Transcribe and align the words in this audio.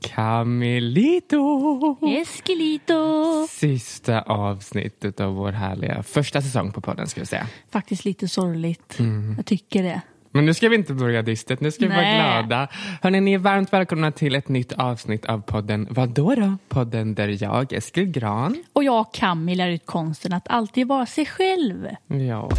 Camilito! 0.00 1.96
Esquilito! 2.20 3.46
Sista 3.50 4.20
avsnittet 4.22 5.20
av 5.20 5.34
vår 5.34 5.52
härliga 5.52 6.02
första 6.02 6.42
säsong 6.42 6.72
på 6.72 6.80
podden 6.80 7.06
ska 7.06 7.20
vi 7.20 7.26
säga. 7.26 7.46
Faktiskt 7.72 8.04
lite 8.04 8.28
sorgligt. 8.28 8.98
Jag 9.36 9.46
tycker 9.46 9.82
det. 9.82 10.00
Men 10.32 10.46
nu 10.46 10.54
ska 10.54 10.68
vi 10.68 10.76
inte 10.76 10.94
börja 10.94 11.22
dystet, 11.22 11.60
nu 11.60 11.70
ska 11.70 11.84
vi 11.84 11.88
vara 11.90 12.00
Nej. 12.00 12.42
glada. 12.42 12.68
Hörrni, 13.02 13.20
ni 13.20 13.32
är 13.32 13.38
varmt 13.38 13.72
välkomna 13.72 14.12
till 14.12 14.34
ett 14.34 14.48
nytt 14.48 14.72
avsnitt 14.72 15.24
av 15.26 15.40
podden 15.40 15.86
Vadå 15.90 16.34
då? 16.34 16.56
Podden 16.68 17.14
där 17.14 17.42
jag, 17.42 17.72
Eskil 17.72 18.06
Gran, 18.06 18.64
Och 18.72 18.84
jag 18.84 19.00
och 19.00 19.14
Camille 19.14 19.64
lär 19.66 19.72
ut 19.72 19.86
konsten 19.86 20.32
att 20.32 20.48
alltid 20.48 20.88
vara 20.88 21.06
sig 21.06 21.26
själv. 21.26 21.88
ja. 22.06 22.50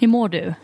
Hur 0.00 0.08
mår 0.08 0.28
du? 0.28 0.54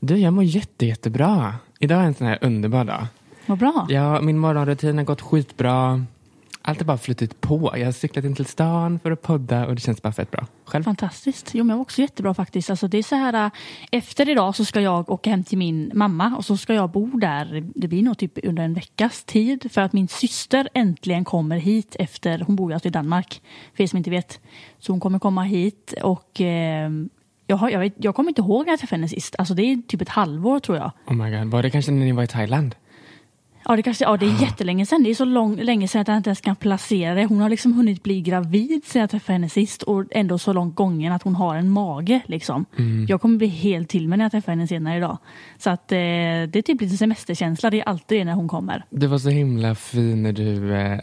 Du, 0.00 0.16
jag 0.16 0.32
mår 0.32 0.44
jätte, 0.44 0.86
jättebra. 0.86 1.54
Idag 1.78 2.00
är 2.00 2.04
en 2.04 2.14
sån 2.14 2.26
här 2.26 2.38
underbar 2.40 2.84
dag. 2.84 3.06
Vad 3.46 3.58
bra. 3.58 3.86
Ja, 3.88 4.20
min 4.20 4.38
morgonrutin 4.38 4.98
har 4.98 5.04
gått 5.04 5.20
skitbra. 5.20 6.04
Allt 6.62 6.78
har 6.78 6.86
bara 6.86 6.98
flutit 6.98 7.40
på. 7.40 7.74
Jag 7.76 7.84
har 7.84 7.92
cyklat 7.92 8.24
in 8.24 8.34
till 8.34 8.46
stan 8.46 8.98
för 8.98 9.10
att 9.10 9.22
podda 9.22 9.66
och 9.66 9.74
det 9.74 9.80
känns 9.80 10.02
bara 10.02 10.12
fett 10.12 10.30
bra. 10.30 10.46
Själv? 10.64 10.84
Fantastiskt. 10.84 11.50
Jo, 11.54 11.64
men 11.64 11.76
jag 11.76 11.80
också 11.80 12.00
jättebra 12.00 12.34
faktiskt. 12.34 12.70
Alltså, 12.70 12.88
det 12.88 12.98
är 12.98 13.02
så 13.02 13.14
här, 13.14 13.44
äh, 13.44 13.50
efter 13.90 14.28
idag 14.28 14.56
så 14.56 14.64
ska 14.64 14.80
jag 14.80 15.10
åka 15.10 15.30
hem 15.30 15.44
till 15.44 15.58
min 15.58 15.90
mamma 15.94 16.34
och 16.36 16.44
så 16.44 16.56
ska 16.56 16.74
jag 16.74 16.90
bo 16.90 17.06
där. 17.06 17.64
Det 17.74 17.88
blir 17.88 18.02
nog 18.02 18.18
typ 18.18 18.38
under 18.42 18.62
en 18.62 18.74
veckas 18.74 19.24
tid 19.24 19.72
för 19.72 19.80
att 19.80 19.92
min 19.92 20.08
syster 20.08 20.68
äntligen 20.74 21.24
kommer 21.24 21.56
hit 21.56 21.96
efter, 21.98 22.38
hon 22.46 22.56
bor 22.56 22.70
ju 22.70 22.74
alltså 22.74 22.88
i 22.88 22.92
Danmark, 22.92 23.42
för 23.74 23.82
er 23.82 23.86
som 23.86 23.96
inte 23.96 24.10
vet. 24.10 24.40
Så 24.78 24.92
hon 24.92 25.00
kommer 25.00 25.18
komma 25.18 25.42
hit 25.42 25.94
och 26.02 26.40
eh, 26.40 26.90
jag, 27.48 27.56
har, 27.56 27.70
jag, 27.70 27.80
vet, 27.80 27.94
jag 27.96 28.14
kommer 28.14 28.28
inte 28.30 28.40
ihåg 28.40 28.66
när 28.66 28.72
jag 28.72 28.80
träffade 28.80 28.98
henne 28.98 29.08
sist. 29.08 29.34
Alltså 29.38 29.54
det 29.54 29.62
är 29.62 29.82
typ 29.88 30.00
ett 30.00 30.08
halvår 30.08 30.60
tror 30.60 30.78
jag. 30.78 30.90
Oh 31.06 31.14
my 31.14 31.30
god, 31.30 31.46
var 31.46 31.62
det 31.62 31.70
kanske 31.70 31.92
när 31.92 32.04
ni 32.04 32.12
var 32.12 32.22
i 32.22 32.26
Thailand? 32.26 32.74
Ja, 33.64 33.76
det, 33.76 33.82
kanske, 33.82 34.04
ja, 34.04 34.16
det 34.16 34.26
är 34.26 34.42
jättelänge 34.42 34.86
sedan. 34.86 35.02
Det 35.02 35.10
är 35.10 35.14
så 35.14 35.24
lång, 35.24 35.56
länge 35.56 35.88
sedan 35.88 36.00
att 36.00 36.08
jag 36.08 36.16
inte 36.16 36.30
ens 36.30 36.40
kan 36.40 36.56
placera 36.56 37.14
det. 37.14 37.24
Hon 37.26 37.40
har 37.40 37.48
liksom 37.48 37.72
hunnit 37.72 38.02
bli 38.02 38.20
gravid 38.20 38.84
sedan 38.84 39.00
jag 39.00 39.10
träffade 39.10 39.32
henne 39.32 39.48
sist 39.48 39.82
och 39.82 40.04
ändå 40.10 40.38
så 40.38 40.52
långt 40.52 40.74
gången 40.76 41.12
att 41.12 41.22
hon 41.22 41.34
har 41.34 41.56
en 41.56 41.70
mage. 41.70 42.20
Liksom. 42.26 42.64
Jag 43.08 43.20
kommer 43.20 43.38
bli 43.38 43.46
helt 43.46 43.88
till 43.88 44.08
mig 44.08 44.18
när 44.18 44.24
jag 44.24 44.32
träffar 44.32 44.52
henne 44.52 44.66
senare 44.66 44.96
idag. 44.96 45.18
Så 45.58 45.70
att, 45.70 45.92
eh, 45.92 45.96
det 45.96 46.56
är 46.56 46.62
typ 46.62 46.80
lite 46.80 46.96
semesterkänsla. 46.96 47.70
Det 47.70 47.80
är 47.80 47.88
alltid 47.88 48.18
det 48.18 48.24
när 48.24 48.32
hon 48.32 48.48
kommer. 48.48 48.84
Du 48.90 49.06
var 49.06 49.18
så 49.18 49.28
himla 49.28 49.74
fin 49.74 50.22
när 50.22 50.32
du 50.32 50.74
eh, 50.74 51.00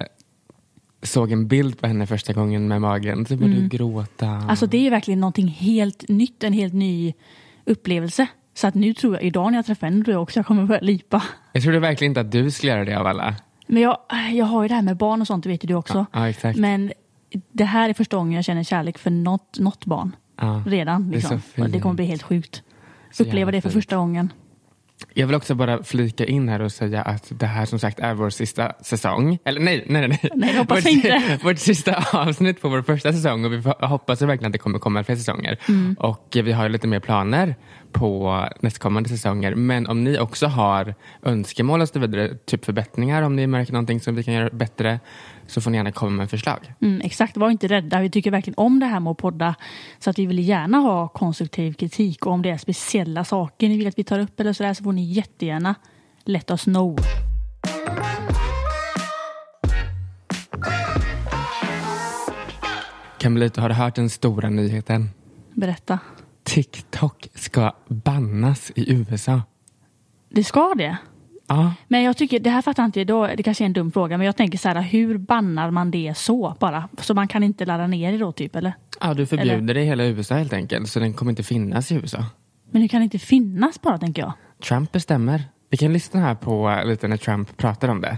såg 1.05 1.31
en 1.31 1.47
bild 1.47 1.79
på 1.81 1.87
henne 1.87 2.07
första 2.07 2.33
gången 2.33 2.67
med 2.67 2.81
magen. 2.81 3.25
Så 3.25 3.35
började 3.35 3.61
du 3.61 3.67
gråta. 3.67 4.27
Alltså 4.27 4.67
det 4.67 4.87
är 4.87 4.91
verkligen 4.91 5.19
någonting 5.19 5.47
helt 5.47 6.09
nytt, 6.09 6.43
en 6.43 6.53
helt 6.53 6.73
ny 6.73 7.13
upplevelse. 7.65 8.27
Så 8.53 8.67
att 8.67 8.75
nu 8.75 8.93
tror 8.93 9.13
jag, 9.13 9.23
idag 9.23 9.51
när 9.51 9.57
jag 9.57 9.65
träffar 9.65 9.87
henne, 9.87 10.03
tror 10.03 10.13
jag 10.13 10.21
också 10.21 10.39
jag 10.39 10.45
kommer 10.45 10.65
börja 10.65 10.81
lipa. 10.81 11.23
Jag 11.53 11.63
trodde 11.63 11.79
verkligen 11.79 12.11
inte 12.11 12.21
att 12.21 12.31
du 12.31 12.51
skulle 12.51 12.71
göra 12.71 12.85
det 12.85 12.99
av 12.99 13.07
alla. 13.07 13.35
Men 13.67 13.81
jag, 13.81 13.97
jag 14.33 14.45
har 14.45 14.63
ju 14.63 14.67
det 14.67 14.75
här 14.75 14.81
med 14.81 14.97
barn 14.97 15.21
och 15.21 15.27
sånt, 15.27 15.43
det 15.43 15.49
vet 15.49 15.63
ju 15.63 15.67
du 15.67 15.73
också. 15.73 16.05
Ja, 16.11 16.29
exakt. 16.29 16.59
Men 16.59 16.91
det 17.51 17.65
här 17.65 17.89
är 17.89 17.93
första 17.93 18.17
gången 18.17 18.33
jag 18.33 18.45
känner 18.45 18.63
kärlek 18.63 18.97
för 18.97 19.11
något, 19.11 19.59
något 19.59 19.85
barn. 19.85 20.15
Ja. 20.37 20.63
Redan. 20.67 21.09
Det 21.09 21.15
Liksom. 21.15 21.41
Och 21.57 21.69
det 21.69 21.79
kommer 21.79 21.95
bli 21.95 22.05
helt 22.05 22.23
sjukt. 22.23 22.63
Så 23.11 23.23
Uppleva 23.23 23.51
det 23.51 23.61
för 23.61 23.69
fint. 23.69 23.83
första 23.83 23.95
gången. 23.95 24.33
Jag 25.13 25.27
vill 25.27 25.35
också 25.35 25.55
bara 25.55 25.83
flika 25.83 26.25
in 26.25 26.49
här 26.49 26.61
och 26.61 26.71
säga 26.71 27.01
att 27.01 27.31
det 27.39 27.45
här 27.45 27.65
som 27.65 27.79
sagt 27.79 27.99
är 27.99 28.13
vår 28.13 28.29
sista 28.29 28.73
säsong. 28.81 29.39
Eller 29.45 29.61
nej, 29.61 29.85
nej, 29.87 30.07
nej. 30.07 30.29
Nej, 30.35 30.57
hoppas 30.57 30.85
vårt, 30.85 30.91
inte. 30.91 31.39
Vårt 31.43 31.59
sista 31.59 32.05
avsnitt 32.13 32.61
på 32.61 32.69
vår 32.69 32.81
första 32.81 33.13
säsong 33.13 33.45
och 33.45 33.53
vi 33.53 33.61
hoppas 33.79 34.21
verkligen 34.21 34.49
att 34.49 34.53
det 34.53 34.59
kommer 34.59 34.79
komma 34.79 35.03
fler 35.03 35.15
säsonger. 35.15 35.59
Mm. 35.67 35.95
Och 35.99 36.37
vi 36.43 36.51
har 36.51 36.69
lite 36.69 36.87
mer 36.87 36.99
planer 36.99 37.55
på 37.95 38.45
nästkommande 38.59 39.09
säsonger. 39.09 39.55
Men 39.55 39.87
om 39.87 40.03
ni 40.03 40.19
också 40.19 40.47
har 40.47 40.95
önskemål 41.23 41.81
och 41.81 41.89
så 41.89 41.99
vidare, 41.99 42.35
typ 42.45 42.65
förbättringar, 42.65 43.21
om 43.21 43.35
ni 43.35 43.47
märker 43.47 43.73
någonting 43.73 43.99
som 43.99 44.15
vi 44.15 44.23
kan 44.23 44.33
göra 44.33 44.49
bättre, 44.49 44.99
så 45.47 45.61
får 45.61 45.71
ni 45.71 45.77
gärna 45.77 45.91
komma 45.91 46.11
med 46.11 46.29
förslag. 46.29 46.73
Mm, 46.81 47.01
exakt, 47.03 47.37
var 47.37 47.49
inte 47.49 47.67
rädda. 47.67 48.01
Vi 48.01 48.09
tycker 48.09 48.31
verkligen 48.31 48.57
om 48.57 48.79
det 48.79 48.85
här 48.85 48.99
med 48.99 49.11
att 49.11 49.17
podda. 49.17 49.55
Så 49.99 50.09
att 50.09 50.19
vi 50.19 50.25
vill 50.25 50.39
gärna 50.39 50.77
ha 50.77 51.07
konstruktiv 51.07 51.73
kritik. 51.73 52.25
Och 52.25 52.31
om 52.31 52.41
det 52.41 52.49
är 52.49 52.57
speciella 52.57 53.23
saker 53.23 53.69
ni 53.69 53.77
vill 53.77 53.87
att 53.87 53.99
vi 53.99 54.03
tar 54.03 54.19
upp 54.19 54.39
eller 54.39 54.53
sådär 54.53 54.73
så 54.73 54.83
får 54.83 54.93
ni 54.93 55.03
jättegärna 55.03 55.75
let 56.25 56.51
us 56.51 56.63
know. 56.63 56.97
Camilito, 63.17 63.61
har 63.61 63.69
du 63.69 63.75
hört 63.75 63.95
den 63.95 64.09
stora 64.09 64.49
nyheten? 64.49 65.09
Berätta. 65.53 65.99
TikTok 66.45 67.27
ska 67.33 67.73
bannas 67.87 68.71
i 68.75 68.93
USA. 68.93 69.41
Det 70.29 70.43
ska 70.43 70.73
det. 70.77 70.97
Ja, 71.47 71.73
Men 71.87 72.03
jag 72.03 72.17
tycker, 72.17 72.39
det 72.39 72.49
här 72.49 72.61
fattar 72.61 72.85
inte 72.85 73.03
då, 73.03 73.27
det 73.27 73.43
kanske 73.43 73.63
är 73.63 73.65
en 73.65 73.73
dum 73.73 73.91
fråga, 73.91 74.17
men 74.17 74.25
jag 74.25 74.35
tänker 74.35 74.57
så 74.57 74.69
här, 74.69 74.81
hur 74.81 75.17
bannar 75.17 75.71
man 75.71 75.91
det 75.91 76.13
så 76.17 76.55
bara? 76.59 76.89
Så 77.01 77.13
man 77.13 77.27
kan 77.27 77.43
inte 77.43 77.65
ladda 77.65 77.87
ner 77.87 78.11
det 78.11 78.17
då 78.17 78.31
typ, 78.31 78.55
eller? 78.55 78.73
ja 79.01 79.13
du 79.13 79.25
förbjuder 79.25 79.73
det 79.73 79.81
i 79.81 79.85
hela 79.85 80.05
USA 80.05 80.35
helt 80.35 80.53
enkelt. 80.53 80.89
Så 80.89 80.99
den 80.99 81.13
kommer 81.13 81.31
inte 81.31 81.43
finnas 81.43 81.91
i 81.91 81.95
USA. 81.95 82.25
Men 82.71 82.81
det 82.81 82.87
kan 82.87 83.01
inte 83.01 83.19
finnas 83.19 83.81
bara, 83.81 83.97
tänker 83.97 84.21
jag. 84.21 84.33
Trump 84.63 84.91
bestämmer. 84.91 85.43
Vi 85.69 85.77
kan 85.77 85.93
lyssna 85.93 86.19
här 86.19 86.35
på 86.35 86.69
eh, 86.69 86.85
lite 86.87 87.07
när 87.07 87.17
Trump 87.17 87.57
pratar 87.57 87.87
om 87.87 88.01
det. 88.01 88.17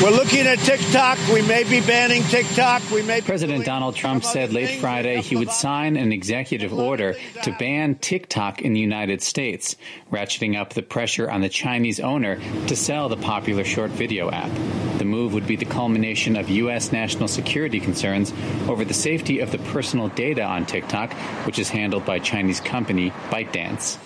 We're 0.00 0.10
looking 0.10 0.46
at 0.46 0.60
TikTok. 0.60 1.18
We 1.32 1.42
may 1.42 1.64
be 1.64 1.80
banning 1.80 2.22
TikTok. 2.22 2.88
We 2.92 3.02
may 3.02 3.20
President 3.20 3.64
Donald 3.64 3.96
Trump 3.96 4.22
said 4.22 4.52
late 4.52 4.78
Friday 4.80 5.20
he 5.22 5.34
would 5.34 5.50
sign 5.50 5.96
an 5.96 6.12
executive 6.12 6.72
order 6.72 7.16
to 7.42 7.56
ban 7.58 7.96
TikTok 7.96 8.62
in 8.62 8.74
the 8.74 8.80
United 8.80 9.22
States, 9.22 9.74
ratcheting 10.12 10.56
up 10.56 10.74
the 10.74 10.82
pressure 10.82 11.28
on 11.28 11.40
the 11.40 11.48
Chinese 11.48 11.98
owner 11.98 12.38
to 12.68 12.76
sell 12.76 13.08
the 13.08 13.16
popular 13.16 13.64
short 13.64 13.90
video 13.90 14.30
app. 14.30 14.52
The 14.98 15.04
move 15.04 15.34
would 15.34 15.48
be 15.48 15.56
the 15.56 15.64
culmination 15.64 16.36
of 16.36 16.48
U.S. 16.48 16.92
national 16.92 17.26
security 17.26 17.80
concerns 17.80 18.32
over 18.68 18.84
the 18.84 18.94
safety 18.94 19.40
of 19.40 19.50
the 19.50 19.58
personal 19.58 20.10
data 20.10 20.44
on 20.44 20.64
TikTok, 20.64 21.12
which 21.44 21.58
is 21.58 21.70
handled 21.70 22.04
by 22.04 22.20
Chinese 22.20 22.60
company 22.60 23.10
ByteDance. 23.30 23.98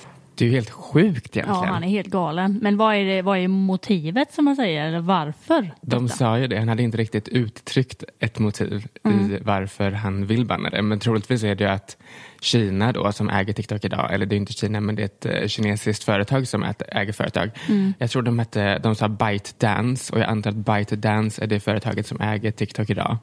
Det 0.43 0.47
är 0.47 0.51
ju 0.51 0.55
helt 0.55 0.71
sjukt 0.71 1.37
Ja, 1.37 1.43
egentligen. 1.43 1.75
han 1.75 1.85
är 1.85 1.89
helt 1.89 2.09
galen. 2.09 2.59
Men 2.63 2.77
vad 2.77 2.95
är, 2.95 3.05
det, 3.05 3.23
vad 3.23 3.39
är 3.39 3.49
motivet 3.49 4.33
som 4.33 4.45
man 4.45 4.57
säger? 4.57 4.87
Eller 4.87 5.01
varför? 5.01 5.71
De 5.81 6.07
detta? 6.07 6.17
sa 6.17 6.39
ju 6.39 6.47
det, 6.47 6.59
han 6.59 6.69
hade 6.69 6.83
inte 6.83 6.97
riktigt 6.97 7.29
uttryckt 7.29 8.05
ett 8.19 8.39
motiv 8.39 8.87
i 9.05 9.39
varför 9.43 9.93
han 9.93 10.27
vill 10.27 10.47
banna 10.47 10.71
det. 10.71 10.83
Men 10.83 10.99
troligtvis 10.99 11.43
är 11.43 11.55
det 11.55 11.65
ju 11.65 11.71
att 11.71 11.97
Kina 12.41 12.93
då 12.93 13.13
som 13.13 13.31
äger 13.31 13.53
TikTok 13.53 13.85
idag, 13.85 14.15
eller 14.15 14.27
det 14.27 14.35
är 14.35 14.37
inte 14.37 14.53
Kina 14.53 14.81
men 14.81 14.95
det 14.95 15.03
är 15.03 15.07
ett 15.07 15.43
eh, 15.43 15.49
kinesiskt 15.49 16.05
företag 16.05 16.49
som 16.49 16.65
äger 16.89 17.13
företag. 17.13 17.51
Jag 17.99 18.11
tror 18.11 18.23
de 18.23 18.39
hette, 18.39 18.79
de 18.79 18.95
sa 18.95 19.09
ByteDance 19.09 20.13
och 20.13 20.21
jag 20.21 20.29
antar 20.29 20.51
att 20.51 20.57
ByteDance 20.57 21.43
är 21.45 21.47
det 21.47 21.61
företaget 21.61 22.07
som 22.07 22.21
äger 22.21 22.51
TikTok 22.51 22.91
idag. 22.91 23.17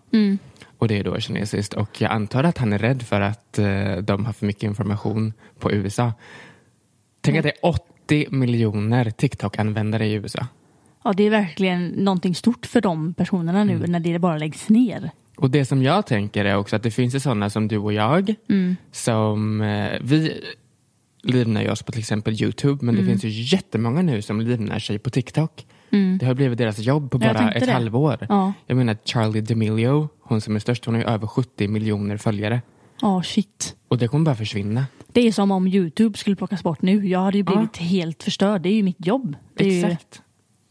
Och 0.77 0.87
det 0.87 0.99
är 0.99 1.03
då 1.03 1.19
kinesiskt 1.19 1.73
och 1.73 2.01
jag 2.01 2.11
antar 2.11 2.43
att 2.43 2.57
han 2.57 2.73
är 2.73 2.77
rädd 2.77 3.03
för 3.03 3.21
att 3.21 3.59
eh, 3.59 3.95
de 3.97 4.25
har 4.25 4.33
för 4.33 4.45
mycket 4.45 4.63
information 4.63 5.33
på 5.59 5.71
USA. 5.71 6.13
Tänk 7.21 7.37
att 7.37 7.43
det 7.43 7.49
är 7.49 7.65
80 7.65 8.27
miljoner 8.31 9.09
TikTok-användare 9.09 10.05
i 10.05 10.13
USA. 10.13 10.47
Ja, 11.03 11.13
det 11.13 11.23
är 11.23 11.29
verkligen 11.29 11.87
någonting 11.87 12.35
stort 12.35 12.65
för 12.65 12.81
de 12.81 13.13
personerna 13.13 13.63
nu 13.63 13.87
när 13.87 13.99
det 13.99 14.19
bara 14.19 14.37
läggs 14.37 14.69
ner. 14.69 15.11
Och 15.37 15.49
det 15.49 15.65
som 15.65 15.83
jag 15.83 16.05
tänker 16.05 16.45
är 16.45 16.57
också 16.57 16.75
att 16.75 16.83
det 16.83 16.91
finns 16.91 17.15
ju 17.15 17.19
sådana 17.19 17.49
som 17.49 17.67
du 17.67 17.77
och 17.77 17.93
jag 17.93 18.35
som 18.91 19.61
eh, 19.61 19.91
vi 20.01 20.41
livnär 21.23 21.61
ju 21.61 21.71
oss 21.71 21.83
på 21.83 21.91
till 21.91 21.99
exempel 21.99 22.41
Youtube 22.41 22.85
men 22.85 22.95
det 22.95 23.05
finns 23.05 23.23
ju 23.23 23.29
jättemånga 23.29 24.01
nu 24.01 24.21
som 24.21 24.41
livnär 24.41 24.79
sig 24.79 24.99
på 24.99 25.09
TikTok. 25.09 25.65
Det 26.19 26.25
har 26.25 26.33
blivit 26.33 26.57
deras 26.57 26.79
jobb 26.79 27.11
på 27.11 27.17
bara 27.17 27.51
ett 27.51 27.65
det. 27.65 27.71
halvår. 27.71 28.25
Ja. 28.29 28.53
Jag 28.67 28.77
menar 28.77 28.97
Charlie 29.05 29.41
D'Amelio, 29.41 30.07
hon 30.21 30.41
som 30.41 30.55
är 30.55 30.59
störst, 30.59 30.85
hon 30.85 30.95
har 30.95 31.01
ju 31.01 31.07
över 31.07 31.27
70 31.27 31.67
miljoner 31.67 32.17
följare. 32.17 32.61
Ja, 33.01 33.23
shit. 33.23 33.75
Och 33.87 33.97
det 33.97 34.07
kommer 34.07 34.25
bara 34.25 34.35
försvinna. 34.35 34.85
Det 35.07 35.27
är 35.27 35.31
som 35.31 35.51
om 35.51 35.67
Youtube 35.67 36.17
skulle 36.17 36.35
plockas 36.35 36.63
bort 36.63 36.81
nu. 36.81 37.07
Jag 37.07 37.19
hade 37.19 37.37
ju 37.37 37.43
blivit 37.43 37.77
helt 37.77 38.23
förstörd. 38.23 38.61
Det 38.61 38.69
är 38.69 38.73
ju 38.73 38.83
mitt 38.83 39.05
jobb. 39.05 39.35
Det 39.55 39.77
Exakt. 39.79 40.21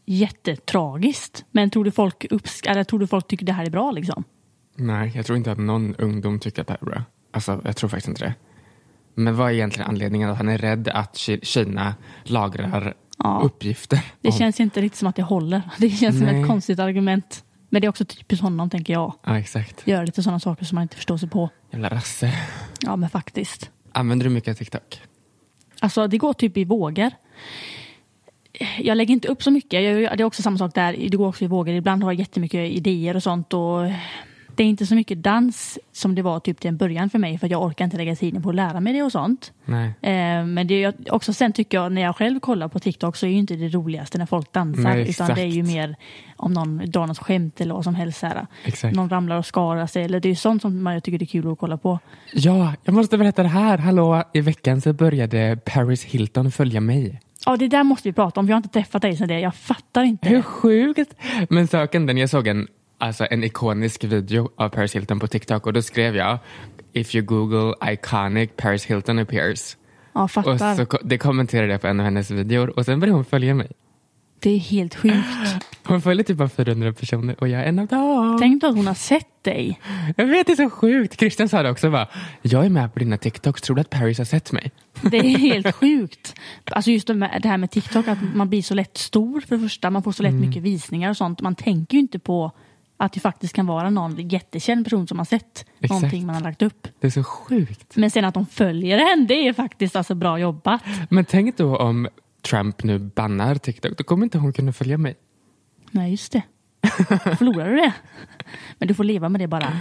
ju 0.05 0.15
jättetragiskt. 0.15 1.45
Men 1.51 1.69
tror 1.69 1.83
du 1.83 1.91
folk, 1.91 2.25
uppsk- 2.29 2.67
eller 2.69 2.83
tror 2.83 2.99
du 2.99 3.07
folk 3.07 3.27
tycker 3.27 3.45
det 3.45 3.53
här 3.53 3.65
är 3.65 3.69
bra 3.69 3.91
liksom? 3.91 4.23
Nej, 4.75 5.11
jag 5.15 5.25
tror 5.25 5.37
inte 5.37 5.51
att 5.51 5.57
någon 5.57 5.95
ungdom 5.95 6.39
tycker 6.39 6.61
att 6.61 6.67
det 6.67 6.73
här 6.73 6.87
är 6.87 6.91
bra. 6.91 7.03
Alltså, 7.33 7.61
jag 7.65 7.75
tror 7.75 7.89
faktiskt 7.89 8.07
inte 8.07 8.25
det. 8.25 8.33
Men 9.15 9.35
vad 9.35 9.49
är 9.49 9.53
egentligen 9.53 9.89
anledningen? 9.89 10.29
Att 10.29 10.37
han 10.37 10.49
är 10.49 10.57
rädd 10.57 10.87
att 10.87 11.13
Ki- 11.15 11.43
Kina 11.45 11.95
lagrar 12.23 12.93
Ja. 13.17 13.41
uppgifter? 13.43 14.01
Det 14.21 14.27
om- 14.29 14.33
känns 14.37 14.59
inte 14.59 14.81
riktigt 14.81 14.99
som 14.99 15.07
att 15.07 15.15
det 15.15 15.23
håller. 15.23 15.61
Det 15.77 15.89
känns 15.89 16.17
som 16.17 16.25
Nej. 16.25 16.41
ett 16.41 16.47
konstigt 16.47 16.79
argument. 16.79 17.43
Men 17.69 17.81
det 17.81 17.87
är 17.87 17.89
också 17.89 18.05
typiskt 18.05 18.43
honom 18.43 18.69
tänker 18.69 18.93
jag. 18.93 19.13
Ja, 19.25 19.39
exakt. 19.39 19.87
Göra 19.87 20.03
lite 20.03 20.23
sådana 20.23 20.39
saker 20.39 20.65
som 20.65 20.75
man 20.75 20.81
inte 20.81 20.95
förstår 20.95 21.17
sig 21.17 21.29
på. 21.29 21.49
Jävla 21.71 21.89
rasse. 21.89 22.33
Ja 22.81 22.95
men 22.95 23.09
faktiskt. 23.09 23.69
Använder 23.91 24.23
du 24.23 24.29
mycket 24.29 24.57
TikTok? 24.57 25.01
Alltså 25.79 26.07
det 26.07 26.17
går 26.17 26.33
typ 26.33 26.57
i 26.57 26.65
vågor. 26.65 27.11
Jag 28.79 28.97
lägger 28.97 29.13
inte 29.13 29.27
upp 29.27 29.43
så 29.43 29.51
mycket. 29.51 29.83
Jag, 29.83 30.17
det 30.17 30.23
är 30.23 30.23
också 30.23 30.41
samma 30.41 30.57
sak 30.57 30.75
där. 30.75 30.93
Det 31.09 31.17
går 31.17 31.27
också 31.27 31.43
i 31.43 31.47
vågor. 31.47 31.73
Ibland 31.73 32.03
har 32.03 32.11
jag 32.11 32.19
jättemycket 32.19 32.71
idéer 32.71 33.15
och 33.15 33.23
sånt. 33.23 33.53
Och 33.53 33.79
Det 34.59 34.63
är 34.63 34.67
inte 34.67 34.85
så 34.85 34.95
mycket 34.95 35.23
dans 35.23 35.79
som 35.91 36.15
det 36.15 36.21
var 36.21 36.39
typ 36.39 36.59
till 36.59 36.67
en 36.67 36.77
början 36.77 37.09
för 37.09 37.19
mig 37.19 37.37
för 37.37 37.47
jag 37.47 37.63
orkar 37.63 37.85
inte 37.85 37.97
lägga 37.97 38.15
tiden 38.15 38.41
på 38.41 38.49
att 38.49 38.55
lära 38.55 38.79
mig 38.79 38.93
det 38.93 39.03
och 39.03 39.11
sånt. 39.11 39.53
Nej. 39.65 39.87
Eh, 40.01 40.45
men 40.45 40.67
det 40.67 40.83
är 40.83 41.13
också 41.13 41.33
sen 41.33 41.53
tycker 41.53 41.77
jag 41.77 41.91
när 41.91 42.01
jag 42.01 42.15
själv 42.15 42.39
kollar 42.39 42.67
på 42.67 42.79
TikTok 42.79 43.15
så 43.15 43.25
är 43.25 43.29
ju 43.29 43.37
inte 43.37 43.55
det 43.55 43.67
roligaste 43.67 44.17
när 44.17 44.25
folk 44.25 44.53
dansar 44.53 44.83
Nej, 44.83 45.09
utan 45.09 45.35
det 45.35 45.41
är 45.41 45.45
ju 45.45 45.63
mer 45.63 45.95
om 46.35 46.53
någon 46.53 46.77
drar 46.77 47.07
något 47.07 47.17
skämt 47.17 47.61
eller 47.61 47.73
vad 47.73 47.83
som 47.83 47.95
helst. 47.95 48.21
Här. 48.21 48.47
Exakt. 48.63 48.95
Någon 48.95 49.09
ramlar 49.09 49.37
och 49.37 49.45
skarar 49.45 49.87
sig 49.87 50.03
eller 50.03 50.19
det 50.19 50.27
är 50.27 50.29
ju 50.29 50.35
sånt 50.35 50.61
som 50.61 50.83
man 50.83 51.01
tycker 51.01 51.19
det 51.19 51.25
är 51.25 51.27
kul 51.41 51.51
att 51.51 51.59
kolla 51.59 51.77
på. 51.77 51.99
Ja, 52.33 52.73
jag 52.83 52.95
måste 52.95 53.17
berätta 53.17 53.43
det 53.43 53.49
här. 53.49 53.77
Hallå, 53.77 54.23
i 54.33 54.41
veckan 54.41 54.81
så 54.81 54.93
började 54.93 55.59
Paris 55.65 56.03
Hilton 56.03 56.51
följa 56.51 56.81
mig. 56.81 57.19
Ja 57.45 57.57
det 57.57 57.67
där 57.67 57.83
måste 57.83 58.09
vi 58.09 58.13
prata 58.13 58.39
om, 58.39 58.45
vi 58.45 58.51
har 58.51 58.57
inte 58.57 58.69
träffat 58.69 59.01
dig 59.01 59.17
sedan 59.17 59.27
det, 59.27 59.39
jag 59.39 59.55
fattar 59.55 60.03
inte. 60.03 60.29
Hur 60.29 60.41
sjukt? 60.41 61.13
Men 61.49 61.67
saken 61.67 62.05
den, 62.05 62.17
jag 62.17 62.29
såg 62.29 62.47
en, 62.47 62.67
alltså 62.99 63.27
en 63.31 63.43
ikonisk 63.43 64.03
video 64.03 64.49
av 64.55 64.69
Paris 64.69 64.95
Hilton 64.95 65.19
på 65.19 65.27
TikTok 65.27 65.67
och 65.67 65.73
då 65.73 65.81
skrev 65.81 66.15
jag 66.15 66.37
If 66.93 67.15
you 67.15 67.25
google 67.25 67.73
iconic 67.93 68.49
Paris 68.57 68.85
Hilton 68.85 69.19
appears. 69.19 69.77
Ja 70.13 70.23
Och 70.23 70.31
fattar. 70.31 70.75
så, 70.75 70.85
ko- 70.85 70.97
det 71.03 71.17
kommenterade 71.17 71.71
jag 71.71 71.81
på 71.81 71.87
en 71.87 71.99
av 71.99 72.03
hennes 72.03 72.31
videor 72.31 72.67
och 72.69 72.85
sen 72.85 72.99
började 72.99 73.15
hon 73.15 73.25
följa 73.25 73.53
mig. 73.55 73.71
Det 74.41 74.49
är 74.49 74.57
helt 74.59 74.95
sjukt. 74.95 75.15
Hon 75.83 76.01
följer 76.01 76.23
typ 76.23 76.37
bara 76.37 76.49
400 76.49 76.93
personer 76.93 77.35
och 77.39 77.47
jag 77.47 77.61
är 77.61 77.65
en 77.65 77.79
av 77.79 77.87
dem. 77.87 78.37
Tänk 78.39 78.61
då 78.61 78.67
att 78.67 78.75
hon 78.75 78.87
har 78.87 78.93
sett 78.93 79.43
dig. 79.43 79.79
Jag 80.17 80.25
vet, 80.25 80.47
det 80.47 80.53
är 80.53 80.55
så 80.55 80.69
sjukt. 80.69 81.19
Christian 81.19 81.49
sa 81.49 81.63
det 81.63 81.69
också. 81.71 81.89
Bara, 81.91 82.07
jag 82.41 82.65
är 82.65 82.69
med 82.69 82.93
på 82.93 82.99
dina 82.99 83.17
TikToks. 83.17 83.61
Tror 83.61 83.75
du 83.75 83.81
att 83.81 83.89
Paris 83.89 84.17
har 84.17 84.25
sett 84.25 84.51
mig? 84.51 84.71
Det 85.01 85.17
är 85.17 85.37
helt 85.37 85.75
sjukt. 85.75 86.35
Alltså 86.71 86.91
just 86.91 87.07
det 87.07 87.41
här 87.43 87.57
med 87.57 87.71
TikTok, 87.71 88.07
att 88.07 88.17
man 88.35 88.49
blir 88.49 88.61
så 88.61 88.73
lätt 88.73 88.97
stor 88.97 89.41
för 89.41 89.55
det 89.57 89.61
första. 89.61 89.89
Man 89.89 90.03
får 90.03 90.11
så 90.11 90.23
lätt 90.23 90.31
Mm. 90.33 90.47
mycket 90.49 90.63
visningar 90.63 91.09
och 91.09 91.17
sånt. 91.17 91.41
Man 91.41 91.55
tänker 91.55 91.95
ju 91.97 92.01
inte 92.01 92.19
på 92.19 92.51
att 92.99 93.13
det 93.13 93.19
faktiskt 93.19 93.53
kan 93.53 93.65
vara 93.65 93.89
någon 93.89 94.29
jättekänd 94.29 94.85
person 94.85 95.07
som 95.07 95.17
har 95.17 95.25
sett 95.25 95.65
Exakt. 95.79 95.89
någonting 95.89 96.25
man 96.25 96.35
har 96.35 96.41
lagt 96.41 96.61
upp. 96.61 96.87
Det 96.99 97.07
är 97.07 97.11
så 97.11 97.23
sjukt. 97.23 97.95
Men 97.95 98.11
sen 98.11 98.25
att 98.25 98.33
de 98.33 98.45
följer 98.45 98.97
en, 98.97 99.27
det 99.27 99.47
är 99.47 99.53
faktiskt 99.53 99.95
alltså 99.95 100.15
bra 100.15 100.39
jobbat. 100.39 100.81
Men 101.09 101.25
tänk 101.25 101.57
då 101.57 101.77
om 101.77 102.07
Trump 102.41 102.83
nu 102.83 102.99
bannar 102.99 103.55
TikTok. 103.55 103.97
Då 103.97 104.03
kommer 104.03 104.23
inte 104.23 104.37
hon 104.37 104.53
kunna 104.53 104.73
följa 104.73 104.97
mig. 104.97 105.15
Nej, 105.91 106.11
just 106.11 106.31
det. 106.31 106.41
Förlorar 107.37 107.69
du 107.69 107.75
det? 107.75 107.93
Men 108.77 108.87
du 108.87 108.93
får 108.93 109.03
leva 109.03 109.29
med 109.29 109.41
det 109.41 109.47
bara. 109.47 109.71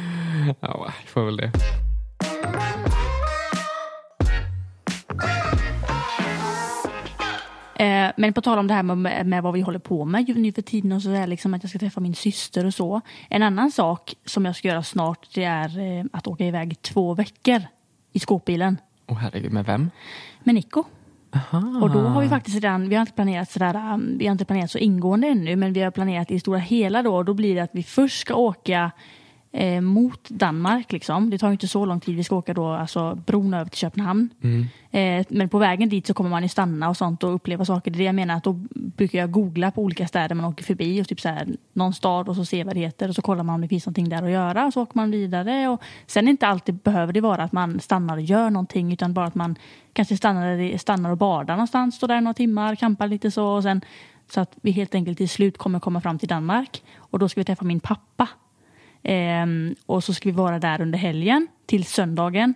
Ja, 0.61 0.93
jag 1.01 1.09
får 1.09 1.25
väl 1.25 1.37
det. 1.37 1.53
Eh, 7.79 8.11
men 8.17 8.33
på 8.33 8.41
tal 8.41 8.59
om 8.59 8.67
det 8.67 8.75
här 8.75 8.83
med, 8.83 9.27
med 9.27 9.43
vad 9.43 9.55
vi 9.55 9.61
håller 9.61 9.79
på 9.79 10.05
med 10.05 10.37
nu 10.37 10.53
för 10.53 10.63
tiden 10.63 10.93
och 10.93 11.03
så 11.03 11.11
är 11.11 11.27
liksom 11.27 11.55
att 11.55 11.63
jag 11.63 11.71
ska 11.71 11.79
träffa 11.79 12.01
min 12.01 12.15
syster 12.15 12.67
och 12.67 12.75
så. 12.75 13.01
En 13.29 13.43
annan 13.43 13.71
sak 13.71 14.15
som 14.25 14.45
jag 14.45 14.57
ska 14.57 14.69
göra 14.69 14.83
snart 14.83 15.35
det 15.35 15.45
är 15.45 15.99
eh, 15.99 16.05
att 16.13 16.27
åka 16.27 16.45
iväg 16.45 16.83
två 16.83 17.15
veckor 17.15 17.63
i 18.13 18.19
skåpbilen 18.19 18.77
Åh 19.07 19.17
herregud, 19.17 19.53
med 19.53 19.65
vem? 19.65 19.91
med 20.41 20.55
Nico. 20.55 20.85
Aha. 21.35 21.81
Och 21.83 21.91
då 21.91 22.01
har 22.01 22.23
vi 22.23 22.29
faktiskt 22.29 22.55
redan, 22.55 22.89
vi 22.89 22.95
har 22.95 23.01
inte 23.01 23.13
planerat 23.13 23.51
sådär, 23.51 23.95
um, 23.95 24.19
vi 24.19 24.27
har 24.27 24.33
inte 24.33 24.45
planerat 24.45 24.71
så 24.71 24.79
ingående 24.79 25.29
ännu 25.29 25.57
men 25.57 25.73
vi 25.73 25.81
har 25.81 25.91
planerat 25.91 26.31
i 26.31 26.41
stora 26.41 26.59
hela 26.59 27.03
då. 27.03 27.23
Då 27.23 27.35
blir 27.35 27.55
det 27.55 27.61
att 27.61 27.71
vi 27.73 27.83
först 27.83 28.21
ska 28.21 28.35
åka 28.35 28.91
eh, 29.53 29.81
mot 29.81 30.29
Danmark 30.29 30.93
liksom. 30.93 31.31
Det 31.31 31.39
tar 31.39 31.51
inte 31.51 31.69
så 31.69 31.85
lång 31.85 32.01
tid, 32.01 32.17
vi 32.17 32.25
ska 32.25 32.37
åka 32.37 32.55
då 32.55 32.67
alltså 32.67 33.15
bron 33.27 33.55
över 33.55 33.71
till 33.71 33.79
Köpenhamn. 33.79 34.31
Eh, 34.91 35.27
men 35.29 35.49
på 35.49 35.59
vägen 35.59 35.89
dit 35.89 36.07
så 36.07 36.15
kommer 36.15 36.31
man 36.31 36.43
ju 36.43 36.49
stanna 36.49 36.89
och 36.89 36.97
sånt 36.97 37.25
och 37.25 37.35
uppleva 37.35 37.65
saker. 37.65 37.91
Det 37.91 37.97
är 37.97 37.99
det 37.99 38.05
jag 38.05 38.15
menar 38.15 38.37
att 38.37 38.45
då 38.45 38.53
brukar 38.75 39.19
jag 39.19 39.31
googla 39.31 39.71
på 39.71 39.83
olika 39.83 40.09
städer 40.09 40.35
man 40.35 40.45
åker 40.45 40.65
förbi 40.65 41.03
och 41.03 41.09
typ 41.09 41.21
så 41.21 41.29
här, 41.29 41.49
någon 41.73 41.95
stad 41.95 42.29
och 42.29 42.37
så 42.37 42.45
ser 42.45 42.65
vad 42.65 42.75
det 42.75 42.81
heter 42.81 43.09
och 43.09 43.15
så 43.15 43.23
kollar 43.23 43.45
man 43.45 43.55
om 43.55 43.61
det 43.61 43.69
finns 43.69 43.87
någonting 43.87 44.09
där 44.09 44.23
att 44.23 44.31
göra 44.31 44.67
och 44.67 44.73
så 44.73 44.83
åker 44.83 44.97
man 44.97 45.11
vidare. 45.11 45.69
Och 45.69 45.83
sen 46.07 46.29
inte 46.29 46.47
alltid 46.47 46.75
behöver 46.75 47.13
det 47.13 47.21
vara 47.21 47.43
att 47.43 47.53
man 47.53 47.81
stannar 47.81 48.17
och 48.17 48.23
gör 48.23 48.51
någonting 48.51 48.93
utan 48.93 49.15
bara 49.15 49.27
att 49.27 49.35
man 49.35 49.57
kanske 49.93 50.17
stannar, 50.17 50.79
stannar 50.79 51.11
och 51.11 51.19
badar 51.19 51.55
någonstans, 51.55 51.95
står 51.95 52.09
där 52.09 52.21
några 52.21 52.35
timmar, 52.35 52.75
campar 52.75 53.09
lite 53.09 53.31
så 53.31 53.47
och 53.47 53.63
sen 53.63 53.81
så 54.31 54.41
att 54.41 54.59
vi 54.63 54.71
helt 54.71 54.95
enkelt 54.95 55.19
till 55.19 55.29
slut 55.29 55.59
kommer 55.59 55.81
komma 55.81 56.01
fram 56.01 56.19
till 56.19 56.29
Danmark 56.29 56.83
och 56.97 57.19
då 57.19 57.29
ska 57.29 57.41
vi 57.41 57.45
träffa 57.45 57.65
min 57.65 57.81
pappa. 57.81 58.29
Ehm, 59.03 59.75
och 59.87 60.05
så 60.05 60.15
ska 60.15 60.29
vi 60.29 60.35
vara 60.35 60.59
där 60.59 60.81
under 60.81 60.99
helgen 60.99 61.49
till 61.67 61.85
söndagen 61.85 62.55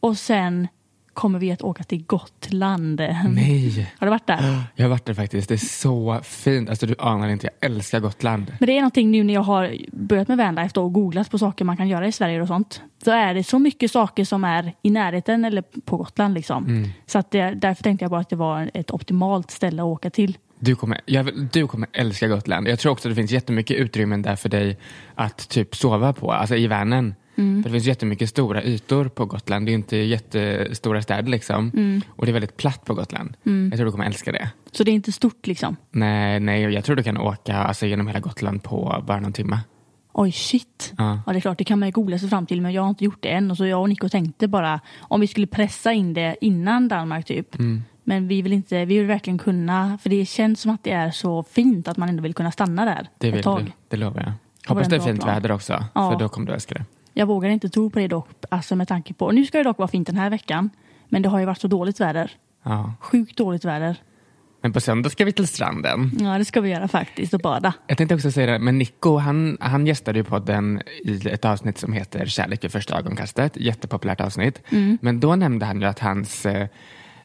och 0.00 0.18
sen 0.18 0.68
kommer 1.14 1.38
vi 1.38 1.52
att 1.52 1.62
åka 1.62 1.82
till 1.82 2.04
Gotland. 2.04 3.00
Nej. 3.28 3.92
Har 3.98 4.06
du 4.06 4.10
varit 4.10 4.26
där? 4.26 4.64
Jag 4.76 4.84
har 4.84 4.90
varit 4.90 5.04
där 5.04 5.14
faktiskt. 5.14 5.48
Det 5.48 5.54
är 5.54 5.58
så 5.58 6.20
fint. 6.22 6.68
Alltså 6.68 6.86
du 6.86 6.94
anar 6.98 7.28
inte, 7.28 7.46
jag 7.46 7.70
älskar 7.70 8.00
Gotland. 8.00 8.52
Men 8.60 8.66
det 8.66 8.72
är 8.72 8.80
någonting 8.80 9.10
nu 9.10 9.24
när 9.24 9.34
jag 9.34 9.42
har 9.42 9.76
börjat 9.92 10.28
med 10.28 10.38
vanlife 10.38 10.80
och 10.80 10.92
googlat 10.92 11.30
på 11.30 11.38
saker 11.38 11.64
man 11.64 11.76
kan 11.76 11.88
göra 11.88 12.06
i 12.06 12.12
Sverige 12.12 12.42
och 12.42 12.48
sånt. 12.48 12.82
Så 13.04 13.10
är 13.10 13.34
det 13.34 13.44
så 13.44 13.58
mycket 13.58 13.90
saker 13.90 14.24
som 14.24 14.44
är 14.44 14.74
i 14.82 14.90
närheten 14.90 15.44
eller 15.44 15.62
på 15.84 15.96
Gotland 15.96 16.34
liksom. 16.34 16.64
Så 17.06 17.18
att 17.18 17.30
det, 17.30 17.50
därför 17.50 17.82
tänkte 17.82 18.04
jag 18.04 18.10
bara 18.10 18.20
att 18.20 18.30
det 18.30 18.36
var 18.36 18.70
ett 18.74 18.90
optimalt 18.90 19.50
ställe 19.50 19.82
att 19.82 19.86
åka 19.86 20.10
till. 20.10 20.38
Du 20.64 20.76
kommer, 20.76 21.00
jag, 21.06 21.48
du 21.52 21.66
kommer 21.66 21.88
älska 21.92 22.28
Gotland. 22.28 22.68
Jag 22.68 22.78
tror 22.78 22.92
också 22.92 23.08
att 23.08 23.10
det 23.10 23.20
finns 23.20 23.30
jättemycket 23.30 23.76
utrymmen 23.76 24.22
där 24.22 24.36
för 24.36 24.48
dig 24.48 24.78
att 25.14 25.48
typ 25.48 25.76
sova 25.76 26.12
på, 26.12 26.32
alltså 26.32 26.56
i 26.56 26.66
Vänern. 26.66 27.14
För 27.34 27.62
det 27.62 27.70
finns 27.70 27.84
jättemycket 27.84 28.28
stora 28.28 28.62
ytor 28.64 29.08
på 29.08 29.24
Gotland. 29.24 29.66
Det 29.66 29.72
är 29.72 29.74
inte 29.74 29.96
jättestora 29.96 31.02
städer 31.02 31.30
liksom. 31.30 31.70
Och 32.08 32.26
det 32.26 32.30
är 32.30 32.32
väldigt 32.32 32.56
platt 32.56 32.84
på 32.84 32.94
Gotland. 32.94 33.36
Jag 33.42 33.72
tror 33.72 33.84
du 33.84 33.90
kommer 33.90 34.04
älska 34.04 34.32
det. 34.32 34.50
Så 34.72 34.84
det 34.84 34.90
är 34.90 34.92
inte 34.92 35.12
stort 35.12 35.46
liksom. 35.46 35.76
Nej, 35.90 36.40
nej, 36.40 36.62
jag 36.62 36.84
tror 36.84 36.96
du 36.96 37.02
kan 37.02 37.18
åka 37.18 37.56
alltså, 37.56 37.86
genom 37.86 38.06
hela 38.06 38.20
Gotland 38.20 38.62
på 38.62 39.04
bara 39.06 39.20
någon 39.20 39.32
timme. 39.32 39.58
Oj 40.12 40.32
shit. 40.32 40.92
Ja. 40.98 41.22
Ja 41.26 41.32
det 41.32 41.38
är 41.38 41.40
klart 41.40 41.58
det 41.58 41.64
kan 41.64 41.78
man 41.78 41.88
ju 41.88 41.92
googla 41.92 42.18
sig 42.18 42.28
fram 42.28 42.46
till 42.46 42.60
men 42.60 42.72
jag 42.72 42.82
har 42.82 42.88
inte 42.88 43.04
gjort 43.04 43.22
det 43.22 43.28
än. 43.28 43.50
Och 43.50 43.56
så 43.56 43.66
jag 43.66 43.80
och 43.80 43.88
Nico 43.88 44.08
tänkte 44.08 44.48
bara 44.48 44.80
om 45.00 45.20
vi 45.20 45.26
skulle 45.26 45.46
pressa 45.46 45.92
in 45.92 46.14
det 46.14 46.36
innan 46.40 46.88
Danmark 46.88 47.26
typ. 47.26 47.58
Mm. 47.58 47.82
Men 48.04 48.28
vi 48.28 48.42
vill 48.42 48.52
inte, 48.52 48.84
vi 48.84 48.98
vill 48.98 49.06
verkligen 49.06 49.38
kunna, 49.38 49.98
för 50.02 50.10
det 50.10 50.24
känns 50.26 50.60
som 50.60 50.74
att 50.74 50.84
det 50.84 50.90
är 50.92 51.10
så 51.10 51.42
fint 51.42 51.88
att 51.88 51.96
man 51.96 52.08
ändå 52.08 52.22
vill 52.22 52.34
kunna 52.34 52.50
stanna 52.52 52.84
där 52.84 53.08
Det 53.18 53.28
ett 53.28 53.34
vill 53.34 53.42
tag. 53.42 53.64
du, 53.64 53.72
det 53.88 53.96
lovar 53.96 54.20
jag. 54.20 54.32
Hoppas 54.74 54.88
det 54.88 54.96
är 54.96 55.00
fint 55.00 55.20
plan. 55.20 55.34
väder 55.34 55.52
också, 55.52 55.84
Ja. 55.94 56.10
för 56.12 56.18
då 56.18 56.28
kommer 56.28 56.46
du 56.46 56.52
älska 56.52 56.74
det. 56.74 56.84
Jag 57.12 57.26
vågar 57.26 57.50
inte 57.50 57.68
tro 57.68 57.90
på 57.90 57.98
det 57.98 58.08
dock, 58.08 58.28
alltså 58.48 58.76
med 58.76 58.88
tanke 58.88 59.14
på, 59.14 59.30
nu 59.30 59.44
ska 59.44 59.58
det 59.58 59.64
dock 59.64 59.78
vara 59.78 59.88
fint 59.88 60.06
den 60.06 60.16
här 60.16 60.30
veckan. 60.30 60.70
Men 61.08 61.22
det 61.22 61.28
har 61.28 61.38
ju 61.38 61.44
varit 61.46 61.60
så 61.60 61.68
dåligt 61.68 62.00
väder. 62.00 62.30
Ja. 62.62 62.94
Sjukt 63.00 63.36
dåligt 63.36 63.64
väder. 63.64 63.96
Men 64.62 64.72
på 64.72 64.80
söndag 64.80 65.10
ska 65.10 65.24
vi 65.24 65.32
till 65.32 65.46
stranden. 65.48 66.10
Ja 66.20 66.38
det 66.38 66.44
ska 66.44 66.60
vi 66.60 66.70
göra 66.70 66.88
faktiskt 66.88 67.34
och 67.34 67.40
bada. 67.40 67.72
Jag 67.86 67.98
tänkte 67.98 68.14
också 68.14 68.30
säga 68.30 68.52
det, 68.52 68.58
men 68.58 68.78
Nico 68.78 69.16
han, 69.18 69.56
han 69.60 69.86
gästade 69.86 70.18
ju 70.18 70.24
podden 70.24 70.82
i 71.04 71.28
ett 71.28 71.44
avsnitt 71.44 71.78
som 71.78 71.92
heter 71.92 72.26
Kärlek 72.26 72.64
vid 72.64 72.72
första 72.72 72.98
ögonkastet. 72.98 73.56
Jättepopulärt 73.56 74.20
avsnitt. 74.20 74.62
Men 75.00 75.20
då 75.20 75.36
nämnde 75.36 75.66
han 75.66 75.80
ju 75.80 75.86
att 75.86 75.98
hans 75.98 76.46
eh, 76.46 76.62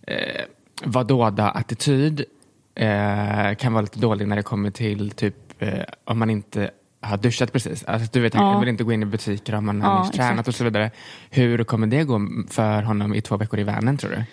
eh, 0.08 0.42
vadåda-attityd 0.84 2.24
eh, 2.76 3.56
kan 3.56 3.74
vara 3.74 3.82
lite 3.82 4.00
dålig 4.00 4.28
när 4.28 4.36
det 4.36 4.44
kommer 4.44 4.72
till 4.72 5.12
typ 5.12 5.36
eh, 5.60 5.80
om 6.06 6.20
man 6.20 6.30
inte 6.30 6.72
har 7.02 7.18
duschat 7.18 7.54
precis. 7.54 7.84
Alltså, 7.84 8.10
du 8.14 8.20
vet, 8.20 8.34
Ja. 8.34 8.52
Han 8.52 8.60
vill 8.60 8.70
inte 8.70 8.84
gå 8.84 8.92
in 8.92 9.02
i 9.04 9.06
butiker 9.06 9.56
om 9.56 9.66
man 9.66 9.82
har 9.82 9.92
Ja, 9.96 10.04
nyss 10.04 10.12
tränat 10.12 10.32
exakt. 10.32 10.48
och 10.48 10.56
så 10.56 10.64
vidare. 10.64 10.92
Hur 11.30 11.64
kommer 11.64 11.88
det 11.88 12.04
gå 12.04 12.20
för 12.50 12.82
honom 12.82 13.14
i 13.14 13.22
två 13.22 13.38
veckor 13.38 13.60
i 13.60 13.64
Vänern 13.64 13.98
tror 13.98 14.12
du? 14.12 14.24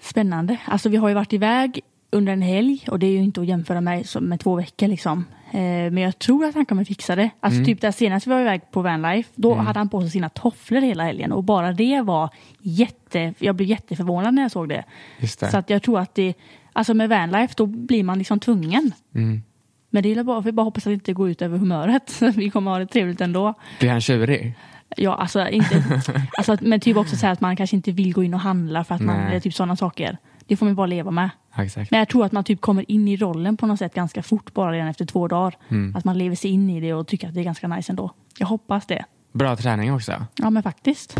Spännande. 0.00 0.56
Alltså 0.64 0.88
vi 0.88 0.96
har 0.96 1.08
ju 1.08 1.14
varit 1.14 1.32
iväg 1.32 1.80
under 2.10 2.32
en 2.32 2.42
helg 2.42 2.84
och 2.90 2.98
det 2.98 3.06
är 3.06 3.10
ju 3.10 3.22
inte 3.22 3.40
att 3.40 3.46
jämföra 3.46 3.80
med, 3.80 4.06
med 4.20 4.40
två 4.40 4.54
veckor 4.54 4.88
liksom. 4.88 5.24
Eh, 5.50 5.60
men 5.60 5.98
jag 5.98 6.18
tror 6.18 6.44
att 6.44 6.54
han 6.54 6.66
kommer 6.66 6.84
fixa 6.84 7.16
det. 7.16 7.30
Alltså 7.40 7.64
typ 7.64 7.80
där 7.80 7.90
senast 7.90 8.26
vi 8.26 8.30
var 8.30 8.40
iväg 8.40 8.70
på 8.70 8.82
vanlife, 8.82 9.30
då 9.34 9.54
hade 9.54 9.78
han 9.78 9.88
på 9.88 10.00
sig 10.00 10.10
sina 10.10 10.28
tofflor 10.28 10.80
hela 10.80 11.04
helgen 11.04 11.32
och 11.32 11.44
bara 11.44 11.72
det 11.72 12.00
var 12.00 12.30
jätte, 12.60 13.34
jag 13.38 13.54
blev 13.54 13.68
jätteförvånad 13.68 14.34
när 14.34 14.42
jag 14.42 14.50
såg 14.50 14.68
det. 14.68 14.84
Det. 15.20 15.50
Så 15.50 15.56
att 15.56 15.70
jag 15.70 15.82
tror 15.82 15.98
att 15.98 16.14
det, 16.14 16.34
alltså 16.72 16.94
med 16.94 17.08
vanlife 17.08 17.54
då 17.56 17.66
blir 17.66 18.04
man 18.04 18.18
liksom 18.18 18.40
tvungen. 18.40 18.92
Mm. 19.14 19.42
Men 19.90 20.02
det 20.02 20.12
är 20.12 20.22
bara, 20.22 20.40
vi 20.40 20.52
bara 20.52 20.64
hoppas 20.64 20.86
att 20.86 20.90
det 20.90 20.94
inte 20.94 21.12
går 21.12 21.30
ut 21.30 21.42
över 21.42 21.58
humöret. 21.58 22.22
vi 22.36 22.50
kommer 22.50 22.70
ha 22.70 22.78
det 22.78 22.86
trevligt 22.86 23.20
ändå. 23.20 23.54
Blir 23.80 23.90
han 23.90 24.00
tjurig? 24.00 24.54
Ja, 24.96 25.14
alltså 25.14 25.48
inte, 25.48 25.82
alltså, 26.38 26.56
men 26.60 26.80
typ 26.80 26.96
också 26.96 27.16
så 27.16 27.26
här 27.26 27.32
att 27.32 27.40
man 27.40 27.56
kanske 27.56 27.76
inte 27.76 27.92
vill 27.92 28.12
gå 28.12 28.24
in 28.24 28.34
och 28.34 28.40
handla 28.40 28.84
för 28.84 28.94
att 28.94 29.00
man, 29.00 29.16
Nej. 29.16 29.26
eller 29.30 29.40
typ 29.40 29.54
sådana 29.54 29.76
saker. 29.76 30.18
Det 30.48 30.56
får 30.56 30.66
man 30.66 30.74
bara 30.74 30.86
leva 30.86 31.10
med. 31.10 31.30
Ja. 31.56 31.64
Men 31.90 31.98
jag 31.98 32.08
tror 32.08 32.24
att 32.24 32.32
man 32.32 32.44
typ 32.44 32.60
kommer 32.60 32.90
in 32.90 33.08
i 33.08 33.16
rollen 33.16 33.56
på 33.56 33.66
något 33.66 33.78
sätt 33.78 33.94
ganska 33.94 34.22
fort 34.22 34.54
bara 34.54 34.72
redan 34.72 34.88
efter 34.88 35.04
två 35.04 35.28
dagar. 35.28 35.56
Mm. 35.68 35.96
Att 35.96 36.04
man 36.04 36.18
lever 36.18 36.36
sig 36.36 36.50
in 36.50 36.70
i 36.70 36.80
det 36.80 36.94
och 36.94 37.06
tycker 37.06 37.28
att 37.28 37.34
det 37.34 37.40
är 37.40 37.44
ganska 37.44 37.68
nice 37.68 37.92
ändå. 37.92 38.10
Jag 38.38 38.46
hoppas 38.46 38.86
det. 38.86 39.04
Bra 39.32 39.56
träning 39.56 39.92
också. 39.92 40.26
Ja 40.36 40.50
men 40.50 40.62
faktiskt. 40.62 41.18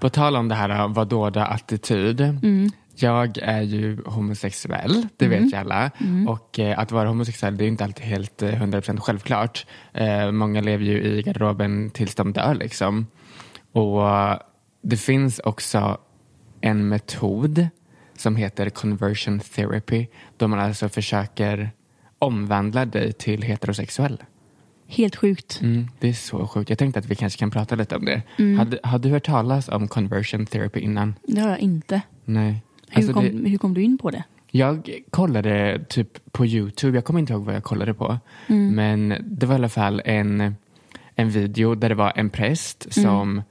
På 0.00 0.08
tal 0.08 0.36
om 0.36 0.48
det 0.48 0.54
här 0.54 0.88
vadåda 0.88 1.46
attityd. 1.46 2.20
Mm. 2.20 2.70
Jag 2.96 3.38
är 3.38 3.62
ju 3.62 4.02
homosexuell, 4.06 5.06
det 5.16 5.28
vet 5.28 5.52
ju 5.52 5.56
alla. 5.56 5.90
Mm. 6.00 6.28
Och 6.28 6.58
eh, 6.58 6.78
att 6.78 6.92
vara 6.92 7.08
homosexuell 7.08 7.56
det 7.56 7.64
är 7.64 7.68
inte 7.68 7.84
alltid 7.84 8.04
helt 8.04 8.42
eh, 8.42 8.48
100% 8.48 9.00
självklart. 9.00 9.66
Eh, 9.92 10.30
många 10.30 10.60
lever 10.60 10.84
ju 10.84 11.02
i 11.02 11.22
garderoben 11.22 11.90
tills 11.90 12.14
de 12.14 12.32
dör 12.32 12.54
liksom. 12.54 13.06
Och 13.72 14.02
det 14.82 14.96
finns 14.96 15.38
också 15.38 15.98
en 16.60 16.88
metod 16.88 17.68
som 18.16 18.36
heter 18.36 18.70
conversion 18.70 19.40
therapy. 19.40 20.06
Då 20.36 20.48
man 20.48 20.58
alltså 20.58 20.88
försöker 20.88 21.70
omvandla 22.18 22.84
dig 22.84 23.12
till 23.12 23.42
heterosexuell. 23.42 24.22
Helt 24.86 25.16
sjukt. 25.16 25.60
Mm, 25.62 25.88
det 25.98 26.08
är 26.08 26.12
så 26.12 26.46
sjukt. 26.46 26.70
Jag 26.70 26.78
tänkte 26.78 26.98
att 26.98 27.06
vi 27.06 27.14
kanske 27.14 27.38
kan 27.38 27.50
prata 27.50 27.74
lite 27.74 27.96
om 27.96 28.04
det. 28.04 28.22
Mm. 28.38 28.58
Hade, 28.58 28.78
har 28.82 28.98
du 28.98 29.08
hört 29.08 29.26
talas 29.26 29.68
om 29.68 29.88
conversion 29.88 30.46
therapy 30.46 30.80
innan? 30.80 31.14
Det 31.22 31.40
har 31.40 31.50
jag 31.50 31.58
inte. 31.58 32.00
Nej. 32.24 32.62
Hur, 32.94 33.02
Alltså 33.02 33.12
kom, 33.12 33.42
det, 33.42 33.50
hur 33.50 33.58
kom 33.58 33.74
du 33.74 33.82
in 33.82 33.98
på 33.98 34.10
det? 34.10 34.24
jag 34.50 34.90
kollade 35.10 35.84
typ 35.88 36.32
på 36.32 36.46
Youtube, 36.46 36.96
jag 36.96 37.04
kommer 37.04 37.20
inte 37.20 37.32
ihåg 37.32 37.44
vad 37.44 37.54
jag 37.54 37.64
kollade 37.64 37.94
på. 37.94 38.18
Mm. 38.46 38.74
Men 38.74 39.14
det 39.30 39.46
var 39.46 39.54
i 39.54 39.58
alla 39.58 39.68
fall 39.68 40.02
en, 40.04 40.54
en 41.14 41.30
video 41.30 41.74
där 41.74 41.88
det 41.88 41.94
var 41.94 42.12
en 42.16 42.30
präst 42.30 42.96
Mm. 42.96 43.04
som 43.10 43.42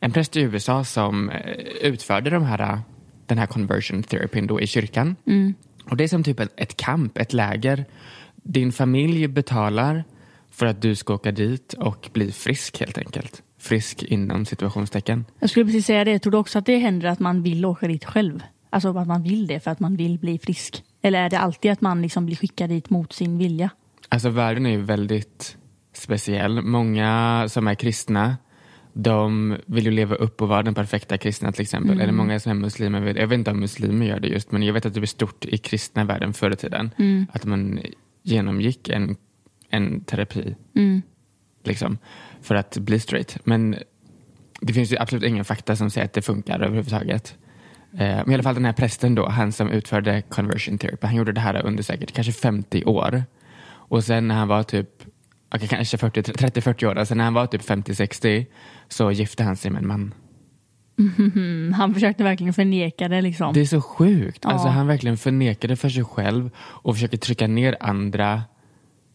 en 0.00 0.12
präst 0.12 0.36
i 0.36 0.40
USA 0.40 0.84
som 0.84 1.30
eh, 1.30 1.38
utförde 1.82 2.30
de 2.30 2.42
här, 2.42 2.78
den 3.26 3.38
här 3.38 3.46
conversion 3.46 4.02
therapyn 4.02 4.46
då 4.46 4.60
i 4.60 4.66
kyrkan. 4.66 5.16
Mm. 5.26 5.54
Och 5.90 5.96
det 5.96 6.04
är 6.04 6.08
som 6.08 6.22
typ 6.24 6.40
ett, 6.40 6.52
ett 6.56 6.76
camp, 6.76 7.18
ett 7.18 7.32
läger. 7.32 7.84
Din 8.36 8.72
familj 8.72 9.28
betalar 9.28 10.04
för 10.50 10.66
att 10.66 10.82
du 10.82 10.94
ska 10.94 11.14
åka 11.14 11.32
dit 11.32 11.72
och 11.72 12.10
bli 12.12 12.32
frisk 12.32 12.80
helt 12.80 12.98
enkelt. 12.98 13.42
Frisk 13.58 14.02
inom 14.02 14.44
situationstecken. 14.46 15.24
Jag 15.40 15.50
skulle 15.50 15.64
precis 15.64 15.86
säga 15.86 16.04
det. 16.04 16.10
Jag 16.12 16.22
trodde 16.22 16.36
också 16.38 16.58
att 16.58 16.66
det 16.66 16.76
händer 16.78 17.08
att 17.08 17.20
man 17.20 17.42
vill 17.42 17.64
åka 17.64 17.88
dit 17.88 18.04
själv. 18.04 18.42
Alltså 18.74 18.98
att 18.98 19.06
man 19.06 19.22
vill 19.22 19.46
det 19.46 19.60
för 19.60 19.70
att 19.70 19.80
man 19.80 19.96
vill 19.96 20.18
bli 20.18 20.38
frisk. 20.38 20.84
Eller 21.02 21.22
är 21.22 21.30
det 21.30 21.38
alltid 21.38 21.70
att 21.70 21.80
man 21.80 22.02
liksom 22.02 22.26
blir 22.26 22.36
skickad 22.36 22.70
dit 22.70 22.90
mot 22.90 23.12
sin 23.12 23.38
vilja? 23.38 23.70
Alltså 24.08 24.28
världen 24.28 24.66
är 24.66 24.70
ju 24.70 24.82
väldigt 24.82 25.56
speciell. 25.92 26.62
Många 26.62 27.44
som 27.48 27.68
är 27.68 27.74
kristna, 27.74 28.36
de 28.92 29.56
vill 29.66 29.84
ju 29.84 29.90
leva 29.90 30.14
upp 30.14 30.42
och 30.42 30.48
vara 30.48 30.62
den 30.62 30.74
perfekta 30.74 31.18
kristna 31.18 31.52
till 31.52 31.62
exempel. 31.62 32.00
Eller 32.00 32.12
många 32.12 32.40
som 32.40 32.50
är 32.50 32.56
muslimer, 32.56 33.14
jag 33.18 33.26
vet 33.26 33.38
inte 33.38 33.50
om 33.50 33.60
muslimer 33.60 34.06
gör 34.06 34.20
det 34.20 34.28
just, 34.28 34.52
men 34.52 34.62
jag 34.62 34.74
vet 34.74 34.86
att 34.86 34.94
det 34.94 35.00
var 35.00 35.06
stort 35.06 35.44
i 35.44 35.58
kristna 35.58 36.04
världen 36.04 36.32
förr 36.32 36.50
i 36.50 36.56
tiden. 36.56 36.90
Att 37.32 37.44
man 37.44 37.80
genomgick 38.22 38.88
en, 38.88 39.16
en 39.70 40.04
terapi 40.04 40.54
Mm. 40.76 41.02
liksom, 41.64 41.98
för 42.42 42.54
att 42.54 42.78
bli 42.78 43.00
straight. 43.00 43.38
Men 43.44 43.76
det 44.60 44.72
finns 44.72 44.92
ju 44.92 44.96
absolut 44.98 45.24
ingen 45.24 45.44
fakta 45.44 45.76
som 45.76 45.90
säger 45.90 46.04
att 46.04 46.12
det 46.12 46.22
funkar 46.22 46.60
överhuvudtaget. 46.60 47.36
Eh, 47.98 48.16
Men 48.16 48.30
i 48.30 48.34
alla 48.34 48.42
fall 48.42 48.54
den 48.54 48.64
här 48.64 48.72
prästen 48.72 49.14
då, 49.14 49.28
han 49.28 49.52
som 49.52 49.70
utförde 49.70 50.22
conversion 50.22 50.78
therapy, 50.78 51.06
han 51.06 51.16
gjorde 51.16 51.32
det 51.32 51.40
här 51.40 51.66
under 51.66 51.82
säkert 51.82 52.12
kanske 52.12 52.32
50 52.32 52.84
år. 52.84 53.24
Och 53.66 54.04
sen 54.04 54.28
när 54.28 54.34
han 54.34 54.48
var 54.48 54.62
typ, 54.62 54.88
okej 55.54 55.68
kanske 55.68 55.98
40, 55.98 56.22
30-40 56.22 56.86
år, 56.86 56.98
alltså 56.98 57.14
när 57.14 57.24
han 57.24 57.34
var 57.34 57.46
typ 57.46 57.62
50-60 57.62 58.46
så 58.88 59.10
gifte 59.10 59.42
han 59.42 59.56
sig 59.56 59.70
med 59.70 59.82
en 59.82 59.88
man. 59.88 60.14
Mm, 60.98 61.72
han 61.72 61.94
försökte 61.94 62.24
verkligen 62.24 62.54
förneka 62.54 63.08
det 63.08 63.20
liksom. 63.20 63.52
Det 63.54 63.60
är 63.60 63.64
så 63.64 63.80
sjukt. 63.80 64.38
Ja. 64.42 64.50
Alltså 64.50 64.68
han 64.68 64.86
verkligen 64.86 65.16
förnekade 65.16 65.76
för 65.76 65.88
sig 65.88 66.04
själv 66.04 66.50
och 66.58 66.94
försöker 66.94 67.16
trycka 67.18 67.46
ner 67.46 67.76
andra. 67.80 68.42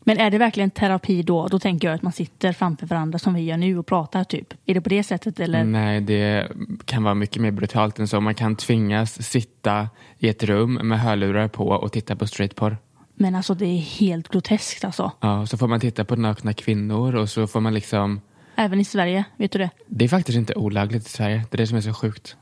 Men 0.09 0.17
är 0.19 0.31
det 0.31 0.37
verkligen 0.37 0.69
terapi 0.69 1.23
då? 1.23 1.47
Då 1.47 1.59
tänker 1.59 1.87
jag 1.87 1.95
att 1.95 2.01
man 2.01 2.13
sitter 2.13 2.53
framför 2.53 2.87
varandra 2.87 3.19
som 3.19 3.33
vi 3.33 3.41
gör 3.41 3.57
nu 3.57 3.77
och 3.77 3.85
pratar 3.85 4.23
typ. 4.23 4.53
Är 4.65 4.73
det 4.73 4.81
på 4.81 4.89
det 4.89 5.03
sättet 5.03 5.39
eller? 5.39 5.63
Nej, 5.63 6.01
det 6.01 6.51
kan 6.85 7.03
vara 7.03 7.13
mycket 7.13 7.41
mer 7.41 7.51
brutalt 7.51 7.99
än 7.99 8.07
så. 8.07 8.21
Man 8.21 8.35
kan 8.35 8.55
tvingas 8.55 9.21
sitta 9.21 9.89
i 10.17 10.29
ett 10.29 10.43
rum 10.43 10.73
med 10.73 10.99
hörlurar 10.99 11.47
på 11.47 11.67
och 11.67 11.91
titta 11.91 12.15
på 12.15 12.27
straightporr. 12.27 12.77
Men 13.15 13.35
alltså 13.35 13.53
det 13.53 13.65
är 13.65 13.77
helt 13.77 14.29
groteskt 14.29 14.85
alltså. 14.85 15.11
Ja, 15.19 15.45
så 15.45 15.57
får 15.57 15.67
man 15.67 15.79
titta 15.79 16.05
på 16.05 16.15
nakna 16.15 16.53
kvinnor 16.53 17.15
och 17.15 17.29
så 17.29 17.47
får 17.47 17.59
man 17.59 17.73
liksom... 17.73 18.21
Även 18.55 18.79
i 18.79 18.85
Sverige, 18.85 19.23
vet 19.37 19.51
du 19.51 19.59
det? 19.59 19.69
Det 19.87 20.05
är 20.05 20.09
faktiskt 20.09 20.37
inte 20.37 20.55
olagligt 20.55 21.07
i 21.07 21.09
Sverige. 21.09 21.45
Det 21.49 21.55
är 21.55 21.57
det 21.57 21.67
som 21.67 21.77
är 21.77 21.81
så 21.81 21.93
sjukt. 21.93 22.35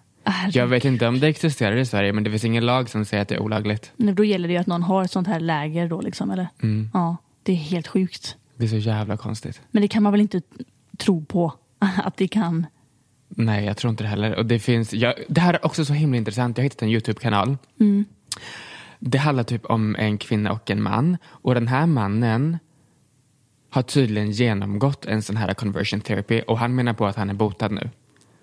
Jag 0.51 0.67
vet 0.67 0.85
inte 0.85 1.07
om 1.07 1.19
det 1.19 1.27
existerar 1.27 1.75
i 1.75 1.85
Sverige, 1.85 2.13
men 2.13 2.23
det 2.23 2.29
finns 2.29 2.45
ingen 2.45 2.65
lag 2.65 2.89
som 2.89 3.05
säger 3.05 3.21
att 3.21 3.29
det 3.29 3.35
är 3.35 3.41
olagligt. 3.41 3.91
Men 3.97 4.15
Då 4.15 4.23
gäller 4.23 4.47
det 4.47 4.53
ju 4.53 4.59
att 4.59 4.67
någon 4.67 4.83
har 4.83 5.03
ett 5.03 5.11
sånt 5.11 5.27
här 5.27 5.39
läger 5.39 5.87
då 5.87 6.01
liksom, 6.01 6.31
eller? 6.31 6.47
Mm. 6.63 6.89
Ja, 6.93 7.17
det 7.47 7.53
är 7.53 7.55
helt 7.55 7.87
sjukt. 7.87 8.37
Det 8.55 8.65
är 8.65 8.69
så 8.69 8.77
jävla 8.77 9.17
konstigt. 9.17 9.61
Men 9.71 9.81
det 9.81 9.87
kan 9.87 10.03
man 10.03 10.11
väl 10.11 10.21
inte 10.21 10.41
tro 10.97 11.25
på 11.25 11.53
att 11.79 12.17
det 12.17 12.27
kan? 12.27 12.65
Nej, 13.29 13.65
jag 13.65 13.77
tror 13.77 13.89
inte 13.89 14.03
det 14.03 14.07
heller. 14.07 14.35
Och 14.35 14.45
det, 14.45 14.59
finns, 14.59 14.93
jag, 14.93 15.13
det 15.27 15.41
här 15.41 15.53
är 15.53 15.65
också 15.65 15.85
så 15.85 15.93
himla 15.93 16.17
intressant. 16.17 16.57
Jag 16.57 16.63
har 16.63 16.65
hittat 16.65 16.81
en 16.81 16.89
YouTube-kanal. 16.89 17.57
Det 18.99 19.17
handlar 19.17 19.43
typ 19.43 19.65
om 19.65 19.95
en 19.95 20.17
kvinna 20.17 20.51
och 20.51 20.71
en 20.71 20.81
man. 20.81 21.17
Och 21.25 21.53
den 21.53 21.67
här 21.67 21.85
mannen 21.85 22.57
har 23.69 23.81
tydligen 23.81 24.31
genomgått 24.31 25.05
en 25.05 25.21
sån 25.21 25.37
här 25.37 25.53
conversion 25.53 26.01
therapy 26.01 26.41
och 26.41 26.59
han 26.59 26.75
menar 26.75 26.93
på 26.93 27.05
att 27.05 27.15
han 27.15 27.29
är 27.29 27.33
botad 27.33 27.71
nu. 27.71 27.89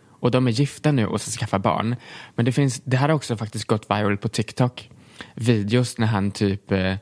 Och 0.06 0.30
de 0.30 0.46
är 0.46 0.50
gifta 0.50 0.92
nu 0.92 1.06
och 1.06 1.20
ska 1.20 1.30
skaffa 1.30 1.58
barn. 1.58 1.96
Men 2.34 2.44
det, 2.44 2.52
finns, 2.52 2.82
det 2.84 2.96
här 2.96 3.08
har 3.08 3.16
också 3.16 3.36
faktiskt 3.36 3.64
gått 3.64 3.90
viral 3.90 4.16
på 4.16 4.28
TikTok. 4.28 4.90
Videos 5.34 5.98
när 5.98 6.06
han 6.06 6.30
typ 6.30 6.72
eh, 6.72 6.94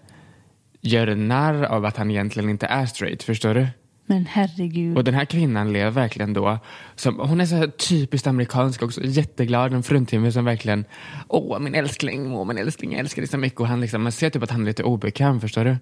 gör 0.83 1.15
narr 1.15 1.63
av 1.65 1.85
att 1.85 1.97
han 1.97 2.11
egentligen 2.11 2.51
inte 2.51 2.67
är 2.67 2.87
straight. 2.87 3.23
Förstår 3.23 3.55
du? 3.55 3.67
Men 4.07 4.27
herregud. 4.27 4.97
Och 4.97 5.05
den 5.05 5.15
här 5.15 5.25
kvinnan 5.25 5.73
lever 5.73 5.91
verkligen 5.91 6.33
då, 6.33 6.59
som, 6.95 7.19
hon 7.19 7.41
är 7.41 7.47
så 7.47 7.55
här 7.57 7.67
typiskt 7.67 8.27
amerikansk 8.27 8.83
också, 8.83 9.01
jätteglad, 9.05 9.73
en 9.73 9.83
fruntimmer 9.83 10.31
som 10.31 10.45
verkligen, 10.45 10.85
åh 11.29 11.59
min 11.59 11.75
älskling, 11.75 12.33
åh 12.33 12.45
min 12.47 12.59
älskling, 12.59 12.93
jag 12.93 13.01
älskar 13.01 13.23
dig 13.23 13.29
så 13.29 13.39
mycket. 13.39 13.61
Och 13.61 13.67
han 13.67 13.81
liksom, 13.81 14.03
man 14.03 14.13
ser 14.13 14.31
typ 14.31 14.43
att 14.43 14.51
han 14.51 14.61
är 14.61 14.67
lite 14.67 14.83
obekväm, 14.83 15.41
förstår 15.41 15.65
du? 15.65 15.77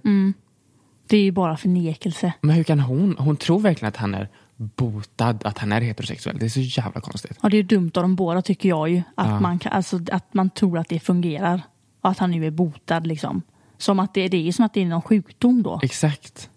Det 1.09 1.17
är 1.17 1.23
ju 1.23 1.33
bara 1.33 1.57
förnekelse. 1.57 2.33
Men 2.41 2.57
hur 2.57 2.65
kan 2.65 2.81
hon, 2.81 3.17
hon 3.19 3.37
tror 3.37 3.61
verkligen 3.61 3.89
att 3.89 3.97
han 3.97 4.15
är 4.15 4.29
botad, 4.57 5.39
att 5.45 5.59
han 5.59 5.73
är 5.73 5.81
heterosexuell. 5.81 6.39
Det 6.39 6.45
är 6.45 6.49
så 6.49 6.61
jävla 6.61 7.01
konstigt. 7.01 7.39
Ja, 7.43 7.49
det 7.49 7.57
är 7.57 7.63
ju 7.63 7.67
dumt 7.69 7.91
av 7.95 8.03
dem 8.03 8.17
båda 8.17 8.43
tycker 8.43 8.69
jag 8.69 8.89
ju. 8.89 9.03
Att, 9.15 9.27
Ja. 9.29 9.41
man, 9.41 9.59
kan, 9.59 9.73
alltså, 9.73 10.01
att 10.13 10.35
man 10.35 10.51
tror 10.51 10.79
att 10.79 10.89
det 10.89 11.01
fungerar. 11.01 11.63
Och 12.01 12.11
att 12.11 12.19
han 12.19 12.31
nu 12.31 12.47
är 12.47 12.51
botad 12.51 13.07
liksom. 13.07 13.43
Som 13.81 14.01
att 14.01 14.15
det, 14.15 14.29
det 14.29 14.49
är 14.49 14.53
som 14.53 14.65
att 14.65 14.75
det 14.75 14.81
är 14.83 14.87
någon 14.87 15.03
sjukdom 15.03 15.63
då. 15.63 15.81
Exakt. 15.83 16.51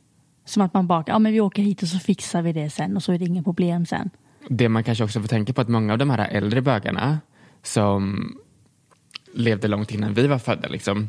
Som 0.45 0.61
att 0.61 0.73
man 0.73 0.87
bara, 0.87 1.03
ja 1.07 1.19
men 1.19 1.31
vi 1.33 1.41
åker 1.41 1.61
hit 1.63 1.81
och 1.81 1.87
så 1.87 1.99
fixar 1.99 2.41
vi 2.41 2.53
det 2.53 2.69
sen 2.69 2.95
och 2.95 3.03
så 3.03 3.13
är 3.13 3.17
det 3.17 3.25
inget 3.25 3.43
problem 3.43 3.85
sen. 3.85 4.09
Det 4.49 4.69
man 4.69 4.83
kanske 4.83 5.03
också 5.03 5.21
får 5.21 5.27
tänka 5.27 5.53
på 5.53 5.61
att 5.61 5.69
många 5.69 5.93
av 5.93 5.99
de 5.99 6.09
här 6.09 6.27
äldre 6.31 6.61
bögarna 6.61 7.19
som 7.61 8.33
levde 9.33 9.67
långt 9.67 9.91
innan 9.91 10.13
vi 10.13 10.27
var 10.27 10.37
födda, 10.39 10.67
liksom, 10.69 11.07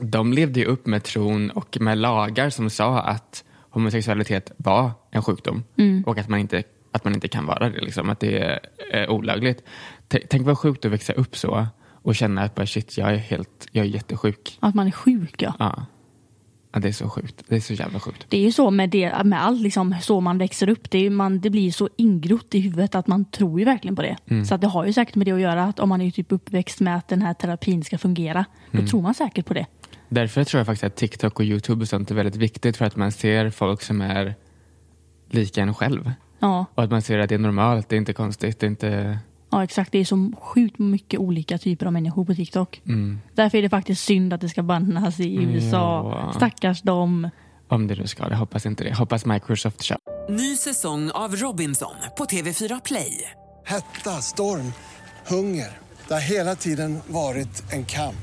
de 0.00 0.32
levde 0.32 0.60
ju 0.60 0.66
upp 0.66 0.86
med 0.86 1.02
tron 1.04 1.50
och 1.50 1.80
med 1.80 1.98
lagar 1.98 2.50
som 2.50 2.70
sa 2.70 3.00
att 3.00 3.44
homosexualitet 3.70 4.52
var 4.56 4.90
en 5.10 5.22
sjukdom 5.22 5.64
och 6.06 6.18
att 6.18 6.28
man 6.28 6.38
inte, 6.40 6.62
att 6.92 7.04
man 7.04 7.14
inte 7.14 7.28
kan 7.28 7.46
vara 7.46 7.70
det, 7.70 7.80
liksom, 7.80 8.10
att 8.10 8.20
det 8.20 8.38
är, 8.38 8.60
är 8.92 9.10
olagligt. 9.10 9.62
T- 10.08 10.26
Tänk 10.30 10.46
vad 10.46 10.58
sjukt 10.58 10.84
att 10.84 10.92
växa 10.92 11.12
upp 11.12 11.36
så 11.36 11.66
och 12.08 12.14
känna 12.14 12.42
att 12.42 12.54
bara, 12.54 12.66
shit, 12.66 12.98
jag 12.98 13.12
är, 13.12 13.16
helt, 13.16 13.66
jag 13.72 13.86
är 13.86 13.90
jättesjuk. 13.90 14.58
Att 14.60 14.74
man 14.74 14.86
är 14.86 14.90
sjuk 14.90 15.42
ja. 15.42 15.54
Ja. 15.58 15.86
ja, 16.72 16.80
det 16.80 16.88
är 16.88 16.92
så 16.92 17.10
sjukt. 17.10 17.44
Det 17.48 17.56
är 17.56 17.60
så 17.60 17.72
jävla 17.72 18.00
sjukt. 18.00 18.26
Det 18.28 18.36
är 18.36 18.40
ju 18.40 18.52
så 18.52 18.70
med, 18.70 18.90
det, 18.90 19.24
med 19.24 19.44
allt 19.44 19.60
liksom, 19.60 19.94
så 20.02 20.20
man 20.20 20.38
växer 20.38 20.68
upp. 20.68 20.90
Det, 20.90 21.06
är, 21.06 21.10
man, 21.10 21.40
det 21.40 21.50
blir 21.50 21.72
så 21.72 21.88
ingrott 21.96 22.54
i 22.54 22.60
huvudet 22.60 22.94
att 22.94 23.06
man 23.06 23.24
tror 23.24 23.58
ju 23.58 23.64
verkligen 23.64 23.96
på 23.96 24.02
det. 24.02 24.44
Så 24.44 24.54
att 24.54 24.60
det 24.60 24.66
har 24.66 24.86
ju 24.86 24.92
säkert 24.92 25.14
med 25.14 25.26
det 25.26 25.32
att 25.32 25.40
göra. 25.40 25.64
Att 25.64 25.80
om 25.80 25.88
man 25.88 26.00
är 26.00 26.10
typ 26.10 26.32
uppväxt 26.32 26.80
med 26.80 26.96
att 26.96 27.08
den 27.08 27.22
här 27.22 27.34
terapin 27.34 27.84
ska 27.84 27.98
fungera, 27.98 28.44
då 28.70 28.86
tror 28.86 29.02
man 29.02 29.14
säkert 29.14 29.46
på 29.46 29.54
det. 29.54 29.66
Därför 30.08 30.44
tror 30.44 30.58
jag 30.58 30.66
faktiskt 30.66 30.84
att 30.84 30.96
TikTok 30.96 31.38
och 31.38 31.44
YouTube 31.44 31.82
och 31.82 31.88
sånt 31.88 32.10
är 32.10 32.14
väldigt 32.14 32.36
viktigt 32.36 32.76
för 32.76 32.84
att 32.84 32.96
man 32.96 33.12
ser 33.12 33.50
folk 33.50 33.82
som 33.82 34.00
är 34.00 34.34
lika 35.30 35.62
en 35.62 35.74
själv. 35.74 36.12
Ja, 36.38 36.66
Och 36.74 36.82
att 36.82 36.90
man 36.90 37.02
ser 37.02 37.18
att 37.18 37.28
det 37.28 37.34
är 37.34 37.38
normalt, 37.38 37.88
det 37.88 37.96
är 37.96 37.98
inte 37.98 38.12
konstigt, 38.12 38.60
det 38.60 38.66
är 38.66 38.68
inte... 38.68 39.18
ja, 39.50 39.64
exakt. 39.64 39.92
Det 39.92 39.98
är 39.98 40.04
så 40.04 40.30
sjukt 40.40 40.78
mycket 40.78 41.20
olika 41.20 41.58
typer 41.58 41.86
av 41.86 41.92
människor 41.92 42.24
på 42.24 42.34
TikTok. 42.34 42.82
Mm. 42.86 43.20
Därför 43.34 43.58
är 43.58 43.62
det 43.62 43.68
faktiskt 43.68 44.04
synd 44.04 44.32
att 44.32 44.40
det 44.40 44.48
ska 44.48 44.62
bannas 44.62 45.20
i 45.20 45.34
USA. 45.34 46.18
Ja. 46.26 46.32
Stackars 46.36 46.82
dem. 46.82 47.30
Om 47.68 47.86
det 47.86 47.94
nu 47.94 48.06
ska, 48.06 48.28
jag 48.30 48.36
hoppas 48.36 48.66
inte 48.66 48.84
det. 48.84 48.94
Hoppas 48.94 49.26
Microsoft 49.26 49.82
kör. 49.82 49.98
Ny 50.28 50.56
säsong 50.56 51.10
av 51.10 51.36
Robinson 51.36 51.94
på 52.18 52.24
TV4 52.24 52.80
Play. 52.84 53.30
Hetta, 53.64 54.10
storm, 54.10 54.72
hunger. 55.26 55.78
Det 56.08 56.14
har 56.14 56.20
hela 56.20 56.54
tiden 56.54 56.98
varit 57.06 57.72
en 57.72 57.84
kamp. 57.84 58.14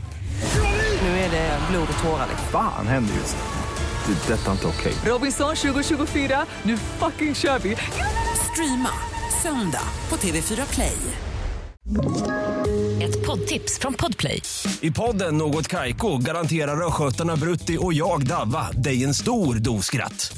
Nu 1.01 1.08
är 1.08 1.32
det 1.32 1.60
blod 1.72 1.88
och 1.98 2.03
tårar. 2.03 2.27
Fan 2.51 2.88
händer 2.88 3.13
just 3.13 3.38
nu. 3.38 4.13
Det. 4.13 4.34
är 4.34 4.38
Detta 4.38 4.48
är 4.48 4.51
inte 4.51 4.67
okej. 4.67 4.94
Robinson 5.05 5.55
2024, 5.55 6.46
nu 6.63 6.77
fucking 6.77 7.36
kör 7.36 7.60
vi! 7.60 7.75
Streama 8.55 8.89
söndag 9.43 9.81
på 10.09 10.15
TV4 10.15 10.74
Play. 10.74 10.97
Ett 13.01 13.25
poddtips 13.25 13.79
från 13.79 13.93
Podplay. 13.93 14.41
I 14.81 14.91
podden 14.91 15.38
Något 15.38 15.67
Kaiko 15.67 16.17
garanterar 16.17 16.88
östgötarna 16.88 17.35
Brutti 17.35 17.77
och 17.81 17.93
jag, 17.93 18.27
Davva, 18.27 18.71
dig 18.71 19.03
en 19.03 19.13
stor 19.13 19.55
dos 19.55 19.85
skratt. 19.85 20.38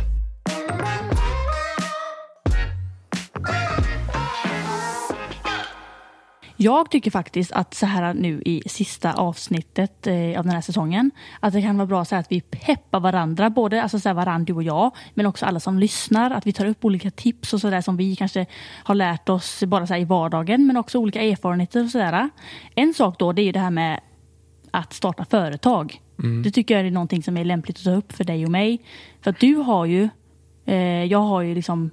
Jag 6.63 6.91
tycker 6.91 7.11
faktiskt 7.11 7.51
att 7.51 7.73
så 7.73 7.85
här 7.85 8.13
nu 8.13 8.41
i 8.45 8.63
sista 8.65 9.13
avsnittet 9.13 10.07
eh, 10.07 10.39
av 10.39 10.45
den 10.45 10.49
här 10.49 10.61
säsongen, 10.61 11.11
att 11.39 11.53
det 11.53 11.61
kan 11.61 11.77
vara 11.77 11.85
bra 11.85 12.05
så 12.05 12.15
att 12.15 12.31
vi 12.31 12.41
peppar 12.41 12.99
varandra, 12.99 13.49
både 13.49 13.83
alltså 13.83 13.99
så 13.99 14.09
här 14.09 14.13
varandra, 14.13 14.45
du 14.45 14.53
och 14.53 14.63
jag, 14.63 14.91
men 15.13 15.25
också 15.25 15.45
alla 15.45 15.59
som 15.59 15.79
lyssnar, 15.79 16.31
att 16.31 16.47
vi 16.47 16.53
tar 16.53 16.65
upp 16.65 16.85
olika 16.85 17.11
tips 17.11 17.53
och 17.53 17.61
sådär 17.61 17.81
som 17.81 17.97
vi 17.97 18.15
kanske 18.15 18.45
har 18.83 18.95
lärt 18.95 19.29
oss 19.29 19.63
bara 19.63 19.87
så 19.87 19.93
här 19.93 20.01
i 20.01 20.05
vardagen, 20.05 20.67
men 20.67 20.77
också 20.77 20.97
olika 20.97 21.21
erfarenheter 21.21 21.83
och 21.83 21.89
sådär. 21.89 22.29
En 22.75 22.93
sak 22.93 23.19
då, 23.19 23.31
det 23.31 23.41
är 23.41 23.45
ju 23.45 23.51
det 23.51 23.59
här 23.59 23.71
med 23.71 23.99
att 24.71 24.93
starta 24.93 25.25
företag. 25.25 26.01
Det 26.43 26.51
tycker 26.51 26.77
jag 26.77 26.87
är 26.87 26.91
någonting 26.91 27.23
som 27.23 27.37
är 27.37 27.45
lämpligt 27.45 27.77
att 27.77 27.83
ta 27.83 27.91
upp 27.91 28.11
för 28.11 28.23
dig 28.23 28.45
och 28.45 28.51
mig. 28.51 28.81
För 29.21 29.29
att 29.29 29.39
du 29.39 29.55
har 29.55 29.85
ju, 29.85 30.09
eh, 30.65 31.03
jag 31.03 31.19
har 31.19 31.41
ju 31.41 31.55
liksom 31.55 31.91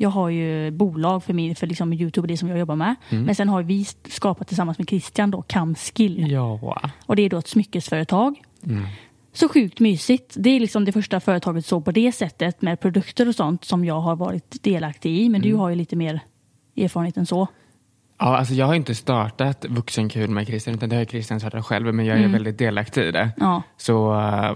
jag 0.00 0.10
har 0.10 0.28
ju 0.28 0.70
bolag 0.70 1.24
för, 1.24 1.34
min, 1.34 1.56
för 1.56 1.66
liksom 1.66 1.92
Youtube 1.92 2.24
och 2.24 2.28
det 2.28 2.36
som 2.36 2.48
jag 2.48 2.58
jobbar 2.58 2.76
med. 2.76 2.94
Men 3.08 3.34
sen 3.34 3.48
har 3.48 3.62
vi 3.62 3.84
skapat 4.08 4.48
tillsammans 4.48 4.78
med 4.78 4.88
Christian 4.88 5.30
då 5.30 5.42
Camskill. 5.42 6.30
Ja. 6.30 6.80
Och 7.06 7.16
det 7.16 7.22
är 7.22 7.30
då 7.30 7.38
ett 7.38 7.48
smyckesföretag. 7.48 8.42
Så 9.32 9.48
sjukt 9.48 9.80
mysigt. 9.80 10.34
Det 10.38 10.50
är 10.50 10.60
liksom 10.60 10.84
det 10.84 10.92
första 10.92 11.20
företaget 11.20 11.66
så 11.66 11.80
på 11.80 11.92
det 11.92 12.12
sättet 12.12 12.62
med 12.62 12.80
produkter 12.80 13.28
och 13.28 13.34
sånt 13.34 13.64
som 13.64 13.84
jag 13.84 14.00
har 14.00 14.16
varit 14.16 14.62
delaktig 14.62 15.20
i. 15.20 15.28
Men 15.28 15.40
du 15.40 15.54
har 15.54 15.68
ju 15.68 15.74
lite 15.74 15.96
mer 15.96 16.20
erfarenhet 16.76 17.16
än 17.16 17.26
så. 17.26 17.48
Ja, 18.18 18.36
alltså 18.36 18.54
jag 18.54 18.66
har 18.66 18.74
inte 18.74 18.94
startat 18.94 19.64
Vuxenkul 19.68 20.30
med 20.30 20.46
Christian, 20.46 20.74
utan 20.74 20.88
det 20.88 20.96
har 20.96 21.04
Christian 21.04 21.40
startat 21.40 21.66
själv, 21.66 21.94
men 21.94 22.06
jag 22.06 22.18
är 22.18 22.28
väldigt 22.28 22.58
delaktig 22.58 23.02
i 23.02 23.10
det. 23.10 23.30
Ja. 23.36 23.62
Så 23.76 24.20
eh, 24.20 24.52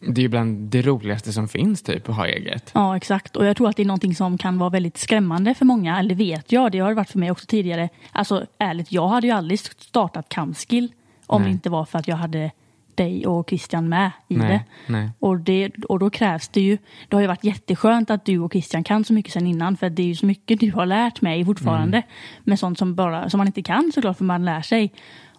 det 0.00 0.20
är 0.20 0.22
ju 0.22 0.28
bland 0.28 0.70
det 0.70 0.82
roligaste 0.82 1.32
som 1.32 1.48
finns 1.48 1.82
typ 1.82 2.08
att 2.08 2.16
ha 2.16 2.26
eget. 2.26 2.70
Ja, 2.74 2.96
exakt. 2.96 3.36
Och 3.36 3.44
jag 3.46 3.56
tror 3.56 3.68
att 3.68 3.76
det 3.76 3.82
är 3.82 3.86
någonting 3.86 4.14
som 4.14 4.38
kan 4.38 4.58
vara 4.58 4.70
väldigt 4.70 4.98
skrämmande 4.98 5.54
för 5.54 5.64
många. 5.64 5.98
Eller 5.98 6.14
vet 6.14 6.52
jag, 6.52 6.72
det 6.72 6.78
har 6.78 6.88
det 6.88 6.94
varit 6.94 7.10
för 7.10 7.18
mig 7.18 7.30
också 7.30 7.46
tidigare. 7.46 7.88
Alltså 8.12 8.46
ärligt, 8.58 8.92
jag 8.92 9.08
hade 9.08 9.26
ju 9.26 9.32
aldrig 9.32 9.58
startat 9.58 10.28
Camskill 10.28 10.92
om 11.26 11.42
Nej. 11.42 11.50
det 11.50 11.52
inte 11.52 11.70
var 11.70 11.84
för 11.84 11.98
att 11.98 12.08
jag 12.08 12.16
hade 12.16 12.50
dig 12.94 13.26
och 13.26 13.48
Christian 13.48 13.88
med 13.88 14.10
i 14.28 14.36
Nej, 14.36 14.48
det. 14.48 14.92
nej. 14.92 15.10
Och 15.18 15.40
det. 15.40 15.70
Och 15.88 15.98
då 15.98 16.10
krävs 16.10 16.48
det 16.48 16.60
ju, 16.60 16.78
det 17.08 17.16
har 17.16 17.20
ju 17.20 17.26
varit 17.26 17.44
jätteskönt 17.44 18.10
att 18.10 18.24
du 18.24 18.38
och 18.38 18.52
Christian 18.52 18.84
kan 18.84 19.04
så 19.04 19.12
mycket 19.12 19.32
sen 19.32 19.46
innan 19.46 19.76
för 19.76 19.90
det 19.90 20.02
är 20.02 20.06
ju 20.06 20.16
så 20.16 20.26
mycket 20.26 20.60
du 20.60 20.72
har 20.72 20.86
lärt 20.86 21.20
mig 21.20 21.44
fortfarande. 21.44 21.96
Mm. 21.96 22.08
Med 22.44 22.58
sånt 22.58 22.78
som, 22.78 22.94
bara, 22.94 23.30
som 23.30 23.38
man 23.38 23.46
inte 23.46 23.62
kan 23.62 23.90
såklart 23.94 24.16
för 24.16 24.24
man 24.24 24.44
lär 24.44 24.62
sig. 24.62 24.92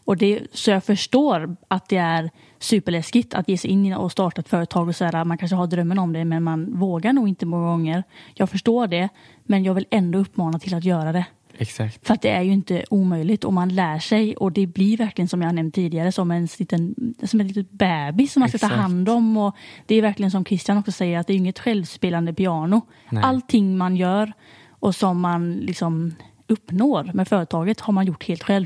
Och 0.06 0.18
det, 0.18 0.40
så 0.54 0.72
jag 0.72 0.84
förstår 0.84 1.56
att 1.68 1.90
det 1.90 1.98
är 1.98 2.32
superläskigt 2.64 3.34
att 3.34 3.50
ge 3.50 3.58
sig 3.58 3.70
in 3.70 3.94
och 3.94 4.12
starta 4.12 4.42
ett 4.42 4.50
företag 4.50 4.88
och 4.88 4.96
så 4.96 5.06
här, 5.06 5.26
man 5.26 5.38
kanske 5.38 5.56
har 5.56 5.68
drömmen 5.68 6.00
om 6.00 6.14
det 6.14 6.26
men 6.26 6.44
man 6.44 6.80
vågar 6.80 7.14
nog 7.14 7.28
inte 7.28 7.46
många 7.46 7.68
gånger. 7.68 8.04
Jag 8.34 8.50
förstår 8.50 8.88
det 8.88 9.10
men 9.44 9.64
jag 9.64 9.74
vill 9.74 9.86
ändå 9.92 10.20
uppmana 10.20 10.60
till 10.60 10.74
att 10.74 10.84
göra 10.84 11.12
det. 11.12 11.26
Exakt. 11.58 12.08
För 12.08 12.14
att 12.14 12.22
det 12.22 12.30
är 12.30 12.42
ju 12.42 12.52
inte 12.52 12.86
omöjligt 12.90 13.44
och 13.44 13.54
man 13.54 13.70
lär 13.70 14.00
sig 14.00 14.36
och 14.36 14.52
det 14.52 14.68
blir 14.68 14.98
verkligen 14.98 15.28
som 15.28 15.42
jag 15.42 15.56
nämnt 15.56 15.76
tidigare 15.76 16.12
som 16.12 16.32
en 16.32 16.48
liten, 16.60 16.96
som 17.24 17.42
en 17.42 17.48
liten 17.48 17.68
bebis 17.72 18.34
som 18.34 18.40
man 18.40 18.50
ska 18.50 18.58
ta 18.58 18.68
hand 18.68 19.10
om. 19.10 19.38
Och 19.38 19.56
det 19.86 19.96
är 19.96 20.02
verkligen 20.02 20.32
som 20.32 20.46
Christian 20.46 20.78
också 20.78 20.92
säger 20.92 21.20
att 21.20 21.28
det 21.28 21.34
är 21.34 21.38
inget 21.38 21.60
självspelande 21.60 22.34
piano. 22.34 22.82
Nej. 23.10 23.24
Allting 23.24 23.78
man 23.78 23.96
gör 23.96 24.34
och 24.70 24.96
som 24.96 25.22
man 25.22 25.54
liksom 25.54 26.16
uppnår 26.48 27.12
med 27.14 27.28
företaget 27.28 27.80
har 27.80 27.94
man 27.94 28.06
gjort 28.06 28.28
helt 28.28 28.44
själv. 28.44 28.66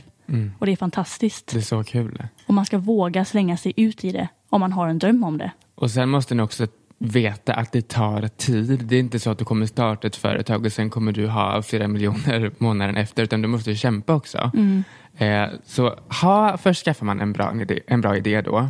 Och 0.59 0.65
det 0.65 0.71
är 0.71 0.75
fantastiskt. 0.75 1.47
Det 1.53 1.57
är 1.57 1.61
så 1.61 1.83
kul. 1.83 2.23
Och 2.47 2.53
man 2.53 2.65
ska 2.65 2.77
våga 2.77 3.25
slänga 3.25 3.57
sig 3.57 3.73
ut 3.77 4.03
i 4.03 4.11
det 4.11 4.27
om 4.49 4.59
man 4.59 4.73
har 4.73 4.87
en 4.87 4.99
dröm 4.99 5.23
om 5.23 5.37
det. 5.37 5.51
Och 5.75 5.91
sen 5.91 6.09
måste 6.09 6.35
ni 6.35 6.43
också 6.43 6.67
veta 6.97 7.53
att 7.53 7.71
det 7.71 7.87
tar 7.87 8.27
tid. 8.27 8.85
Det 8.85 8.95
är 8.95 8.99
inte 8.99 9.19
så 9.19 9.29
att 9.29 9.37
du 9.37 9.45
kommer 9.45 9.65
starta 9.65 10.07
ett 10.07 10.15
företag 10.15 10.65
och 10.65 10.71
sen 10.71 10.89
kommer 10.89 11.11
du 11.11 11.27
ha 11.27 11.61
flera 11.61 11.87
miljoner 11.87 12.51
månaden 12.57 12.97
efter, 12.97 13.23
utan 13.23 13.41
du 13.41 13.47
måste 13.47 13.75
kämpa 13.75 14.13
också. 14.13 14.51
Eh, 15.17 15.47
så 15.65 15.99
ha, 16.21 16.57
först 16.57 16.85
skaffar 16.85 17.05
man 17.05 17.21
en 17.21 17.33
bra 17.33 17.61
idé, 17.61 17.79
en 17.87 18.01
bra 18.01 18.17
idé 18.17 18.41
då. 18.41 18.69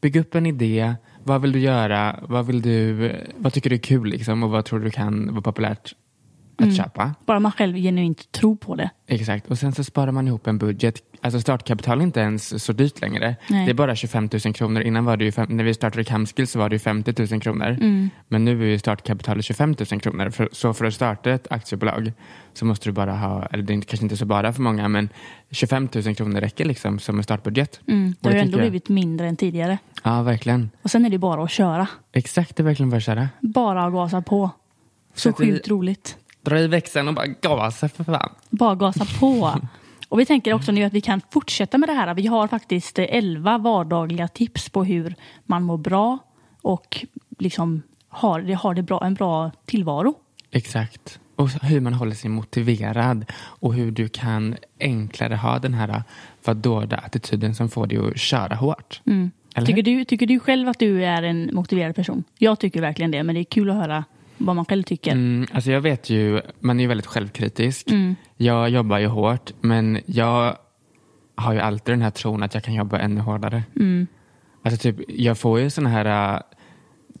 Bygg 0.00 0.16
upp 0.16 0.34
en 0.34 0.46
idé. 0.46 0.94
Vad 1.24 1.42
vill 1.42 1.52
du 1.52 1.58
göra? 1.58 2.20
Vad, 2.22 2.46
vill 2.46 2.62
du, 2.62 3.12
vad 3.36 3.52
tycker 3.52 3.70
du 3.70 3.76
är 3.76 3.80
kul 3.80 4.08
liksom? 4.08 4.42
och 4.42 4.50
vad 4.50 4.64
tror 4.64 4.80
du 4.80 4.90
kan 4.90 5.30
vara 5.30 5.42
populärt 5.42 5.94
att 6.62 6.76
köpa? 6.76 7.14
Bara 7.26 7.40
man 7.40 7.52
själv 7.52 7.76
genuint 7.76 8.32
tror 8.32 8.56
på 8.56 8.74
det. 8.74 8.90
Exakt, 9.06 9.46
och 9.50 9.58
sen 9.58 9.72
så 9.72 9.84
sparar 9.84 10.12
man 10.12 10.26
ihop 10.28 10.46
en 10.46 10.58
budget. 10.58 10.94
Alltså 11.20 11.40
startkapital 11.40 11.98
är 12.00 12.02
inte 12.04 12.20
ens 12.20 12.64
så 12.64 12.72
dyrt 12.72 13.00
längre. 13.00 13.36
Nej. 13.50 13.64
Det 13.64 13.70
är 13.72 13.74
bara 13.74 13.96
25 13.96 14.28
000 14.44 14.54
kronor. 14.54 14.82
Innan 14.82 15.04
var 15.04 15.16
det 15.16 15.24
ju, 15.24 15.32
när 15.48 15.64
vi 15.64 15.74
startade 15.74 16.04
Camskill 16.04 16.46
så 16.46 16.58
var 16.58 16.68
det 16.68 16.74
ju 16.74 16.78
50 16.78 17.14
000 17.32 17.40
kronor. 17.40 17.76
Men 18.28 18.44
nu 18.44 18.62
är 18.62 18.66
ju 18.66 18.78
startkapitalet 18.78 19.44
25 19.44 19.74
000 19.92 20.00
kronor. 20.00 20.30
För, 20.30 20.48
så 20.52 20.74
för 20.74 20.84
att 20.84 20.94
starta 20.94 21.30
ett 21.30 21.46
aktiebolag 21.52 22.12
så 22.52 22.64
måste 22.64 22.88
du 22.88 22.92
bara 22.92 23.12
ha, 23.16 23.46
eller 23.46 23.62
det 23.64 23.72
är 23.74 23.80
kanske 23.80 24.04
inte 24.04 24.16
så 24.16 24.26
bara 24.26 24.52
för 24.52 24.62
många, 24.62 24.88
men 24.88 25.08
25 25.50 25.88
000 26.04 26.14
kronor 26.14 26.40
räcker 26.40 26.64
liksom 26.64 26.98
som 26.98 27.16
en 27.18 27.24
startbudget. 27.24 27.80
Mm. 27.88 28.14
Det 28.20 28.28
har 28.28 28.34
ju 28.34 28.40
ändå 28.40 28.58
jag- 28.58 28.62
blivit 28.62 28.88
mindre 28.88 29.28
än 29.28 29.36
tidigare. 29.36 29.78
Ja, 30.04 30.22
verkligen. 30.22 30.70
Och 30.82 30.90
sen 30.90 31.04
är 31.04 31.10
det 31.10 31.18
bara 31.18 31.44
att 31.44 31.50
köra. 31.50 31.86
Exakt, 32.12 32.56
det 32.56 32.62
är 32.62 32.64
verkligen 32.64 32.90
bara 32.90 32.96
att 32.96 33.02
köra. 33.02 33.28
Bara 33.40 33.84
att 33.84 33.92
gasa 33.92 34.22
på. 34.22 34.50
Så 35.14 35.28
i- 35.28 35.32
sjukt 35.32 35.68
roligt. 35.68 36.16
Dra 36.44 36.58
i 36.58 36.66
växeln 36.66 37.08
och 37.08 37.14
bara 37.14 37.26
gasa 37.26 37.88
för 37.88 38.04
fan. 38.04 38.32
Bara 38.50 38.74
gasa 38.74 39.06
på. 39.20 39.60
Och 40.08 40.20
vi 40.20 40.26
tänker 40.26 40.54
också 40.54 40.72
nu 40.72 40.84
att 40.84 40.92
vi 40.92 41.00
kan 41.00 41.20
fortsätta 41.30 41.78
med 41.78 41.88
det 41.88 41.92
här. 41.92 42.14
Vi 42.14 42.26
har 42.26 42.48
faktiskt 42.48 42.98
eh, 42.98 43.04
11 43.08 43.58
vardagliga 43.58 44.28
tips 44.28 44.68
på 44.68 44.84
hur 44.84 45.14
man 45.46 45.62
mår 45.62 45.76
bra 45.76 46.18
och 46.62 47.06
liksom 47.38 47.82
har, 48.08 48.40
det, 48.40 48.54
har 48.54 48.74
det 48.74 48.82
bra, 48.82 49.04
en 49.04 49.14
bra 49.14 49.50
tillvaro. 49.66 50.14
Exakt. 50.50 51.20
Och 51.36 51.50
hur 51.50 51.80
man 51.80 51.94
håller 51.94 52.14
sig 52.14 52.30
motiverad 52.30 53.24
och 53.36 53.74
hur 53.74 53.90
du 53.90 54.08
kan 54.08 54.56
enklare 54.80 55.34
ha 55.34 55.58
den 55.58 55.74
här 55.74 56.02
vadåda 56.44 56.96
attityden 56.96 57.54
som 57.54 57.68
får 57.68 57.86
dig 57.86 57.98
att 57.98 58.18
köra 58.18 58.54
hårt. 58.54 59.00
Mm. 59.06 59.30
Tycker 59.66 59.82
du, 59.82 60.04
tycker 60.04 60.26
du 60.26 60.40
själv 60.40 60.68
att 60.68 60.78
du 60.78 61.04
är 61.04 61.22
en 61.22 61.50
motiverad 61.52 61.94
person? 61.94 62.24
Jag 62.38 62.58
tycker 62.60 62.80
verkligen 62.80 63.10
det, 63.10 63.22
men 63.22 63.34
det 63.34 63.40
är 63.40 63.44
kul 63.44 63.70
att 63.70 63.76
höra 63.76 64.04
vad 64.46 64.56
man 64.56 64.64
själv 64.64 64.82
tycker. 64.82 65.12
Mm, 65.12 65.46
alltså 65.52 65.70
jag 65.70 65.80
vet 65.80 66.10
ju, 66.10 66.40
man 66.60 66.80
är 66.80 66.84
ju 66.84 66.88
väldigt 66.88 67.06
självkritisk. 67.06 67.90
Mm. 67.90 68.14
Jag 68.36 68.68
jobbar 68.68 68.98
ju 68.98 69.06
hårt, 69.06 69.52
men 69.60 70.00
jag 70.06 70.56
har 71.36 71.52
ju 71.52 71.60
alltid 71.60 71.92
den 71.92 72.02
här 72.02 72.10
tron 72.10 72.42
att 72.42 72.54
jag 72.54 72.64
kan 72.64 72.74
jobba 72.74 72.98
ännu 72.98 73.20
hårdare. 73.20 73.62
Mm. 73.76 74.06
Alltså 74.64 74.80
typ, 74.80 74.96
jag 75.08 75.38
får 75.38 75.60
ju 75.60 75.70
såna 75.70 75.88
här 75.88 76.34
äh, 76.34 76.40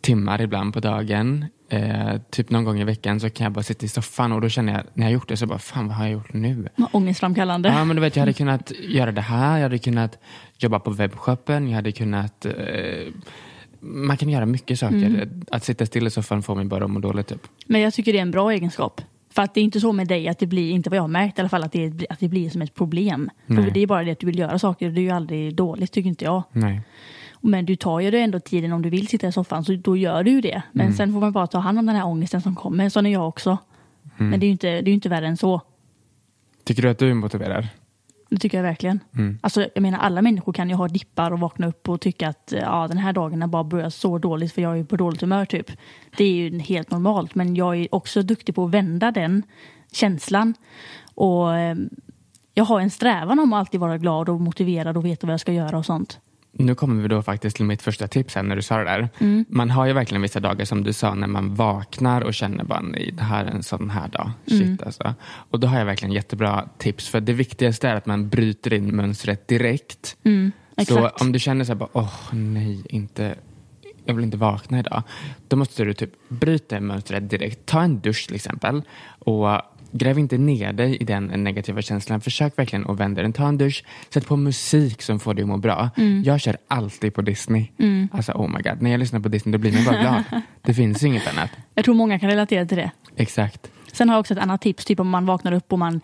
timmar 0.00 0.40
ibland 0.40 0.74
på 0.74 0.80
dagen. 0.80 1.44
Eh, 1.68 2.20
typ 2.30 2.50
någon 2.50 2.64
gång 2.64 2.80
i 2.80 2.84
veckan 2.84 3.20
så 3.20 3.30
kan 3.30 3.44
jag 3.44 3.52
bara 3.52 3.62
sitta 3.62 3.86
i 3.86 3.88
soffan 3.88 4.32
och 4.32 4.40
då 4.40 4.48
känner 4.48 4.72
jag, 4.72 4.82
när 4.94 5.06
jag 5.06 5.12
gjort 5.12 5.28
det 5.28 5.36
så 5.36 5.46
bara, 5.46 5.58
fan 5.58 5.88
vad 5.88 5.96
har 5.96 6.04
jag 6.04 6.12
gjort 6.12 6.32
nu? 6.32 6.68
Ångestframkallande. 6.92 7.68
Ja, 7.68 7.84
men 7.84 7.96
du 7.96 8.02
vet, 8.02 8.16
jag 8.16 8.20
hade 8.20 8.32
kunnat 8.32 8.72
göra 8.80 9.12
det 9.12 9.20
här, 9.20 9.56
jag 9.56 9.62
hade 9.62 9.78
kunnat 9.78 10.18
jobba 10.58 10.78
på 10.78 10.90
webbshoppen, 10.90 11.68
jag 11.68 11.74
hade 11.74 11.92
kunnat... 11.92 12.46
Eh, 12.46 12.52
man 13.84 14.16
kan 14.16 14.28
göra 14.28 14.46
mycket 14.46 14.78
saker. 14.78 14.96
Mm. 15.06 15.42
Att 15.50 15.64
sitta 15.64 15.86
still 15.86 16.06
i 16.06 16.10
soffan 16.10 16.42
får 16.42 16.54
mig 16.54 16.64
bara 16.64 16.84
att 16.84 16.90
må 16.90 17.00
dåligt. 17.00 17.26
Typ. 17.26 17.46
Men 17.66 17.80
jag 17.80 17.94
tycker 17.94 18.12
det 18.12 18.18
är 18.18 18.22
en 18.22 18.30
bra 18.30 18.50
egenskap. 18.52 19.00
För 19.30 19.42
att 19.42 19.54
det 19.54 19.60
är 19.60 19.64
inte 19.64 19.80
så 19.80 19.92
med 19.92 20.08
dig 20.08 20.28
att 20.28 20.38
det 20.38 20.46
blir, 20.46 20.70
inte 20.70 20.90
vad 20.90 20.96
jag 20.96 21.02
har 21.02 21.08
märkt 21.08 21.38
i 21.38 21.40
alla 21.40 21.48
fall, 21.48 21.62
att 21.62 21.72
det, 21.72 22.06
att 22.10 22.20
det 22.20 22.28
blir 22.28 22.50
som 22.50 22.62
ett 22.62 22.74
problem. 22.74 23.30
För 23.46 23.54
Nej. 23.54 23.70
det 23.74 23.80
är 23.80 23.86
bara 23.86 24.04
det 24.04 24.10
att 24.12 24.18
du 24.18 24.26
vill 24.26 24.38
göra 24.38 24.58
saker, 24.58 24.90
det 24.90 25.00
är 25.00 25.02
ju 25.02 25.10
aldrig 25.10 25.54
dåligt 25.54 25.92
tycker 25.92 26.08
inte 26.08 26.24
jag. 26.24 26.42
Nej. 26.52 26.80
Men 27.40 27.66
du 27.66 27.76
tar 27.76 28.00
ju 28.00 28.10
det 28.10 28.20
ändå 28.20 28.40
tiden 28.40 28.72
om 28.72 28.82
du 28.82 28.90
vill 28.90 29.06
sitta 29.08 29.26
i 29.28 29.32
soffan, 29.32 29.64
så 29.64 29.72
då 29.74 29.96
gör 29.96 30.22
du 30.22 30.30
ju 30.30 30.40
det. 30.40 30.62
Men 30.72 30.86
Mm. 30.86 30.96
sen 30.96 31.12
får 31.12 31.20
man 31.20 31.32
bara 31.32 31.46
ta 31.46 31.58
hand 31.58 31.78
om 31.78 31.86
den 31.86 31.96
här 31.96 32.06
ångesten 32.06 32.40
som 32.40 32.54
kommer, 32.56 32.88
sån 32.88 33.06
är 33.06 33.12
jag 33.12 33.28
också. 33.28 33.58
Mm. 34.18 34.30
Men 34.30 34.40
det 34.40 34.44
är 34.46 34.48
ju 34.48 34.52
inte, 34.52 34.80
det 34.80 34.90
är 34.90 34.94
inte 34.94 35.08
värre 35.08 35.26
än 35.26 35.36
så. 35.36 35.60
Tycker 36.64 36.82
du 36.82 36.88
att 36.88 36.98
du 36.98 37.10
är 37.10 37.14
motiverad? 37.14 37.68
Det 38.34 38.40
tycker 38.40 38.58
jag 38.58 38.62
verkligen. 38.62 39.00
Mm. 39.16 39.38
Alltså, 39.42 39.66
jag 39.74 39.82
menar, 39.82 39.98
alla 39.98 40.22
människor 40.22 40.52
kan 40.52 40.68
ju 40.68 40.74
ha 40.74 40.88
dippar 40.88 41.30
och 41.30 41.40
vakna 41.40 41.66
upp 41.66 41.88
och 41.88 42.00
tycka 42.00 42.28
att 42.28 42.52
ja, 42.60 42.88
den 42.88 42.98
här 42.98 43.12
dagen 43.12 43.40
har 43.42 43.48
bara 43.48 43.64
börjat 43.64 43.94
så 43.94 44.18
dåligt 44.18 44.52
för 44.52 44.62
jag 44.62 44.78
är 44.78 44.84
på 44.84 44.96
dåligt 44.96 45.20
humör. 45.20 45.44
typ. 45.44 45.70
Det 46.16 46.24
är 46.24 46.32
ju 46.32 46.58
helt 46.58 46.90
normalt. 46.90 47.34
Men 47.34 47.56
jag 47.56 47.76
är 47.76 47.94
också 47.94 48.22
duktig 48.22 48.54
på 48.54 48.64
att 48.64 48.70
vända 48.70 49.10
den 49.10 49.42
känslan. 49.92 50.54
Och 51.14 51.56
eh, 51.56 51.76
Jag 52.54 52.64
har 52.64 52.80
en 52.80 52.90
strävan 52.90 53.38
om 53.38 53.52
att 53.52 53.58
alltid 53.58 53.80
vara 53.80 53.98
glad 53.98 54.28
och 54.28 54.40
motiverad 54.40 54.96
och 54.96 55.04
veta 55.04 55.26
vad 55.26 55.32
jag 55.32 55.40
ska 55.40 55.52
göra 55.52 55.78
och 55.78 55.86
sånt. 55.86 56.20
Nu 56.56 56.74
kommer 56.74 57.02
vi 57.02 57.08
då 57.08 57.22
faktiskt 57.22 57.56
till 57.56 57.64
mitt 57.64 57.82
första 57.82 58.08
tips 58.08 58.34
här 58.34 58.42
när 58.42 58.56
du 58.56 58.62
sa 58.62 58.78
det 58.78 58.84
där. 58.84 59.08
Mm. 59.18 59.44
Man 59.48 59.70
har 59.70 59.86
ju 59.86 59.92
verkligen 59.92 60.22
vissa 60.22 60.40
dagar 60.40 60.64
som 60.64 60.84
du 60.84 60.92
sa 60.92 61.14
när 61.14 61.26
man 61.26 61.54
vaknar 61.54 62.20
och 62.20 62.34
känner 62.34 62.64
bara 62.64 62.80
nej, 62.80 63.10
det 63.16 63.22
här 63.22 63.44
är 63.44 63.50
en 63.50 63.62
sån 63.62 63.90
här 63.90 64.08
dag. 64.08 64.30
Shit 64.46 64.62
Mm. 64.62 64.78
alltså. 64.86 65.14
Och 65.50 65.60
då 65.60 65.66
har 65.66 65.78
jag 65.78 65.86
verkligen 65.86 66.12
jättebra 66.12 66.68
tips. 66.78 67.08
För 67.08 67.20
det 67.20 67.32
viktigaste 67.32 67.88
är 67.88 67.94
att 67.94 68.06
man 68.06 68.28
bryter 68.28 68.72
in 68.74 68.96
mönstret 68.96 69.48
direkt. 69.48 70.16
Mm, 70.24 70.52
Så 70.86 71.08
om 71.08 71.32
du 71.32 71.38
känner 71.38 71.64
så 71.64 71.72
här 71.72 71.78
bara, 71.78 71.88
åh 71.92 72.14
nej, 72.32 72.82
inte, 72.88 73.34
jag 74.04 74.14
vill 74.14 74.24
inte 74.24 74.36
vakna 74.36 74.78
idag. 74.78 75.02
Då 75.48 75.56
måste 75.56 75.84
du 75.84 75.94
typ 75.94 76.10
bryta 76.28 76.80
mönstret 76.80 77.30
direkt. 77.30 77.66
Ta 77.66 77.82
en 77.82 78.00
dusch 78.00 78.26
till 78.26 78.36
exempel. 78.36 78.82
Och 79.18 79.48
gräv 79.94 80.18
inte 80.18 80.38
ner 80.38 80.72
dig 80.72 80.96
i 80.96 81.04
den 81.04 81.24
negativa 81.26 81.82
känslan. 81.82 82.20
Försök 82.20 82.58
verkligen 82.58 82.90
att 82.90 83.00
vända 83.00 83.22
den. 83.22 83.32
Ta 83.32 83.48
en 83.48 83.58
dusch, 83.58 83.84
sätt 84.10 84.26
på 84.26 84.36
musik 84.36 85.02
som 85.02 85.20
får 85.20 85.34
dig 85.34 85.42
att 85.42 85.48
må 85.48 85.56
bra. 85.56 85.90
Mm. 85.96 86.22
Jag 86.22 86.40
kör 86.40 86.56
alltid 86.68 87.14
på 87.14 87.22
Disney. 87.22 87.66
Alltså 88.12 88.32
oh 88.32 88.48
my 88.48 88.62
god, 88.62 88.82
när 88.82 88.90
jag 88.90 89.00
lyssnar 89.00 89.20
på 89.20 89.28
Disney 89.28 89.52
då 89.52 89.58
blir 89.58 89.72
man 89.72 89.84
bara 89.84 90.00
glad. 90.00 90.24
Det 90.62 90.74
finns 90.74 91.02
inget 91.02 91.28
annat. 91.28 91.50
Jag 91.74 91.84
tror 91.84 91.94
många 91.94 92.18
kan 92.18 92.30
relatera 92.30 92.66
till 92.66 92.76
det. 92.76 92.90
Exakt. 93.16 93.70
Sen 93.92 94.08
har 94.08 94.16
jag 94.16 94.20
också 94.20 94.34
ett 94.34 94.40
annat 94.40 94.60
tips, 94.60 94.84
typ 94.84 95.00
om 95.00 95.08
man 95.08 95.26
vaknar 95.26 95.52
upp 95.52 95.72
och 95.72 95.78
man 95.78 96.00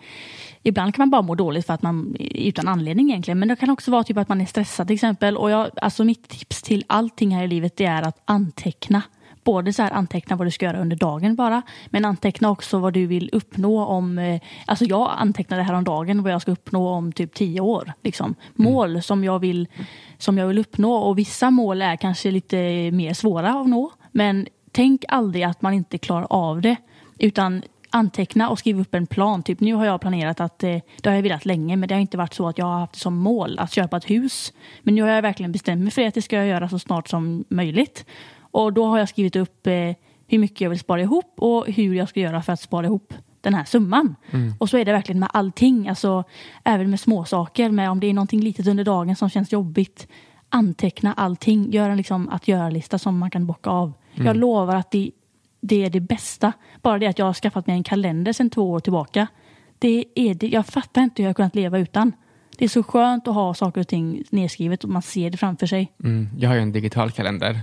Ibland 0.63 0.95
kan 0.95 1.01
man 1.01 1.09
bara 1.09 1.21
må 1.21 1.35
dåligt 1.35 1.65
för 1.65 1.73
att 1.73 1.81
man 1.81 2.15
utan 2.19 2.67
anledning 2.67 3.09
egentligen. 3.09 3.39
Men 3.39 3.47
det 3.47 3.55
kan 3.55 3.69
också 3.69 3.91
vara 3.91 4.03
typ 4.03 4.17
att 4.17 4.29
man 4.29 4.41
är 4.41 4.45
stressad 4.45 4.87
till 4.87 4.93
exempel. 4.93 5.37
Och 5.37 5.51
jag, 5.51 5.69
alltså 5.81 6.03
mitt 6.03 6.27
tips 6.27 6.61
till 6.61 6.83
allting 6.87 7.35
här 7.35 7.43
i 7.43 7.47
livet 7.47 7.77
det 7.77 7.85
är 7.85 8.01
att 8.01 8.21
anteckna. 8.25 9.01
Både 9.43 9.73
så 9.73 9.81
här 9.83 9.91
anteckna 9.91 10.35
vad 10.35 10.47
du 10.47 10.51
ska 10.51 10.65
göra 10.65 10.81
under 10.81 10.95
dagen 10.95 11.35
bara. 11.35 11.61
Men 11.87 12.05
anteckna 12.05 12.49
också 12.49 12.79
vad 12.79 12.93
du 12.93 13.05
vill 13.05 13.29
uppnå 13.33 13.85
om... 13.85 14.19
eh, 14.19 14.41
Alltså 14.65 14.85
jag 14.85 15.11
antecknade 15.17 15.63
häromdagen 15.63 16.23
vad 16.23 16.31
jag 16.31 16.41
ska 16.41 16.51
uppnå 16.51 16.89
om 16.89 17.11
typ 17.11 17.33
tio 17.33 17.61
år. 17.61 17.93
Liksom. 18.03 18.35
Mål 18.55 19.01
som, 19.01 19.23
jag 19.23 19.39
vill, 19.39 19.67
som 20.17 20.37
jag 20.37 20.47
vill 20.47 20.57
uppnå. 20.57 20.93
Och 20.93 21.17
vissa 21.17 21.51
mål 21.51 21.81
är 21.81 21.95
kanske 21.95 22.31
lite 22.31 22.57
mer 22.91 23.13
svåra 23.13 23.49
att 23.49 23.67
nå. 23.67 23.91
Men 24.11 24.47
tänk 24.71 25.05
aldrig 25.07 25.43
att 25.43 25.61
man 25.61 25.73
inte 25.73 25.97
klarar 25.97 26.27
av 26.29 26.61
det. 26.61 26.75
Utan 27.19 27.63
anteckna 27.93 28.49
och 28.49 28.59
skriva 28.59 28.81
upp 28.81 28.95
en 28.95 29.07
plan. 29.07 29.43
Typ 29.43 29.59
nu 29.59 29.73
har 29.73 29.85
jag 29.85 30.01
planerat 30.01 30.39
att, 30.39 30.63
eh, 30.63 30.77
det 31.01 31.09
har 31.09 31.15
jag 31.15 31.23
velat 31.23 31.45
länge, 31.45 31.75
men 31.75 31.89
det 31.89 31.95
har 31.95 32.01
inte 32.01 32.17
varit 32.17 32.33
så 32.33 32.47
att 32.47 32.57
jag 32.57 32.65
har 32.65 32.79
haft 32.79 32.95
som 32.95 33.17
mål 33.17 33.59
att 33.59 33.73
köpa 33.73 33.97
ett 33.97 34.09
hus. 34.09 34.53
Men 34.81 34.95
nu 34.95 35.01
har 35.01 35.09
jag 35.09 35.21
verkligen 35.21 35.51
bestämt 35.51 35.81
mig 35.81 35.91
för 35.91 36.07
att 36.07 36.13
det 36.13 36.21
ska 36.21 36.35
jag 36.35 36.47
göra 36.47 36.69
så 36.69 36.79
snart 36.79 37.09
som 37.09 37.43
möjligt. 37.49 38.05
Och 38.51 38.73
då 38.73 38.85
har 38.85 38.99
jag 38.99 39.09
skrivit 39.09 39.35
upp 39.35 39.67
eh, 39.67 39.73
hur 40.27 40.39
mycket 40.39 40.61
jag 40.61 40.69
vill 40.69 40.79
spara 40.79 41.01
ihop 41.01 41.33
och 41.37 41.67
hur 41.67 41.93
jag 41.93 42.09
ska 42.09 42.19
göra 42.19 42.41
för 42.41 42.53
att 42.53 42.61
spara 42.61 42.85
ihop 42.85 43.13
den 43.41 43.53
här 43.53 43.63
summan. 43.65 44.15
Och 44.59 44.69
så 44.69 44.77
är 44.77 44.85
det 44.85 44.91
verkligen 44.91 45.19
med 45.19 45.29
allting, 45.33 45.89
alltså 45.89 46.23
även 46.63 46.89
med 46.89 46.99
småsaker, 46.99 47.71
med 47.71 47.89
om 47.91 47.99
det 47.99 48.07
är 48.07 48.13
någonting 48.13 48.41
litet 48.41 48.67
under 48.67 48.83
dagen 48.83 49.15
som 49.15 49.29
känns 49.29 49.51
jobbigt. 49.51 50.07
Anteckna 50.49 51.13
allting, 51.13 51.71
gör 51.71 51.89
en 51.89 51.97
liksom 51.97 52.29
att 52.29 52.47
göra-lista 52.47 52.99
som 52.99 53.17
man 53.17 53.29
kan 53.29 53.45
bocka 53.45 53.69
av. 53.69 53.93
Jag 54.13 54.35
lovar 54.35 54.75
att 54.75 54.91
det, 54.91 55.11
det 55.61 55.85
är 55.85 55.89
det 55.89 55.99
bästa. 55.99 56.53
Bara 56.81 56.99
det 56.99 57.07
att 57.07 57.19
jag 57.19 57.25
har 57.25 57.33
skaffat 57.33 57.67
mig 57.67 57.75
en 57.75 57.83
kalender 57.83 58.33
sedan 58.33 58.49
två 58.49 58.71
år 58.71 58.79
tillbaka. 58.79 59.27
Det 59.79 60.05
är 60.15 60.33
det. 60.33 60.47
Jag 60.47 60.65
fattar 60.65 61.01
inte 61.01 61.21
hur 61.21 61.25
jag 61.25 61.29
har 61.29 61.33
kunnat 61.33 61.55
leva 61.55 61.79
utan. 61.79 62.13
Det 62.57 62.65
är 62.65 62.69
så 62.69 62.83
skönt 62.83 63.27
att 63.27 63.33
ha 63.33 63.53
saker 63.53 63.81
och 63.81 63.87
ting 63.87 64.23
nedskrivet 64.29 64.83
och 64.83 64.89
man 64.89 65.01
ser 65.01 65.29
det 65.29 65.37
framför 65.37 65.67
sig. 65.67 65.91
Mm, 66.03 66.29
jag 66.37 66.49
har 66.49 66.55
ju 66.55 66.61
en 66.61 66.71
digital 66.71 67.11
kalender. 67.11 67.59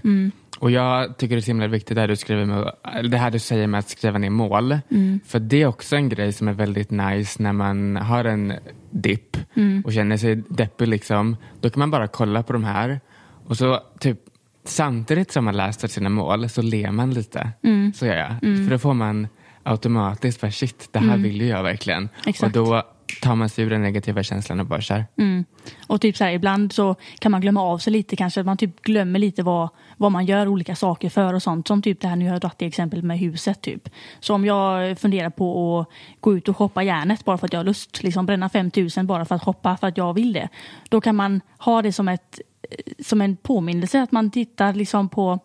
Och 0.58 0.70
jag 0.70 1.18
tycker 1.18 1.34
det 1.34 1.38
är 1.38 1.42
så 1.42 1.50
himla 1.50 1.66
viktigt 1.66 1.94
det 1.94 2.00
här 2.00 2.08
du, 2.08 2.16
skriver 2.16 2.44
med, 2.44 2.72
det 3.10 3.16
här 3.16 3.30
du 3.30 3.38
säger 3.38 3.66
med 3.66 3.78
att 3.78 3.88
skriva 3.88 4.18
ner 4.18 4.30
mål. 4.30 4.78
För 5.26 5.38
det 5.38 5.62
är 5.62 5.66
också 5.66 5.96
en 5.96 6.08
grej 6.08 6.32
som 6.32 6.48
är 6.48 6.52
väldigt 6.52 6.90
nice 6.90 7.42
när 7.42 7.52
man 7.52 7.96
har 7.96 8.24
en 8.24 8.52
dipp 8.90 9.36
och 9.84 9.92
känner 9.92 10.16
sig 10.16 10.36
deppig. 10.48 10.88
Liksom. 10.88 11.36
Då 11.60 11.70
kan 11.70 11.78
man 11.78 11.90
bara 11.90 12.08
kolla 12.08 12.42
på 12.42 12.52
de 12.52 12.64
här 12.64 13.00
och 13.46 13.56
så 13.56 13.80
typ 14.00 14.18
samtidigt 14.64 15.30
som 15.30 15.44
man 15.44 15.56
läser 15.56 15.88
sina 15.88 16.08
mål 16.08 16.48
så 16.48 16.62
ler 16.62 16.90
man 16.90 17.14
lite. 17.14 17.50
Så 17.94 18.06
gör 18.06 18.16
jag. 18.16 18.40
För 18.40 18.70
då 18.70 18.78
får 18.78 18.94
man 18.94 19.28
automatiskt 19.62 20.40
bara 20.40 20.50
shit, 20.50 20.88
det 20.92 20.98
här 20.98 21.16
vill 21.16 21.40
ju 21.40 21.46
jag 21.46 21.62
verkligen. 21.62 22.08
Exakt. 22.26 22.56
Och 22.56 22.64
då 22.64 22.82
tar 23.20 23.34
man 23.34 23.48
sig 23.48 23.64
ur 23.64 23.70
den 23.70 23.82
negativa 23.82 24.22
känslan 24.22 24.60
och 24.60 24.66
bara 24.66 24.80
kör. 24.80 25.04
Mm. 25.16 25.44
Och 25.86 26.00
typ 26.00 26.16
så 26.16 26.24
här, 26.24 26.32
ibland 26.32 26.72
så 26.72 26.94
kan 27.18 27.32
man 27.32 27.40
glömma 27.40 27.62
av 27.62 27.78
sig 27.78 27.92
lite 27.92 28.16
kanske. 28.16 28.42
Man 28.42 28.56
typ 28.56 28.82
glömmer 28.82 29.18
lite 29.18 29.42
vad, 29.42 29.68
vad 29.96 30.12
man 30.12 30.26
gör 30.26 30.48
olika 30.48 30.76
saker 30.76 31.10
för 31.10 31.34
och 31.34 31.42
sånt. 31.42 31.68
Som 31.68 31.82
typ 31.82 32.00
det 32.00 32.08
här 32.08 32.16
nu 32.16 32.24
har 32.24 32.32
jag 32.32 32.40
dragit 32.40 32.62
exempel 32.62 33.02
med 33.02 33.18
huset 33.18 33.60
typ. 33.60 33.88
Så 34.20 34.34
om 34.34 34.44
jag 34.44 34.98
funderar 34.98 35.30
på 35.30 35.80
att 35.80 35.88
gå 36.20 36.36
ut 36.36 36.48
och 36.48 36.56
shoppa 36.56 36.82
järnet 36.82 37.24
bara 37.24 37.38
för 37.38 37.46
att 37.46 37.52
jag 37.52 37.60
har 37.60 37.64
lust. 37.64 38.02
Liksom 38.02 38.26
bränna 38.26 38.48
5000 38.48 39.06
bara 39.06 39.24
för 39.24 39.34
att 39.34 39.42
shoppa 39.42 39.76
för 39.76 39.86
att 39.86 39.96
jag 39.96 40.14
vill 40.14 40.32
det. 40.32 40.48
Då 40.88 41.00
kan 41.00 41.16
man 41.16 41.40
ha 41.58 41.82
det 41.82 41.92
som, 41.92 42.08
ett, 42.08 42.40
eh, 42.70 43.04
som 43.04 43.20
en 43.20 43.36
påminnelse 43.36 44.02
att 44.02 44.12
man 44.12 44.30
tittar 44.30 44.72
liksom 44.72 45.08
på 45.08 45.38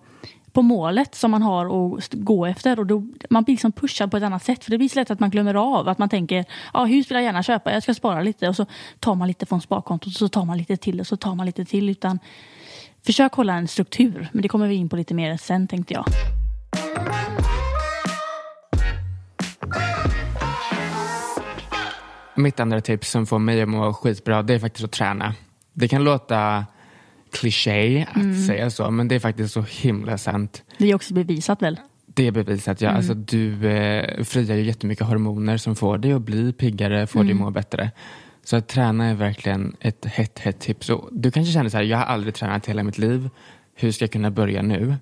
på 0.54 0.62
målet 0.62 1.16
som 1.16 1.32
man 1.32 1.42
har 1.42 1.96
att 1.98 2.14
gå 2.14 2.46
efter. 2.46 2.80
Och 2.80 2.86
då, 2.86 3.04
man 3.30 3.44
blir 3.44 3.54
liksom 3.54 3.72
pushad 3.72 4.12
på 4.12 4.18
ett 4.18 4.24
annat 4.24 4.44
sätt. 4.44 4.64
För 4.64 4.72
det 4.72 4.78
blir 4.78 4.90
så 4.90 5.00
lätt 5.00 5.12
att 5.12 5.20
man 5.20 5.30
glömmer 5.30 5.56
av 5.56 5.88
att 5.88 5.98
man 5.98 6.10
tänker 6.10 6.46
ja 6.74 6.86
hus 6.86 7.12
vill 7.12 7.16
jag 7.16 7.24
gärna 7.24 7.44
köpa, 7.44 7.74
jag 7.74 7.84
ska 7.84 7.94
spara 7.94 8.22
lite. 8.22 8.50
Och 8.50 8.56
så 8.56 8.66
tar 9.00 9.16
man 9.16 9.28
lite 9.28 9.46
från 9.46 9.62
sparkontot 9.62 10.08
och 10.08 10.14
så 10.14 10.30
tar 10.30 10.46
man 10.46 10.58
lite 10.58 10.78
till 10.78 11.00
och 11.00 11.08
så 11.08 11.18
tar 11.18 11.36
man 11.36 11.46
lite 11.46 11.66
till. 11.66 11.90
Utan 11.90 12.20
försök 13.06 13.34
hålla 13.34 13.54
en 13.54 13.68
struktur. 13.68 14.30
Men 14.32 14.42
det 14.42 14.48
kommer 14.48 14.68
vi 14.68 14.76
in 14.76 14.90
på 14.90 14.96
lite 14.96 15.14
mer 15.14 15.38
sen 15.38 15.68
tänkte 15.68 15.94
jag. 15.94 16.06
Mitt 22.36 22.60
andra 22.60 22.82
tips 22.82 23.12
som 23.12 23.26
får 23.26 23.40
mig 23.40 23.62
att 23.62 23.70
må 23.70 23.94
skitbra 23.94 24.42
det 24.42 24.54
är 24.54 24.60
faktiskt 24.60 24.86
att 24.86 24.92
träna. 24.92 25.34
Det 25.74 25.88
kan 25.88 26.04
låta 26.04 26.66
kliché 27.34 28.06
att 28.14 28.46
säga 28.48 28.70
så 28.70 28.92
men 28.92 29.08
det 29.08 29.16
är 29.16 29.20
faktiskt 29.20 29.54
så 29.54 29.62
himla 29.62 30.18
sant. 30.18 30.64
Det 30.78 30.92
är 30.92 30.96
också 30.96 31.14
bevisat 31.14 31.62
väl? 31.62 31.80
Det 32.06 32.28
är 32.28 32.32
bevisat, 32.32 32.82
ja. 32.82 32.90
Alltså, 32.90 33.14
du 33.14 33.68
eh, 33.68 34.24
friar 34.24 34.56
ju 34.56 34.64
jättemycket 34.64 35.08
hormoner 35.08 35.58
som 35.58 35.76
får 35.76 35.98
dig 35.98 36.14
att 36.14 36.22
bli 36.22 36.54
piggare, 36.54 37.08
får 37.08 37.24
dig 37.24 37.32
att 37.32 37.38
må 37.38 37.52
bättre. 37.52 37.92
Så 38.44 38.56
att 38.56 38.68
träna 38.68 39.06
är 39.06 39.16
verkligen 39.16 39.76
ett 39.80 40.06
hett, 40.06 40.40
hett 40.40 40.60
tips. 40.60 40.90
Och 40.90 41.10
du 41.12 41.32
kanske 41.32 41.54
känner 41.54 41.70
så 41.70 41.78
här, 41.78 41.84
jag 41.84 41.98
har 41.98 42.06
aldrig 42.06 42.34
tränat 42.34 42.66
hela 42.66 42.84
mitt 42.84 42.98
liv. 42.98 43.30
Hur 43.76 43.92
ska 43.92 44.04
jag 44.04 44.12
kunna 44.12 44.32
börja 44.32 44.62
nu? 44.62 44.96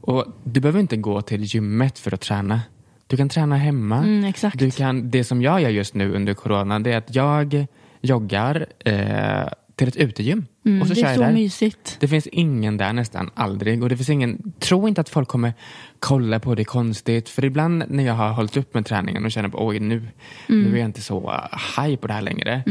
Och 0.00 0.26
du 0.44 0.60
behöver 0.60 0.80
inte 0.80 0.96
gå 0.96 1.22
till 1.22 1.42
gymmet 1.44 1.98
för 1.98 2.14
att 2.14 2.20
träna. 2.20 2.60
Du 3.06 3.16
kan 3.16 3.28
träna 3.28 3.56
hemma. 3.56 3.98
Mm, 3.98 4.24
exakt. 4.24 4.58
Du 4.58 4.70
kan, 4.70 5.10
det 5.10 5.24
som 5.24 5.42
jag 5.42 5.60
gör 5.60 5.70
just 5.70 5.94
nu 5.94 6.14
under 6.14 6.34
corona 6.34 6.78
det 6.78 6.92
är 6.92 6.98
att 6.98 7.14
jag 7.14 7.66
joggar 8.00 8.66
eh, 8.84 9.48
till 9.80 9.88
ett 9.88 9.96
utegym. 9.96 10.46
och 10.80 10.86
så 10.88 10.94
det 10.94 11.00
är 11.02 11.14
så 11.14 11.20
där. 11.20 11.32
mysigt. 11.32 11.96
Det 12.00 12.08
finns 12.08 12.26
ingen 12.26 12.76
där 12.76 12.92
nästan, 12.92 13.30
aldrig. 13.34 13.82
Och 13.82 13.88
det 13.88 13.96
finns 13.96 14.10
ingen, 14.10 14.52
tro 14.58 14.88
inte 14.88 15.00
att 15.00 15.08
folk 15.08 15.28
kommer 15.28 15.52
kolla 15.98 16.40
på 16.40 16.54
det 16.54 16.64
konstigt. 16.64 17.28
För 17.28 17.44
ibland 17.44 17.84
när 17.88 18.04
jag 18.04 18.14
har 18.14 18.32
hållit 18.32 18.56
upp 18.56 18.74
med 18.74 18.86
träningen 18.86 19.24
och 19.24 19.30
känner 19.30 19.48
på 19.48 19.66
oj 19.66 19.80
nu, 19.80 20.08
nu 20.46 20.72
är 20.74 20.78
jag 20.78 20.88
inte 20.88 21.02
så 21.02 21.30
uh, 21.30 21.82
high 21.82 21.96
på 21.96 22.06
det 22.06 22.12
här 22.12 22.22
längre. 22.22 22.62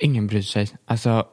Ingen 0.00 0.26
bryr 0.26 0.42
sig. 0.42 0.68
Alltså, 0.86 1.26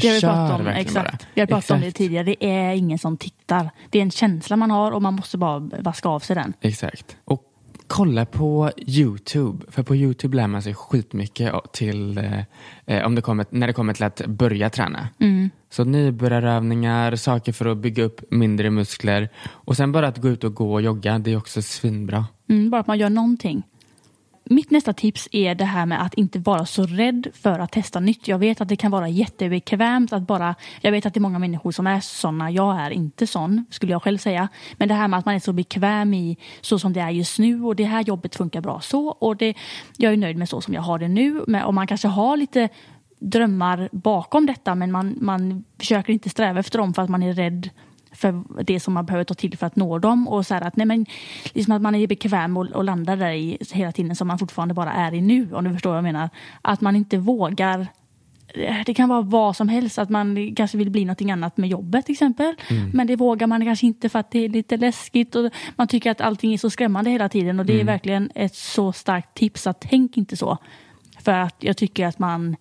Det 0.00 0.08
har 0.08 0.14
vi 0.14 0.20
pratat 0.20 0.60
om, 0.60 0.66
exakt. 0.66 1.26
Vi 1.34 1.40
har 1.40 1.46
pratat 1.46 1.70
om 1.70 1.80
det 1.80 1.86
Exakt. 1.86 1.96
tidigare. 1.98 2.24
Det 2.24 2.44
är 2.46 2.74
ingen 2.74 2.98
som 2.98 3.16
tittar. 3.16 3.70
Det 3.90 3.98
är 3.98 4.02
en 4.02 4.10
känsla 4.10 4.56
man 4.56 4.70
har 4.70 4.92
och 4.92 5.02
man 5.02 5.14
måste 5.14 5.38
bara 5.38 5.58
vaska 5.58 6.08
av 6.08 6.20
sig 6.20 6.36
den. 6.36 6.52
Exakt. 6.60 7.16
Och 7.24 7.42
kolla 7.90 8.26
på 8.26 8.70
YouTube. 8.76 9.64
För 9.68 9.82
på 9.82 9.96
YouTube 9.96 10.36
lär 10.36 10.46
man 10.46 10.62
sig 10.62 10.74
skitmycket 10.74 11.54
till, 11.72 12.18
eh, 12.18 12.40
eh, 12.86 13.06
om 13.06 13.14
det 13.14 13.22
kommer, 13.22 13.46
när 13.50 13.66
det 13.66 13.72
kommer 13.72 13.94
till 13.94 14.04
att 14.04 14.26
börja 14.26 14.70
träna. 14.70 15.08
Mm. 15.18 15.50
Så 15.70 15.84
nybörjarövningar, 15.84 17.16
saker 17.16 17.52
för 17.52 17.66
att 17.66 17.78
bygga 17.78 18.04
upp 18.04 18.20
mindre 18.30 18.70
muskler. 18.70 19.28
Och 19.48 19.76
sen 19.76 19.92
bara 19.92 20.08
att 20.08 20.18
gå 20.18 20.28
ut 20.28 20.44
och 20.44 20.54
gå 20.54 20.72
och 20.72 20.82
jogga, 20.82 21.18
det 21.18 21.32
är 21.32 21.36
också 21.36 21.62
svinbra. 21.62 22.26
Mm, 22.48 22.70
bara 22.70 22.80
att 22.80 22.86
man 22.86 22.98
gör 22.98 23.10
någonting. 23.10 23.62
Mitt 24.44 24.70
nästa 24.70 24.92
tips 24.92 25.28
är 25.32 25.54
det 25.54 25.64
här 25.64 25.86
med 25.86 26.02
att 26.02 26.14
inte 26.14 26.38
vara 26.38 26.66
så 26.66 26.86
rädd 26.86 27.26
för 27.34 27.58
att 27.58 27.72
testa 27.72 28.00
nytt. 28.00 28.28
Jag 28.28 28.38
vet 28.38 28.60
att 28.60 28.68
det 28.68 28.76
kan 28.76 28.90
vara 28.90 29.08
jättebekvämt 29.08 30.12
att 30.12 30.22
bara... 30.22 30.54
Jag 30.80 30.92
vet 30.92 31.06
att 31.06 31.14
det 31.14 31.18
är 31.18 31.22
många 31.22 31.38
människor 31.38 31.72
som 31.72 31.86
är 31.86 32.00
såna. 32.00 32.50
Jag 32.50 32.80
är 32.80 32.90
inte 32.90 33.26
sån, 33.26 33.64
skulle 33.70 33.92
jag 33.92 34.02
själv 34.02 34.18
säga. 34.18 34.48
Men 34.76 34.88
det 34.88 34.94
här 34.94 35.08
med 35.08 35.18
att 35.18 35.24
man 35.24 35.34
är 35.34 35.40
så 35.40 35.52
bekväm 35.52 36.14
i 36.14 36.36
så 36.60 36.78
som 36.78 36.92
det 36.92 37.00
är 37.00 37.10
just 37.10 37.38
nu 37.38 37.64
och 37.64 37.76
det 37.76 37.84
här 37.84 38.02
jobbet 38.02 38.36
funkar 38.36 38.60
bra 38.60 38.80
så. 38.80 39.08
Och 39.08 39.36
det, 39.36 39.54
jag 39.96 40.12
är 40.12 40.16
nöjd 40.16 40.36
med 40.36 40.48
så 40.48 40.60
som 40.60 40.74
jag 40.74 40.82
har 40.82 40.98
det 40.98 41.08
nu. 41.08 41.44
Men, 41.46 41.62
och 41.62 41.74
man 41.74 41.86
kanske 41.86 42.08
har 42.08 42.36
lite 42.36 42.68
drömmar 43.18 43.88
bakom 43.92 44.46
detta 44.46 44.74
men 44.74 44.92
man, 44.92 45.18
man 45.20 45.64
försöker 45.78 46.12
inte 46.12 46.30
sträva 46.30 46.60
efter 46.60 46.78
dem 46.78 46.94
för 46.94 47.02
att 47.02 47.10
man 47.10 47.22
är 47.22 47.32
rädd 47.32 47.70
för 48.12 48.62
det 48.64 48.80
som 48.80 48.94
man 48.94 49.06
behöver 49.06 49.24
ta 49.24 49.34
till 49.34 49.58
för 49.58 49.66
att 49.66 49.76
nå 49.76 49.98
dem. 49.98 50.28
Och 50.28 50.46
så 50.46 50.54
här 50.54 50.62
att, 50.62 50.76
nej 50.76 50.86
men, 50.86 51.06
liksom 51.52 51.74
att 51.74 51.82
man 51.82 51.94
är 51.94 52.06
bekväm 52.06 52.56
och, 52.56 52.66
och 52.66 52.84
landar 52.84 53.16
där 53.16 53.30
i 53.30 53.58
hela 53.72 53.92
tiden 53.92 54.16
som 54.16 54.28
man 54.28 54.38
fortfarande 54.38 54.74
bara 54.74 54.92
är 54.92 55.14
i 55.14 55.20
nu, 55.20 55.48
om 55.52 55.64
du 55.64 55.72
förstår 55.72 55.90
vad 55.90 55.96
jag 55.96 56.04
menar. 56.04 56.30
Att 56.62 56.80
man 56.80 56.96
inte 56.96 57.18
vågar 57.18 57.86
det 58.86 58.94
kan 58.94 59.08
vara 59.08 59.22
vad 59.22 59.56
som 59.56 59.68
helst, 59.68 59.98
att 59.98 60.10
man 60.10 60.54
kanske 60.54 60.78
vill 60.78 60.90
bli 60.90 61.04
något 61.04 61.22
annat 61.22 61.56
med 61.56 61.68
jobbet 61.68 62.06
till 62.06 62.12
exempel. 62.12 62.54
Men 62.92 63.06
det 63.06 63.16
vågar 63.16 63.46
man 63.46 63.64
kanske 63.64 63.86
inte 63.86 64.08
för 64.08 64.18
att 64.18 64.30
det 64.30 64.44
är 64.44 64.48
lite 64.48 64.76
läskigt 64.76 65.34
och 65.34 65.50
man 65.76 65.88
tycker 65.88 66.10
att 66.10 66.20
allting 66.20 66.52
är 66.52 66.58
så 66.58 66.70
skrämmande 66.70 67.10
hela 67.10 67.28
tiden. 67.28 67.60
Och 67.60 67.66
det 67.66 67.80
är 67.80 67.84
verkligen 67.84 68.30
ett 68.34 68.54
så 68.54 68.92
starkt 68.92 69.34
tips 69.34 69.66
att 69.66 69.80
tänk 69.80 70.16
inte 70.16 70.36
så. 70.36 70.58
För 71.18 71.32
att 71.32 71.56
jag 71.58 71.76
tycker 71.76 72.06
att 72.06 72.18
man 72.18 72.56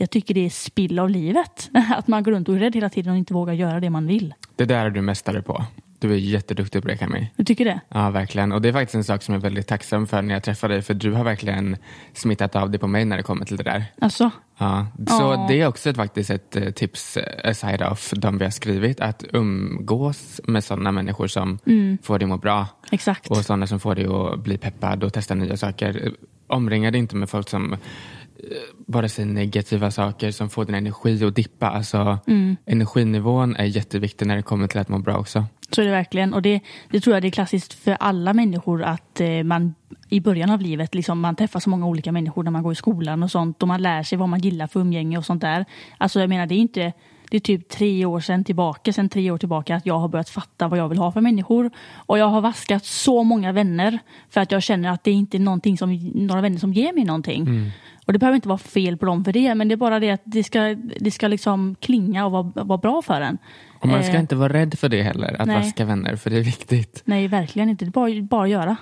jag 0.00 0.10
tycker 0.10 0.34
det 0.34 0.46
är 0.46 0.50
spill 0.50 0.98
av 0.98 1.10
livet. 1.10 1.70
Att 1.96 2.08
man 2.08 2.22
går 2.22 2.32
runt 2.32 2.48
och 2.48 2.54
är 2.56 2.58
rädd 2.58 2.74
hela 2.74 2.88
tiden 2.88 3.12
och 3.12 3.18
inte 3.18 3.34
vågar 3.34 3.52
göra 3.54 3.80
det 3.80 3.90
man 3.90 4.06
vill. 4.06 4.34
Det 4.56 4.64
där 4.64 4.86
är 4.86 4.90
du 4.90 5.00
mästare 5.00 5.42
på. 5.42 5.64
Du 5.98 6.12
är 6.12 6.16
jätteduktig 6.16 6.82
på 6.82 6.88
det 6.88 6.96
Kami. 6.96 7.30
Du 7.36 7.44
tycker 7.44 7.64
det? 7.64 7.80
Ja, 7.88 8.10
verkligen. 8.10 8.52
Och 8.52 8.62
det 8.62 8.68
är 8.68 8.72
faktiskt 8.72 8.94
en 8.94 9.04
sak 9.04 9.22
som 9.22 9.34
jag 9.34 9.38
är 9.40 9.42
väldigt 9.42 9.66
tacksam 9.66 10.06
för 10.06 10.22
när 10.22 10.34
jag 10.34 10.42
träffar 10.42 10.68
dig. 10.68 10.82
För 10.82 10.94
du 10.94 11.12
har 11.12 11.24
verkligen 11.24 11.76
smittat 12.14 12.56
av 12.56 12.70
det 12.70 12.78
på 12.78 12.86
mig 12.86 13.04
när 13.04 13.16
det 13.16 13.22
kommer 13.22 13.44
till 13.44 13.56
det 13.56 13.62
där. 13.62 13.84
Alltså, 14.00 14.30
Ja, 14.58 14.86
så 14.96 15.14
Ja. 15.22 15.46
det 15.48 15.60
är 15.60 15.66
också 15.66 15.90
ett, 15.90 15.96
faktiskt 15.96 16.30
ett 16.30 16.56
eh, 16.56 16.70
tips 16.70 17.16
eh, 17.16 17.50
aside 17.50 17.82
of 17.82 18.12
de 18.16 18.38
vi 18.38 18.44
har 18.44 18.50
skrivit. 18.50 19.00
Att 19.00 19.24
umgås 19.32 20.40
med 20.44 20.64
sådana 20.64 20.92
människor 20.92 21.26
som 21.26 21.58
får 22.02 22.18
dig 22.18 22.24
att 22.24 22.28
må 22.28 22.36
bra. 22.36 22.66
exakt. 22.90 23.30
Och 23.30 23.36
sådana 23.36 23.66
som 23.66 23.80
får 23.80 23.94
dig 23.94 24.06
att 24.06 24.40
bli 24.40 24.58
peppad 24.58 25.04
och 25.04 25.12
testa 25.12 25.34
nya 25.34 25.56
saker. 25.56 26.12
Omringa 26.46 26.90
dig 26.90 26.98
inte 26.98 27.16
med 27.16 27.30
folk 27.30 27.48
som 27.48 27.76
bara 28.86 29.08
säga 29.08 29.26
negativa 29.26 29.90
saker 29.90 30.30
som 30.30 30.50
får 30.50 30.64
din 30.64 30.74
energi 30.74 31.24
att 31.24 31.36
dippa. 31.36 31.70
Alltså, 31.70 32.18
Mm. 32.26 32.56
Energinivån 32.66 33.56
är 33.56 33.64
jätteviktig 33.64 34.26
när 34.26 34.36
det 34.36 34.42
kommer 34.42 34.66
till 34.66 34.80
att 34.80 34.88
må 34.88 34.98
bra 34.98 35.18
också. 35.18 35.44
Så 35.70 35.80
är 35.80 35.84
det 35.84 35.90
verkligen. 35.90 36.34
Och 36.34 36.42
det, 36.42 36.60
det 36.90 37.00
tror 37.00 37.16
jag 37.16 37.22
det 37.22 37.28
är 37.28 37.30
klassiskt 37.30 37.72
för 37.72 37.96
alla 38.00 38.34
människor 38.34 38.82
att 38.82 39.20
eh, 39.20 39.42
man 39.42 39.74
i 40.08 40.20
början 40.20 40.50
av 40.50 40.60
livet, 40.60 40.94
liksom, 40.94 41.20
man 41.20 41.36
träffar 41.36 41.60
så 41.60 41.70
många 41.70 41.86
olika 41.86 42.12
människor 42.12 42.42
när 42.42 42.50
man 42.50 42.62
går 42.62 42.72
i 42.72 42.76
skolan 42.76 43.22
och 43.22 43.30
sånt 43.30 43.62
och 43.62 43.68
man 43.68 43.82
lär 43.82 44.02
sig 44.02 44.18
vad 44.18 44.28
man 44.28 44.40
gillar 44.40 44.66
för 44.66 44.80
umgänge 44.80 45.18
och 45.18 45.24
sånt 45.24 45.40
där. 45.40 45.64
Alltså 45.98 46.20
jag 46.20 46.28
menar 46.28 46.46
det 46.46 46.54
är 46.54 46.58
inte 46.58 46.92
det 47.30 47.36
är 47.36 47.40
typ 47.40 47.68
tre 47.68 48.04
år 48.04 48.20
sedan 48.20 48.44
tillbaka, 48.44 48.92
sen 48.92 49.08
tre 49.08 49.30
år 49.30 49.38
tillbaka 49.38 49.76
att 49.76 49.86
jag 49.86 49.98
har 49.98 50.08
börjat 50.08 50.28
fatta 50.28 50.68
vad 50.68 50.78
jag 50.78 50.88
vill 50.88 50.98
ha 50.98 51.12
för 51.12 51.20
människor. 51.20 51.70
Och 52.06 52.18
jag 52.18 52.26
har 52.26 52.40
vaskat 52.40 52.84
så 52.84 53.22
många 53.24 53.52
vänner 53.52 53.98
för 54.30 54.40
att 54.40 54.52
jag 54.52 54.62
känner 54.62 54.90
att 54.90 55.04
det 55.04 55.10
inte 55.10 55.36
är 55.36 55.38
någonting 55.38 55.78
som, 55.78 56.10
några 56.14 56.40
vänner 56.40 56.58
som 56.58 56.72
ger 56.72 56.92
mig 56.92 57.04
någonting. 57.04 57.46
Och 58.10 58.12
det 58.12 58.18
behöver 58.18 58.36
inte 58.36 58.48
vara 58.48 58.58
fel 58.58 58.96
på 58.96 59.06
dem 59.06 59.24
för 59.24 59.32
det, 59.32 59.54
men 59.54 59.68
det 59.68 59.74
är 59.74 59.76
bara 59.76 60.00
det 60.00 60.10
att 60.10 60.20
det 60.24 60.44
ska, 60.44 60.60
det 61.00 61.10
ska 61.10 61.28
liksom 61.28 61.76
klinga 61.80 62.26
och 62.26 62.32
vara, 62.32 62.42
vara 62.64 62.78
bra 62.78 63.02
för 63.02 63.20
en. 63.20 63.38
Och 63.80 63.88
man 63.88 64.02
ska 64.04 64.12
Eh, 64.12 64.20
inte 64.20 64.36
vara 64.36 64.52
rädd 64.52 64.78
för 64.78 64.88
det 64.88 65.02
heller, 65.02 65.36
att 65.40 65.46
nej. 65.46 65.56
vaska 65.56 65.84
vänner, 65.84 66.16
för 66.16 66.30
det 66.30 66.36
är 66.36 66.42
viktigt. 66.42 67.02
Nej, 67.04 67.28
verkligen 67.28 67.68
inte. 67.68 67.84
Det 67.84 67.88
är 67.88 67.92
bara, 67.92 68.22
bara 68.22 68.48
göra. 68.48 68.76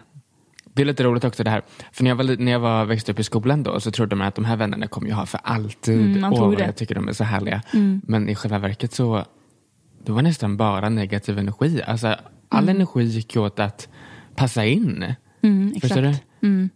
Det 0.64 0.82
är 0.82 0.86
lite 0.86 1.02
roligt 1.04 1.24
också 1.24 1.44
det 1.44 1.50
här, 1.50 1.62
för 1.92 2.04
när 2.04 2.10
jag, 2.10 2.16
var, 2.16 2.36
när 2.44 2.52
jag 2.52 2.60
var, 2.60 2.84
växte 2.84 3.12
upp 3.12 3.18
i 3.20 3.24
skolan 3.24 3.62
då 3.62 3.80
så 3.80 3.90
trodde 3.90 4.16
man 4.16 4.26
att 4.26 4.34
de 4.34 4.44
här 4.44 4.56
vännerna 4.56 4.86
kommer 4.86 5.08
jag 5.08 5.16
ha 5.16 5.26
för 5.26 5.40
alltid. 5.44 6.00
Mm, 6.00 6.20
man 6.20 6.32
Åh, 6.32 6.50
det. 6.56 6.64
jag 6.64 6.76
tycker 6.76 6.94
de 6.94 7.08
är 7.08 7.12
så 7.12 7.24
härliga. 7.24 7.62
Mm. 7.74 8.00
Men 8.04 8.28
i 8.28 8.34
själva 8.34 8.58
verket 8.58 8.92
så, 8.92 9.24
det 10.04 10.12
var 10.12 10.22
nästan 10.22 10.56
bara 10.56 10.88
negativ 10.88 11.38
energi. 11.38 11.82
Alltså, 11.86 12.06
all 12.48 12.64
Mm. 12.64 12.76
energi 12.76 13.02
gick 13.02 13.36
åt 13.36 13.58
att 13.60 13.88
passa 14.36 14.64
in. 14.64 15.14
Mm, 15.42 15.72
Förstår 15.80 16.04
exakt. 16.04 16.24
du? 16.40 16.46
Mm. 16.48 16.68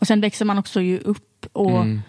Och 0.00 0.06
sen 0.06 0.20
växer 0.20 0.44
man 0.44 0.58
också 0.58 0.80
ju 0.80 0.98
upp 0.98 1.26
och 1.52 1.70
Mm. 1.70 2.02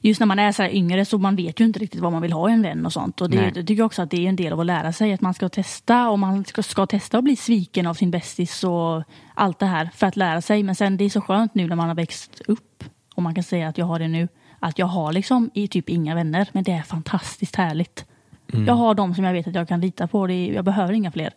just 0.00 0.20
när 0.20 0.26
man 0.26 0.38
är 0.38 0.52
så 0.52 0.62
här 0.62 0.70
yngre 0.70 1.04
så 1.04 1.18
man 1.18 1.36
vet 1.36 1.60
ju 1.60 1.64
inte 1.64 1.78
riktigt 1.78 2.00
vad 2.00 2.12
man 2.12 2.22
vill 2.22 2.32
ha 2.32 2.50
i 2.50 2.52
en 2.52 2.62
vän 2.62 2.86
och 2.86 2.92
sånt. 2.92 3.20
Och 3.20 3.30
det, 3.30 3.52
jag 3.54 3.66
tycker 3.66 3.82
också 3.82 4.02
att 4.02 4.10
det 4.10 4.24
är 4.24 4.28
en 4.28 4.36
del 4.36 4.52
av 4.52 4.60
att 4.60 4.66
lära 4.66 4.92
sig 4.92 5.12
att 5.12 5.20
man 5.20 5.34
ska 5.34 5.48
testa 5.48 6.10
och 6.10 6.18
man 6.18 6.44
ska, 6.44 6.62
ska 6.62 6.86
testa 6.86 7.18
att 7.18 7.24
bli 7.24 7.36
sviken 7.36 7.86
av 7.86 7.94
sin 7.94 8.10
bästis 8.10 8.64
och 8.64 9.02
allt 9.34 9.58
det 9.58 9.66
här 9.66 9.90
för 9.94 10.06
att 10.06 10.16
lära 10.16 10.40
sig. 10.40 10.62
Men 10.62 10.74
sen 10.74 10.96
det 10.96 11.04
är 11.04 11.10
så 11.10 11.20
skönt 11.20 11.54
nu 11.54 11.68
när 11.68 11.76
man 11.76 11.88
har 11.88 11.94
växt 11.94 12.42
upp 12.48 12.84
och 13.14 13.22
man 13.22 13.34
kan 13.34 13.44
säga 13.44 13.68
att 13.68 13.78
jag 13.78 13.86
har 13.86 13.98
det 13.98 14.08
nu. 14.08 14.28
Att 14.58 14.78
jag 14.78 14.86
har 14.86 15.12
liksom 15.12 15.50
i 15.54 15.68
typ 15.68 15.88
inga 15.88 16.14
vänner 16.14 16.48
men 16.52 16.64
det 16.64 16.72
är 16.72 16.82
fantastiskt 16.82 17.56
härligt. 17.56 18.04
Mm. 18.52 18.66
Jag 18.66 18.74
har 18.74 18.94
de 18.94 19.14
som 19.14 19.24
jag 19.24 19.32
vet 19.32 19.46
att 19.46 19.54
jag 19.54 19.68
kan 19.68 19.80
lita 19.80 20.06
på. 20.06 20.26
Det 20.26 20.46
jag 20.46 20.64
behöver 20.64 20.92
inga 20.92 21.12
fler. 21.12 21.32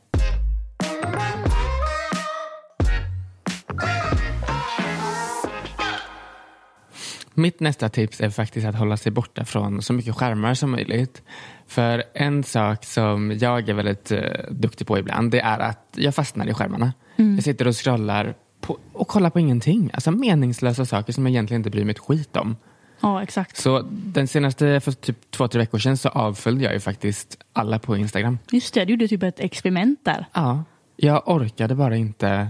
Mitt 7.38 7.60
nästa 7.60 7.90
tips 7.90 8.22
är 8.22 8.30
faktiskt 8.30 8.68
att 8.68 8.76
hålla 8.76 8.98
sig 8.98 9.12
borta 9.12 9.46
från 9.46 9.82
så 9.82 9.94
mycket 9.94 10.16
skärmar 10.16 10.54
som 10.54 10.72
möjligt. 10.72 11.22
För 11.68 12.04
en 12.14 12.44
sak 12.44 12.86
som 12.86 13.38
jag 13.40 13.70
är 13.70 13.74
väldigt 13.74 14.12
eh, 14.12 14.22
duktig 14.52 14.88
på 14.88 15.00
ibland, 15.00 15.32
det 15.32 15.40
är 15.40 15.60
att 15.60 15.94
jag 15.96 16.16
fastnar 16.16 16.50
i 16.50 16.54
skärmarna. 16.54 16.94
Mm. 17.16 17.36
Jag 17.36 17.44
sitter 17.44 17.68
och 17.68 17.76
scrollar 17.76 18.36
på, 18.62 18.78
och 18.94 19.08
kollar 19.08 19.30
på 19.30 19.40
ingenting. 19.40 19.90
Alltså 19.94 20.12
meningslösa 20.12 20.86
saker 20.86 21.14
som 21.14 21.26
jag 21.26 21.32
egentligen 21.32 21.60
inte 21.60 21.70
bryr 21.70 21.84
mig 21.84 21.92
ett 21.92 22.00
skit 22.00 22.36
om. 22.36 22.56
Ja, 23.00 23.24
exakt. 23.24 23.58
Så 23.58 23.82
den 23.92 24.28
senaste, 24.28 24.80
för 24.80 24.92
typ 24.92 25.32
två, 25.32 25.48
tre 25.48 25.60
veckor 25.60 25.78
sedan 25.78 25.98
så 25.98 26.10
avföljde 26.10 26.64
jag 26.64 26.74
ju 26.74 26.80
faktiskt 26.80 27.38
alla 27.54 27.80
på 27.80 27.98
Instagram. 27.98 28.40
Just 28.52 28.74
det, 28.74 28.86
du 28.86 28.94
gjorde 28.94 29.08
typ 29.08 29.24
ett 29.24 29.40
experiment 29.40 30.00
där. 30.04 30.26
Ja, 30.34 30.64
jag 30.96 31.28
orkade 31.28 31.76
bara 31.76 31.96
inte 31.96 32.48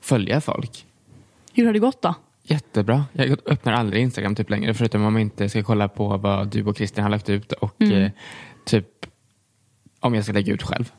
följa 0.00 0.40
folk. 0.40 0.86
Hur 1.52 1.66
har 1.66 1.72
det 1.72 1.78
gått 1.78 2.02
då? 2.02 2.14
Jättebra. 2.52 3.04
Jag 3.12 3.38
öppnar 3.46 3.72
aldrig 3.72 4.02
Instagram 4.02 4.34
typ 4.34 4.50
längre 4.50 4.74
förutom 4.74 5.04
om 5.04 5.14
jag 5.14 5.20
inte 5.22 5.48
ska 5.48 5.62
kolla 5.62 5.88
på 5.88 6.16
vad 6.16 6.48
du 6.48 6.64
och 6.64 6.76
Christian 6.76 7.02
har 7.02 7.10
lagt 7.10 7.28
ut 7.28 7.52
och 7.52 7.80
Mm. 7.82 8.02
eh, 8.02 8.10
typ 8.64 8.86
om 10.00 10.14
jag 10.14 10.24
ska 10.24 10.32
lägga 10.32 10.52
ut 10.52 10.62
själv. 10.62 10.92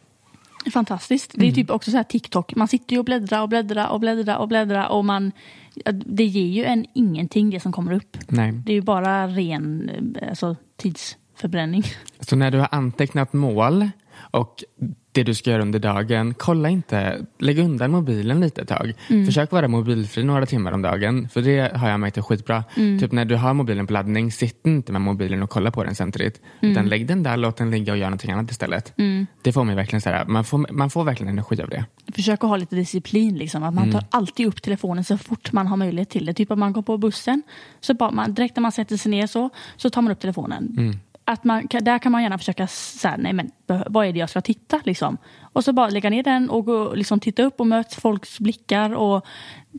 Fantastiskt. 0.74 1.32
Det 1.36 1.42
är 1.42 1.44
Mm. 1.44 1.56
typ 1.56 1.70
också 1.70 1.92
så 1.92 1.98
här 1.98 2.04
TikTok. 2.04 2.56
Man 2.56 2.68
sitter 2.68 2.94
ju 2.94 3.00
och 3.00 3.06
bläddrar 3.06 3.42
och 3.42 3.50
bläddrar 3.50 3.88
och 3.88 4.00
bläddrar 4.00 4.38
och 4.38 4.48
bläddrar 4.48 4.88
och 4.88 5.06
man 5.06 5.32
det 6.06 6.26
ger 6.26 6.48
ju 6.48 6.63
en 6.63 6.86
ingenting 6.96 7.50
det 7.50 7.60
som 7.60 7.72
kommer 7.72 7.94
upp. 7.94 8.18
Nej. 8.28 8.52
Det 8.52 8.72
är 8.72 8.76
ju 8.76 8.82
bara 8.82 9.28
ren 9.28 9.89
eh, 10.22 10.30
alltså, 10.30 10.56
tidsförbränning. 10.78 11.84
Så 12.20 12.36
när 12.36 12.52
du 12.52 12.58
har 12.60 12.68
antecknat 12.72 13.34
mål 13.34 13.89
och 14.16 14.63
det 15.13 15.23
du 15.23 15.34
ska 15.34 15.52
göra 15.52 15.62
under 15.62 15.80
dagen, 15.80 16.34
kolla 16.38 16.69
inte, 16.69 17.26
lägg 17.39 17.60
undan 17.60 17.91
mobilen 17.91 18.39
lite 18.41 18.62
ett 18.62 18.67
tag. 18.67 18.93
Mm. 19.10 19.26
Försök 19.26 19.52
vara 19.52 19.67
mobilfri 19.67 20.23
några 20.23 20.45
timmar 20.45 20.71
om 20.71 20.82
dagen, 20.82 21.30
för 21.30 21.41
det 21.41 21.78
har 21.78 21.89
jag 21.89 21.99
märkt 21.99 22.17
är 22.17 22.21
skitbra. 22.21 22.63
Mm. 22.78 22.99
Typ 22.99 23.12
när 23.12 23.26
du 23.26 23.36
har 23.36 23.54
mobilen 23.54 23.88
på 23.88 23.93
laddning, 23.93 24.32
sitt 24.32 24.65
inte 24.65 24.91
med 24.91 25.02
mobilen 25.02 25.43
och 25.43 25.49
kolla 25.49 25.71
på 25.71 25.84
den 25.84 25.95
samtidigt. 25.95 26.41
Mm. 26.62 26.71
Utan 26.71 26.89
lägg 26.89 27.08
den 27.08 27.23
där, 27.23 27.38
låt 27.38 27.58
den 27.58 27.71
ligga 27.71 27.93
och 27.93 27.97
gör 27.99 28.06
någonting 28.06 28.32
annat 28.32 28.52
istället. 28.52 28.93
Mm. 28.97 29.28
Det 29.41 29.52
får 29.54 29.63
mig 29.63 29.76
verkligen 29.76 30.02
så 30.02 30.10
här, 30.10 30.26
man 30.26 30.43
får, 30.43 30.67
man 30.71 30.89
får 30.89 31.04
verkligen 31.04 31.34
energi 31.34 31.62
av 31.62 31.69
det. 31.69 31.86
Försök 32.15 32.43
att 32.43 32.49
ha 32.49 32.58
lite 32.58 32.76
disciplin. 32.76 33.38
Liksom. 33.38 33.63
Att 33.63 33.73
man 33.73 33.84
Mm. 33.84 33.93
tar 33.93 34.06
alltid 34.10 34.47
upp 34.47 34.62
telefonen 34.62 35.04
så 35.04 35.17
fort 35.17 35.52
man 35.52 35.67
har 35.67 35.78
möjlighet 35.78 36.10
till 36.10 36.26
det. 36.26 36.34
Typ 36.34 36.52
att 36.52 36.58
man 36.58 36.73
går 36.73 36.82
på 36.82 36.97
bussen, 36.97 37.41
så 37.82 37.93
bara 37.93 38.12
man, 38.12 38.34
direkt 38.34 38.56
när 38.56 38.62
man 38.62 38.71
sätter 38.71 38.97
sig 38.97 39.12
ner 39.12 39.28
så, 39.28 39.49
så 39.78 39.89
tar 39.89 40.02
man 40.02 40.12
upp 40.12 40.19
telefonen. 40.19 40.99
Mm. 41.26 41.34
Att 41.34 41.44
man, 41.44 41.68
där 41.82 42.00
kan 42.00 42.12
man 42.12 42.24
gärna 42.24 42.38
försöka, 42.38 42.68
här, 43.04 43.18
nej 43.18 43.34
men 43.34 43.52
vad 43.88 44.06
är 44.06 44.14
det 44.14 44.20
jag 44.20 44.30
ska 44.30 44.42
titta 44.42 44.80
liksom? 44.84 45.18
Och 45.54 45.64
så 45.64 45.74
bara 45.74 45.90
lägga 45.90 46.10
ner 46.10 46.24
den 46.24 46.50
och 46.50 46.66
gå, 46.66 46.94
liksom, 46.94 47.20
titta 47.20 47.44
upp 47.44 47.60
och 47.60 47.68
möta 47.68 48.02
folks 48.02 48.40
blickar 48.40 48.96
och 48.96 49.26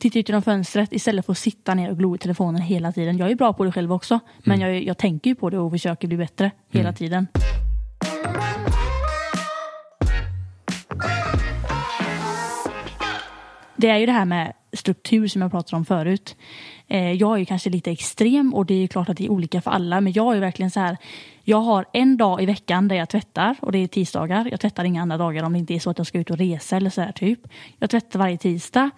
titta 0.01 0.19
ut 0.19 0.29
genom 0.29 0.43
fönstret 0.43 0.93
istället 0.93 1.27
för 1.27 1.33
att 1.33 1.39
sitta 1.39 1.75
ner 1.75 1.91
och 1.91 1.99
glo 1.99 2.15
i 2.15 2.19
telefonen 2.19 2.63
hela 2.63 2.93
tiden. 2.93 3.19
Jag 3.19 3.31
är 3.31 3.35
bra 3.35 3.53
på 3.53 3.65
det 3.65 3.73
själv 3.73 3.93
också, 3.93 4.21
men 4.39 4.61
jag, 4.61 4.83
jag 4.83 4.99
tänker 4.99 5.31
ju 5.31 5.35
på 5.35 5.51
det 5.51 5.59
och 5.59 5.71
försöker 5.71 6.09
bli 6.09 6.17
bättre 6.17 6.51
hela 6.71 6.89
Mm. 6.89 6.95
tiden. 6.95 7.27
Det 13.77 13.91
är 13.91 13.99
ju 13.99 14.07
det 14.07 14.13
här 14.13 14.25
med 14.25 14.53
struktur 14.75 15.29
som 15.29 15.43
jag 15.43 15.51
pratade 15.51 15.77
om 15.77 15.85
förut. 15.85 16.37
Eh, 16.89 17.13
jag 17.13 17.35
är 17.35 17.39
ju 17.39 17.45
kanske 17.45 17.71
lite 17.71 17.91
extrem 17.91 18.55
och 18.55 18.67
det 18.67 18.75
är 18.75 18.79
ju 18.79 18.89
klart 18.89 19.09
att 19.09 19.17
det 19.17 19.25
är 19.25 19.31
olika 19.31 19.61
för 19.61 19.71
alla. 19.71 20.01
Men 20.01 20.13
jag 20.13 20.37
är 20.37 20.41
verkligen 20.41 20.71
så 20.71 20.81
här. 20.81 20.97
Jag 21.45 21.61
har 21.61 21.85
en 21.93 22.17
dag 22.17 22.43
i 22.43 22.47
veckan 22.47 22.89
där 22.89 22.97
jag 22.97 23.09
tvättar 23.09 23.57
och 23.61 23.73
det 23.73 23.79
är 23.79 23.87
tisdagar. 23.87 24.49
Jag 24.51 24.61
tvättar 24.61 24.85
inga 24.85 25.03
andra 25.03 25.17
dagar 25.17 25.43
om 25.43 25.53
det 25.53 25.59
inte 25.59 25.75
är 25.75 25.79
så 25.79 25.91
att 25.91 25.99
jag 25.99 26.07
ska 26.07 26.19
ut 26.19 26.31
och 26.31 26.39
resa 26.39 26.77
eller 26.77 26.91
så 26.91 27.01
här 27.01 27.13
typ. 27.13 27.41
Jag 27.79 27.91
tvättar 27.91 28.19
varje 28.19 28.39
tisdag. 28.39 28.91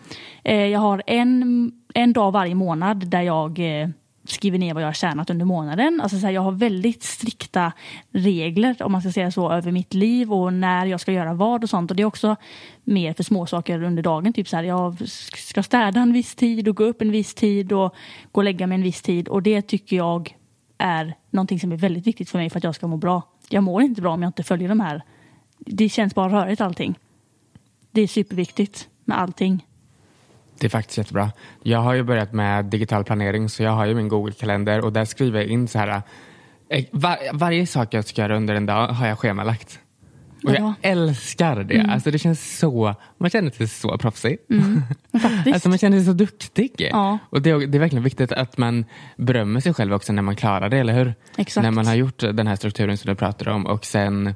Eh, 0.44 0.66
jag 0.66 0.80
har 0.80 1.02
en, 1.06 1.72
en 1.94 2.12
dag 2.12 2.32
varje 2.32 2.54
månad 2.54 3.06
där 3.06 3.22
jag 3.22 3.58
eh, 3.58 3.88
skriver 4.26 4.58
ner 4.58 4.74
vad 4.74 4.82
jag 4.82 4.88
har 4.88 4.92
tjänat 4.92 5.30
under 5.30 5.44
månaden. 5.44 6.00
Alltså 6.00 6.18
så 6.18 6.26
här, 6.26 6.32
jag 6.32 6.42
har 6.42 6.52
väldigt 6.52 7.02
strikta 7.02 7.72
regler, 8.10 8.82
om 8.82 8.92
man 8.92 9.00
ska 9.00 9.12
säga 9.12 9.30
så, 9.30 9.52
över 9.52 9.72
mitt 9.72 9.94
liv 9.94 10.32
och 10.32 10.52
när 10.52 10.86
jag 10.86 11.00
ska 11.00 11.12
göra 11.12 11.34
vad 11.34 11.62
och 11.62 11.70
sånt. 11.70 11.90
Och 11.90 11.96
det 11.96 12.02
är 12.02 12.04
också 12.04 12.36
mer 12.84 13.12
för 13.12 13.22
småsaker 13.22 13.82
under 13.82 14.02
dagen. 14.02 14.32
Typ 14.32 14.48
så 14.48 14.56
här, 14.56 14.64
jag 14.64 15.08
ska 15.34 15.62
städa 15.62 16.00
en 16.00 16.12
viss 16.12 16.34
tid 16.34 16.68
och 16.68 16.76
gå 16.76 16.84
upp 16.84 17.02
en 17.02 17.10
viss 17.10 17.34
tid 17.34 17.72
och 17.72 17.94
gå 18.32 18.40
och 18.40 18.44
lägga 18.44 18.66
mig 18.66 18.76
en 18.76 18.82
viss 18.82 19.02
tid. 19.02 19.28
Och 19.28 19.42
det 19.42 19.62
tycker 19.62 19.96
jag 19.96 20.36
är 20.78 21.14
någonting 21.30 21.60
som 21.60 21.72
är 21.72 21.76
väldigt 21.76 22.06
viktigt 22.06 22.30
för 22.30 22.38
mig 22.38 22.50
för 22.50 22.58
att 22.58 22.64
jag 22.64 22.74
ska 22.74 22.86
må 22.86 22.96
bra. 22.96 23.22
Jag 23.48 23.62
mår 23.64 23.82
inte 23.82 24.02
bra 24.02 24.12
om 24.12 24.22
jag 24.22 24.28
inte 24.28 24.42
följer 24.42 24.68
de 24.68 24.80
här. 24.80 25.02
Det 25.58 25.88
känns 25.88 26.14
bara 26.14 26.32
rörigt 26.32 26.60
allting. 26.60 26.98
Det 27.90 28.00
är 28.00 28.06
superviktigt 28.06 28.88
med 29.04 29.20
allting. 29.20 29.65
Det 30.60 30.66
är 30.66 30.68
faktiskt 30.70 30.98
jättebra. 30.98 31.32
Jag 31.62 31.78
har 31.78 31.94
ju 31.94 32.02
börjat 32.02 32.32
med 32.32 32.64
digital 32.64 33.04
planering 33.04 33.48
så 33.48 33.62
jag 33.62 33.70
har 33.70 33.86
ju 33.86 33.94
min 33.94 34.08
Google-kalender 34.08 34.84
och 34.84 34.92
där 34.92 35.04
skriver 35.04 35.40
jag 35.40 35.48
in 35.48 35.68
så 35.68 35.78
här. 35.78 36.02
eh, 36.70 36.84
Var, 36.92 37.16
varje 37.32 37.66
sak 37.66 37.94
jag 37.94 38.04
ska 38.04 38.22
göra 38.22 38.36
under 38.36 38.54
en 38.54 38.66
dag 38.66 38.86
har 38.88 39.06
jag 39.08 39.18
schemalagt. 39.18 39.78
Och 40.44 40.50
jag 40.50 40.60
Ja. 40.60 40.74
älskar 40.82 41.56
det. 41.64 41.74
Mm. 41.74 41.90
Alltså 41.90 42.10
det 42.10 42.18
känns 42.18 42.58
så, 42.58 42.94
man 43.18 43.30
känner 43.30 43.50
sig 43.50 43.68
så 43.68 43.98
proffsig. 43.98 44.38
Mm. 44.50 44.82
Alltså 45.54 45.68
man 45.68 45.78
känner 45.78 45.96
sig 45.98 46.06
så 46.06 46.12
duktig. 46.12 46.70
Ja. 46.78 47.18
Och 47.30 47.42
det, 47.42 47.50
är- 47.50 47.66
det 47.66 47.78
är 47.78 47.80
verkligen 47.80 48.04
viktigt 48.04 48.32
att 48.32 48.58
man 48.58 48.84
berömmer 49.16 49.60
sig 49.60 49.74
själv 49.74 49.92
också 49.94 50.12
när 50.12 50.22
man 50.22 50.36
klarar 50.36 50.68
det, 50.68 50.78
eller 50.78 50.92
hur? 50.94 51.14
Exakt. 51.36 51.62
När 51.64 51.70
man 51.70 51.86
har 51.86 51.94
gjort 51.94 52.18
den 52.18 52.46
här 52.46 52.56
strukturen 52.56 52.96
som 52.98 53.08
du 53.08 53.14
pratar 53.14 53.48
om 53.48 53.66
och 53.66 53.84
sen 53.84 54.34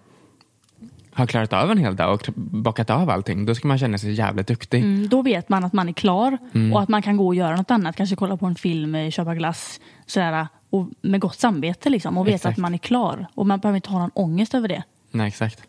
har 1.12 1.26
klarat 1.26 1.52
av 1.52 1.70
en 1.70 1.78
hel 1.78 1.96
dag 1.96 2.14
och 2.14 2.28
bockat 2.36 2.90
av 2.90 3.10
allting, 3.10 3.46
då 3.46 3.54
ska 3.54 3.68
man 3.68 3.78
känna 3.78 3.98
sig 3.98 4.12
jävligt 4.12 4.46
duktig. 4.46 4.82
Mm, 4.82 5.08
då 5.08 5.22
vet 5.22 5.48
man 5.48 5.64
att 5.64 5.72
man 5.72 5.88
är 5.88 5.92
klar 5.92 6.38
Mm. 6.54 6.72
och 6.72 6.82
att 6.82 6.88
man 6.88 7.02
kan 7.02 7.16
gå 7.16 7.26
och 7.26 7.34
göra 7.34 7.56
något 7.56 7.70
annat. 7.70 7.96
Kanske 7.96 8.16
kolla 8.16 8.36
på 8.36 8.46
en 8.46 8.54
film, 8.54 8.94
eh, 8.94 9.10
köpa 9.10 9.34
glass 9.34 9.80
sådär, 10.06 10.46
och 10.70 10.88
med 11.02 11.20
gott 11.20 11.38
samvete 11.38 11.90
liksom, 11.90 12.18
och 12.18 12.28
veta 12.28 12.48
att 12.48 12.56
man 12.56 12.74
är 12.74 12.78
klar. 12.78 13.26
Och 13.34 13.46
man 13.46 13.58
behöver 13.60 13.76
inte 13.76 13.90
ha 13.90 13.98
någon 13.98 14.10
ångest 14.14 14.54
över 14.54 14.68
det. 14.68 14.82
Nej, 15.10 15.28
exakt. 15.28 15.62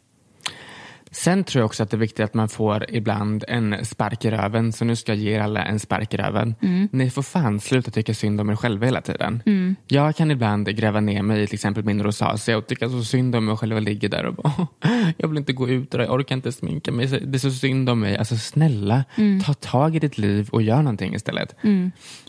Sen 1.11 1.43
tror 1.43 1.59
jag 1.59 1.65
också 1.65 1.83
att 1.83 1.89
det 1.89 1.97
är 1.97 1.99
viktigt 1.99 2.25
att 2.25 2.33
man 2.33 2.49
får 2.49 2.85
ibland 2.89 3.43
en 3.47 3.85
spark 3.85 4.25
i 4.25 4.31
röven. 4.31 4.73
Så 4.73 4.85
nu 4.85 4.95
ska 4.95 5.11
jag 5.11 5.19
ge 5.19 5.31
er 5.31 5.39
alla 5.39 5.63
en 5.63 5.79
spark 5.79 6.13
i 6.13 6.17
röven. 6.17 6.55
Ni 6.91 7.09
får 7.09 7.21
fan 7.21 7.59
sluta 7.59 7.91
tycka 7.91 8.13
synd 8.13 8.41
om 8.41 8.49
er 8.49 8.55
själva 8.55 8.85
hela 8.85 9.01
tiden. 9.01 9.43
Jag 9.87 10.15
kan 10.15 10.31
ibland 10.31 10.67
gräva 10.67 10.99
ner 10.99 11.21
mig 11.21 11.43
i 11.43 11.47
till 11.47 11.55
exempel 11.55 11.83
min 11.83 12.03
rosacea 12.03 12.57
och 12.57 12.67
tycka 12.67 12.89
så 12.89 13.03
synd 13.03 13.35
om 13.35 13.45
mig 13.45 13.57
själv 13.57 13.75
och 13.75 13.81
ligger 13.81 14.09
där 14.09 14.25
och 14.25 14.33
bara 14.35 14.67
jag 15.17 15.27
vill 15.27 15.37
inte 15.37 15.53
gå 15.53 15.69
ut 15.69 15.93
och 15.93 16.01
jag 16.01 16.11
orkar 16.11 16.35
inte 16.35 16.51
sminka 16.51 16.91
mig. 16.91 17.07
Det 17.07 17.37
är 17.37 17.39
så 17.39 17.51
synd 17.51 17.89
om 17.89 17.99
mig. 17.99 18.17
Alltså 18.17 18.37
snälla, 18.37 19.03
ta 19.45 19.53
tag 19.53 19.95
i 19.95 19.99
ditt 19.99 20.17
liv 20.17 20.49
och 20.51 20.61
gör 20.61 20.81
någonting 20.81 21.15
istället. 21.15 21.55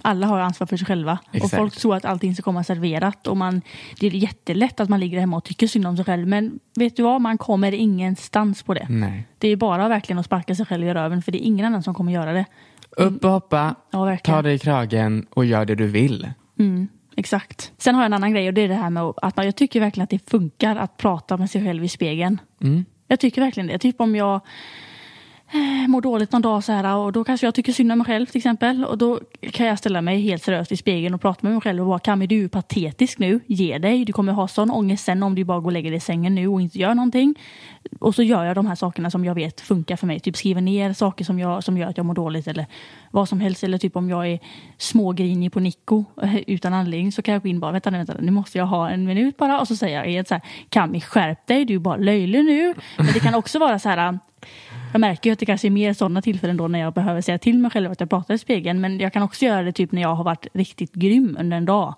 Alla 0.02 0.26
har 0.26 0.40
ansvar 0.40 0.66
för 0.66 0.76
sig 0.76 0.86
själva. 0.86 1.18
Exakt. 1.32 1.52
Och 1.52 1.58
folk 1.58 1.76
tror 1.76 1.96
att 1.96 2.04
allting 2.04 2.34
ska 2.34 2.42
komma 2.42 2.64
serverat. 2.64 3.26
Och 3.26 3.36
man, 3.36 3.62
det 4.00 4.06
är 4.06 4.10
jättelätt 4.10 4.80
att 4.80 4.88
man 4.88 5.00
ligger 5.00 5.20
hemma 5.20 5.36
och 5.36 5.44
tycker 5.44 5.66
synd 5.66 5.86
om 5.86 5.96
sig 5.96 6.04
själv. 6.04 6.28
Men 6.28 6.58
vet 6.74 6.96
du 6.96 7.02
vad, 7.02 7.20
man 7.20 7.38
kommer 7.38 7.72
ingenstans 7.72 8.62
på 8.62 8.71
det. 8.74 8.86
Nej. 8.88 9.28
Det 9.38 9.48
är 9.48 9.56
bara 9.56 9.88
verkligen 9.88 10.18
att 10.18 10.26
sparka 10.26 10.54
sig 10.54 10.66
själv 10.66 10.86
i 10.86 10.94
röven. 10.94 11.22
För 11.22 11.32
det 11.32 11.42
är 11.44 11.46
ingen 11.46 11.66
annan 11.66 11.82
som 11.82 11.94
kommer 11.94 12.12
göra 12.12 12.32
det. 12.32 12.44
Upp 12.96 13.24
och 13.24 13.30
hoppa, 13.30 13.74
Ja, 13.90 14.16
ta 14.16 14.42
dig 14.42 14.54
i 14.54 14.58
kragen 14.58 15.26
och 15.30 15.44
gör 15.44 15.64
det 15.64 15.74
du 15.74 15.86
vill. 15.86 16.30
Exakt. 17.16 17.72
Sen 17.78 17.94
har 17.94 18.02
jag 18.02 18.06
en 18.06 18.12
annan 18.14 18.32
grej 18.32 18.48
och 18.48 18.54
det 18.54 18.60
är 18.60 18.68
det 18.68 18.74
här 18.74 18.90
med 18.90 19.02
att 19.16 19.36
man, 19.36 19.46
jag 19.46 19.56
tycker 19.56 19.80
verkligen 19.80 20.04
att 20.04 20.10
det 20.10 20.30
funkar 20.30 20.76
att 20.76 20.96
prata 20.96 21.36
med 21.36 21.50
sig 21.50 21.64
själv 21.64 21.84
i 21.84 21.88
spegeln. 21.88 22.40
Jag 23.08 23.20
tycker 23.20 23.42
verkligen 23.42 23.66
det. 23.66 23.78
Typ 23.78 24.00
om 24.00 24.16
jag 24.16 24.40
Eh, 25.54 25.88
mår 25.88 26.00
dåligt 26.00 26.32
någon 26.32 26.42
dag 26.42 26.64
så 26.64 26.72
här 26.72 26.96
och 26.96 27.12
då 27.12 27.24
kanske 27.24 27.46
jag 27.46 27.54
tycker 27.54 27.72
synd 27.72 27.92
om 27.92 27.98
mig 27.98 28.04
själv 28.04 28.26
till 28.26 28.36
exempel. 28.36 28.84
Och 28.84 28.98
då 28.98 29.20
kan 29.52 29.66
jag 29.66 29.78
ställa 29.78 30.00
mig 30.00 30.20
helt 30.20 30.42
seriöst 30.42 30.72
i 30.72 30.76
spegeln 30.76 31.14
och 31.14 31.20
prata 31.20 31.38
med 31.42 31.52
mig 31.52 31.60
själv 31.60 31.82
och 31.82 31.88
bara 31.88 31.98
Kami 31.98 32.26
du 32.26 32.44
är 32.44 32.48
patetisk 32.48 33.18
nu, 33.18 33.40
ge 33.46 33.78
dig. 33.78 34.04
Du 34.04 34.12
kommer 34.12 34.32
ha 34.32 34.48
sån 34.48 34.70
ångest 34.70 35.04
sen 35.04 35.22
om 35.22 35.34
du 35.34 35.44
bara 35.44 35.60
går 35.60 35.66
och 35.66 35.72
lägger 35.72 35.90
dig 35.90 35.96
i 35.96 36.00
sängen 36.00 36.34
nu 36.34 36.48
och 36.48 36.60
inte 36.60 36.78
gör 36.78 36.94
någonting. 36.94 37.34
Och 38.00 38.14
så 38.14 38.22
gör 38.22 38.44
jag 38.44 38.54
de 38.54 38.66
här 38.66 38.74
sakerna 38.74 39.10
som 39.10 39.24
jag 39.24 39.34
vet 39.34 39.60
funkar 39.60 39.96
för 39.96 40.06
mig. 40.06 40.20
Typ 40.20 40.36
skriver 40.36 40.60
ner 40.60 40.92
saker 40.92 41.24
som, 41.24 41.38
jag, 41.38 41.64
som 41.64 41.78
gör 41.78 41.88
att 41.88 41.96
jag 41.96 42.06
mår 42.06 42.14
dåligt 42.14 42.46
eller 42.46 42.66
vad 43.10 43.28
som 43.28 43.40
helst. 43.40 43.64
Eller 43.64 43.78
typ 43.78 43.96
om 43.96 44.10
jag 44.10 44.28
är 44.28 44.38
smågrinig 44.78 45.52
på 45.52 45.60
Nico 45.60 46.04
eh, 46.22 46.36
utan 46.46 46.74
anledning 46.74 47.12
så 47.12 47.22
kan 47.22 47.32
jag 47.32 47.42
gå 47.42 47.48
in 47.48 47.56
och 47.56 47.60
bara, 47.60 47.72
vänta 47.72 47.90
nu, 47.90 47.98
vänta 47.98 48.14
nu 48.20 48.30
måste 48.30 48.58
jag 48.58 48.66
ha 48.66 48.90
en 48.90 49.04
minut 49.04 49.36
bara. 49.36 49.60
Och 49.60 49.68
så 49.68 49.76
säger 49.76 49.98
jag 49.98 50.04
helt 50.04 50.28
så 50.28 50.34
här, 50.34 50.42
Kami 50.68 51.00
skärp 51.00 51.46
dig, 51.46 51.64
du 51.64 51.74
är 51.74 51.78
bara 51.78 51.96
löjlig 51.96 52.44
nu. 52.44 52.74
Men 52.96 53.06
det 53.06 53.20
kan 53.20 53.34
också 53.34 53.58
vara 53.58 53.78
så 53.78 53.88
här 53.88 54.18
jag 54.92 55.00
märker 55.00 55.30
ju 55.30 55.32
att 55.32 55.38
det 55.38 55.46
kanske 55.46 55.68
är 55.68 55.70
mer 55.70 55.92
sådana 55.92 56.22
tillfällen 56.22 56.56
då 56.56 56.68
när 56.68 56.78
jag 56.78 56.92
behöver 56.92 57.20
säga 57.20 57.38
till 57.38 57.58
mig 57.58 57.70
själv 57.70 57.92
att 57.92 58.00
jag 58.00 58.10
pratar 58.10 58.34
i 58.34 58.38
spegeln. 58.38 58.80
Men 58.80 59.00
jag 59.00 59.12
kan 59.12 59.22
också 59.22 59.44
göra 59.44 59.62
det 59.62 59.72
typ 59.72 59.92
när 59.92 60.02
jag 60.02 60.14
har 60.14 60.24
varit 60.24 60.46
riktigt 60.54 60.92
grym 60.92 61.36
under 61.40 61.56
en 61.56 61.64
dag. 61.64 61.94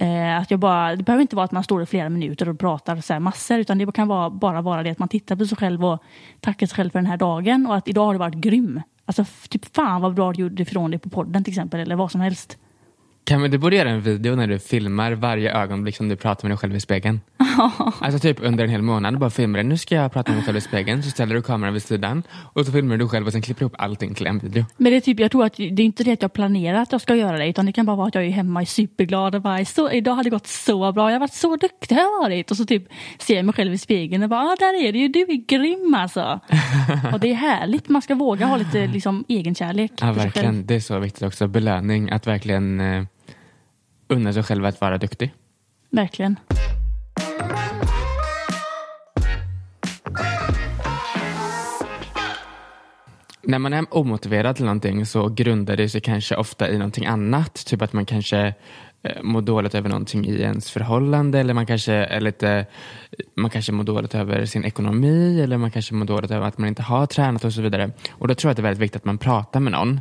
Eh, 0.00 0.38
att 0.38 0.50
jag 0.50 0.60
bara, 0.60 0.96
det 0.96 1.02
behöver 1.02 1.22
inte 1.22 1.36
vara 1.36 1.44
att 1.44 1.52
man 1.52 1.64
står 1.64 1.82
i 1.82 1.86
flera 1.86 2.08
minuter 2.08 2.48
och 2.48 2.58
pratar 2.58 2.96
så 2.96 3.12
här 3.12 3.20
massor. 3.20 3.58
Utan 3.58 3.78
det 3.78 3.92
kan 3.92 4.08
vara, 4.08 4.30
bara 4.30 4.62
vara 4.62 4.82
det 4.82 4.90
att 4.90 4.98
man 4.98 5.08
tittar 5.08 5.36
på 5.36 5.46
sig 5.46 5.56
själv 5.56 5.84
och 5.84 6.02
tackar 6.40 6.66
sig 6.66 6.76
själv 6.76 6.90
för 6.90 6.98
den 6.98 7.06
här 7.06 7.16
dagen. 7.16 7.66
Och 7.66 7.76
att 7.76 7.88
idag 7.88 8.06
har 8.06 8.12
du 8.12 8.18
varit 8.18 8.34
grym. 8.34 8.80
Alltså 9.04 9.24
typ 9.48 9.74
fan 9.74 10.02
vad 10.02 10.14
bra 10.14 10.32
du 10.32 10.42
gjorde 10.42 10.62
ifrån 10.62 10.90
dig 10.90 11.00
på 11.00 11.10
podden 11.10 11.44
till 11.44 11.52
exempel. 11.52 11.80
Eller 11.80 11.96
vad 11.96 12.12
som 12.12 12.20
helst. 12.20 12.58
Kan 13.28 13.50
du 13.50 13.58
borde 13.58 13.76
göra 13.76 13.90
en 13.90 14.00
video 14.00 14.36
när 14.36 14.46
du 14.46 14.58
filmar 14.58 15.12
varje 15.12 15.52
ögonblick 15.52 15.96
som 15.96 16.08
du 16.08 16.16
pratar 16.16 16.48
med 16.48 16.50
dig 16.50 16.58
själv 16.58 16.76
i 16.76 16.80
spegeln. 16.80 17.20
alltså 18.00 18.18
typ 18.18 18.36
under 18.40 18.64
en 18.64 18.70
hel 18.70 18.82
månad. 18.82 19.18
Bara 19.18 19.30
filmar 19.30 19.58
det. 19.58 19.62
Nu 19.62 19.78
ska 19.78 19.94
jag 19.94 20.12
prata 20.12 20.30
med 20.30 20.36
mig 20.36 20.46
själv 20.46 20.56
i 20.56 20.60
spegeln. 20.60 21.02
Så 21.02 21.10
ställer 21.10 21.34
du 21.34 21.42
kameran 21.42 21.72
vid 21.72 21.82
sidan. 21.82 22.22
Och 22.52 22.66
så 22.66 22.72
filmar 22.72 22.96
du 22.96 23.08
själv 23.08 23.26
och 23.26 23.32
sen 23.32 23.42
klipper 23.42 23.60
du 23.60 23.64
ihop 23.64 23.74
allting 23.78 24.14
till 24.14 24.26
en 24.26 24.38
video. 24.38 24.64
Men 24.76 24.92
det 24.92 24.96
är 24.96 25.00
typ, 25.00 25.20
jag 25.20 25.30
tror 25.30 25.44
att 25.44 25.56
det 25.56 25.64
är 25.64 25.80
inte 25.80 26.04
det 26.04 26.12
att 26.12 26.22
jag 26.22 26.32
planerar 26.32 26.82
att 26.82 26.92
jag 26.92 27.00
ska 27.00 27.14
göra 27.14 27.38
det. 27.38 27.48
Utan 27.48 27.66
det 27.66 27.72
kan 27.72 27.86
bara 27.86 27.96
vara 27.96 28.08
att 28.08 28.14
jag 28.14 28.24
är 28.24 28.30
hemma 28.30 28.60
och 28.60 28.62
är 28.62 28.66
superglad 28.66 29.34
och 29.34 29.42
bara, 29.42 29.64
så, 29.64 29.90
idag 29.90 30.12
har 30.12 30.24
det 30.24 30.30
gått 30.30 30.46
så 30.46 30.92
bra. 30.92 31.10
Jag 31.10 31.14
har 31.14 31.20
varit 31.20 31.32
så 31.32 31.56
duktig 31.56 31.94
har 31.94 32.02
jag 32.02 32.22
varit. 32.22 32.50
Och 32.50 32.56
så 32.56 32.64
typ 32.64 32.82
ser 33.18 33.36
jag 33.36 33.44
mig 33.44 33.54
själv 33.54 33.72
i 33.72 33.78
spegeln 33.78 34.22
och 34.22 34.28
bara, 34.28 34.40
ah, 34.40 34.56
där 34.58 34.84
är 34.84 34.92
du 34.92 34.98
ju. 34.98 35.08
Du 35.08 35.20
är 35.20 35.46
grym 35.46 35.94
alltså. 35.94 36.40
och 37.12 37.20
det 37.20 37.30
är 37.30 37.34
härligt. 37.34 37.88
Man 37.88 38.02
ska 38.02 38.14
våga 38.14 38.46
ha 38.46 38.56
lite 38.56 38.86
liksom, 38.86 39.24
egenkärlek. 39.28 39.92
Ja, 40.00 40.12
verkligen. 40.12 40.66
Det 40.66 40.74
är 40.74 40.80
så 40.80 40.98
viktigt 40.98 41.22
också. 41.22 41.48
Belöning. 41.48 42.10
Att 42.10 42.26
verkligen 42.26 42.80
eh, 42.80 43.04
unna 44.08 44.32
sig 44.32 44.42
själv 44.42 44.64
att 44.64 44.80
vara 44.80 44.98
duktig. 44.98 45.34
Verkligen. 45.90 46.36
När 53.42 53.58
man 53.58 53.72
är 53.72 53.86
omotiverad 53.90 54.56
till 54.56 54.64
någonting 54.64 55.06
så 55.06 55.28
grundar 55.28 55.76
det 55.76 55.88
sig 55.88 56.00
kanske 56.00 56.36
ofta 56.36 56.70
i 56.70 56.78
någonting 56.78 57.06
annat. 57.06 57.66
Typ 57.66 57.82
att 57.82 57.92
man 57.92 58.06
kanske 58.06 58.54
eh, 59.02 59.22
mår 59.22 59.40
dåligt 59.40 59.74
över 59.74 59.88
någonting 59.88 60.26
i 60.26 60.40
ens 60.40 60.70
förhållande 60.70 61.40
eller 61.40 61.54
man 61.54 61.66
kanske 61.66 61.92
är 61.92 62.20
lite 62.20 62.66
man 63.34 63.50
kanske 63.50 63.72
mår 63.72 63.84
dåligt 63.84 64.14
över 64.14 64.46
sin 64.46 64.64
ekonomi 64.64 65.40
eller 65.40 65.56
man 65.56 65.70
kanske 65.70 65.94
mår 65.94 66.06
dåligt 66.06 66.30
över 66.30 66.46
att 66.46 66.58
man 66.58 66.68
inte 66.68 66.82
har 66.82 67.06
tränat 67.06 67.44
och 67.44 67.52
så 67.52 67.62
vidare. 67.62 67.90
Och 68.10 68.28
då 68.28 68.34
tror 68.34 68.48
jag 68.48 68.52
att 68.52 68.56
det 68.56 68.60
är 68.60 68.64
väldigt 68.64 68.82
viktigt 68.82 69.00
att 69.00 69.04
man 69.04 69.18
pratar 69.18 69.60
med 69.60 69.72
någon. 69.72 70.00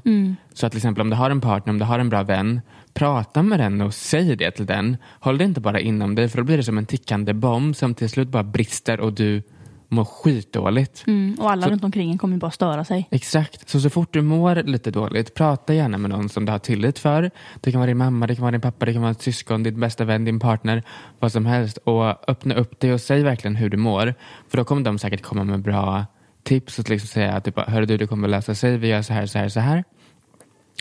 Så 0.53 0.65
att 0.65 0.71
till 0.71 0.77
exempel 0.79 1.01
om 1.01 1.09
du 1.09 1.15
har 1.15 1.29
en 1.29 1.41
partner, 1.41 1.73
om 1.73 1.79
du 1.79 1.85
har 1.85 1.99
en 1.99 2.09
bra 2.09 2.23
vän, 2.23 2.61
prata 2.97 3.43
med 3.43 3.59
den 3.59 3.81
och 3.81 3.93
säg 3.93 4.35
det 4.35 4.51
till 4.51 4.65
den. 4.65 4.97
Håll 5.19 5.37
det 5.37 5.43
inte 5.43 5.61
bara 5.61 5.79
inom 5.79 6.15
dig 6.15 6.29
för 6.29 6.37
då 6.37 6.43
blir 6.43 6.57
det 6.57 6.63
som 6.63 6.77
en 6.77 6.85
tickande 6.85 7.33
bomb 7.33 7.75
som 7.75 7.93
till 7.93 8.09
slut 8.09 8.27
bara 8.27 8.43
brister 8.43 8.99
och 8.99 9.13
du 9.13 9.43
mår 9.89 10.05
skitdåligt. 10.05 11.03
Mm, 11.07 11.35
och 11.39 11.51
alla 11.51 11.65
Så- 11.65 11.71
runt 11.71 11.83
omkring 11.83 12.11
en 12.11 12.17
kommer 12.17 12.35
ju 12.35 12.39
bara 12.39 12.51
störa 12.51 12.83
sig. 12.85 13.07
Exakt. 13.11 13.69
Så 13.69 13.79
så 13.79 13.89
fort 13.89 14.13
du 14.13 14.21
mår 14.21 14.55
lite 14.55 14.91
dåligt, 14.91 15.33
prata 15.33 15.73
gärna 15.73 15.97
med 15.97 16.09
någon 16.09 16.29
som 16.29 16.45
du 16.45 16.51
har 16.51 16.59
tillit 16.59 16.99
för. 16.99 17.31
Det 17.61 17.71
kan 17.71 17.79
vara 17.79 17.87
din 17.87 17.97
mamma, 17.97 18.27
det 18.27 18.35
kan 18.35 18.41
vara 18.41 18.51
din 18.51 18.61
pappa, 18.61 18.85
det 18.85 18.93
kan 18.93 19.01
vara 19.01 19.11
ett 19.11 19.21
syskon, 19.21 19.63
din 19.63 19.79
bästa 19.79 20.05
vän, 20.05 20.25
din 20.25 20.39
partner, 20.39 20.83
vad 21.19 21.31
som 21.31 21.45
helst. 21.45 21.77
Och 21.77 22.29
öppna 22.29 22.55
upp 22.55 22.79
dig 22.79 22.93
och 22.93 23.01
säg 23.01 23.23
verkligen 23.23 23.55
hur 23.55 23.69
du 23.69 23.77
mår. 23.77 24.13
För 24.49 24.57
då 24.57 24.63
kommer 24.63 24.81
de 24.81 24.99
säkert 24.99 25.21
komma 25.21 25.43
med 25.43 25.61
bra 25.61 26.05
tips 26.43 26.79
och 26.79 26.89
liksom 26.89 27.07
säga 27.07 27.33
att 27.33 27.45
typ, 27.45 27.59
hör 27.69 27.85
du, 27.85 27.97
det 27.97 28.07
kommer 28.07 28.27
lösa 28.27 28.55
sig, 28.55 28.77
vi 28.77 28.87
gör 28.87 29.01
så 29.01 29.13
här, 29.13 29.25
så 29.25 29.39
här, 29.39 29.49
så 29.49 29.59
här. 29.59 29.83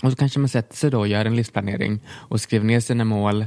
Och 0.07 0.13
så 0.13 0.17
kanske 0.17 0.39
man 0.39 0.49
sätter 0.49 0.77
sig 0.77 0.91
då 0.91 0.99
och 0.99 1.09
gör 1.09 1.25
en 1.25 1.37
livsplanering 1.37 2.01
och 2.09 2.41
skriver 2.41 2.67
ner 2.67 2.81
sina 2.81 3.05
mål 3.05 3.47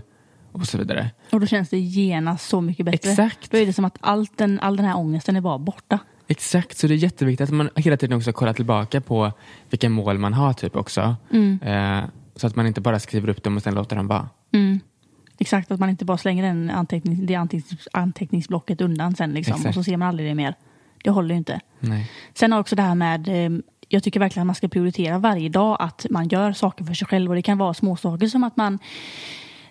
och 0.51 0.65
så 0.65 0.77
vidare. 0.77 1.11
Och 1.31 1.39
då 1.39 1.45
känns 1.45 1.69
det 1.69 1.79
genast 1.79 2.49
så 2.49 2.61
mycket 2.61 2.85
bättre. 2.85 3.09
Exakt. 3.09 3.51
Då 3.51 3.57
är 3.57 3.65
det 3.65 3.73
som 3.73 3.85
att 3.85 3.97
allt 4.01 4.37
den, 4.37 4.59
all 4.59 4.77
den 4.77 4.85
här 4.85 4.97
ångesten 4.97 5.35
är 5.35 5.41
bara 5.41 5.57
borta. 5.59 5.99
Exakt, 6.27 6.77
så 6.77 6.87
det 6.87 6.93
är 6.93 6.97
jätteviktigt 6.97 7.49
att 7.49 7.55
man 7.55 7.69
hela 7.75 7.97
tiden 7.97 8.17
också 8.17 8.31
kollar 8.31 8.53
tillbaka 8.53 9.01
på 9.01 9.31
vilka 9.69 9.89
mål 9.89 10.17
man 10.17 10.33
har 10.33 10.53
typ 10.53 10.75
också. 10.75 11.15
Eh, 11.61 12.01
så 12.35 12.47
att 12.47 12.55
man 12.55 12.67
inte 12.67 12.81
bara 12.81 12.99
skriver 12.99 13.29
upp 13.29 13.43
dem 13.43 13.57
och 13.57 13.63
sen 13.63 13.75
låter 13.75 13.95
dem 13.95 14.07
vara. 14.07 14.29
Exakt, 15.37 15.71
att 15.71 15.79
man 15.79 15.89
inte 15.89 16.05
bara 16.05 16.17
slänger 16.17 16.43
den 16.43 16.69
anteckning, 16.69 17.25
det 17.25 17.35
antecknings, 17.35 17.87
anteckningsblocket 17.93 18.81
undan 18.81 19.15
sen 19.15 19.33
liksom, 19.33 19.65
och 19.65 19.73
så 19.73 19.83
ser 19.83 19.97
man 19.97 20.07
aldrig 20.07 20.29
det 20.29 20.35
mer. 20.35 20.55
Det 21.03 21.09
håller 21.09 21.29
ju 21.29 21.37
inte. 21.37 21.59
Nej. 21.79 22.11
Sen 22.33 22.51
har 22.51 22.59
också 22.59 22.75
det 22.75 22.81
här 22.81 22.95
med, 22.95 23.27
eh, 23.27 23.59
jag 23.89 24.03
tycker 24.03 24.19
verkligen 24.19 24.43
att 24.43 24.47
man 24.47 24.55
ska 24.55 24.67
prioritera 24.67 25.17
varje 25.17 25.49
dag 25.49 25.77
att 25.79 26.05
man 26.09 26.27
gör 26.27 26.53
saker 26.53 26.85
för 26.85 26.93
sig 26.93 27.07
själv 27.07 27.29
och 27.31 27.35
det 27.35 27.41
kan 27.41 27.57
vara 27.57 27.73
små 27.73 27.95
saker 27.95 28.27
som 28.27 28.43
att 28.43 28.57
man 28.57 28.79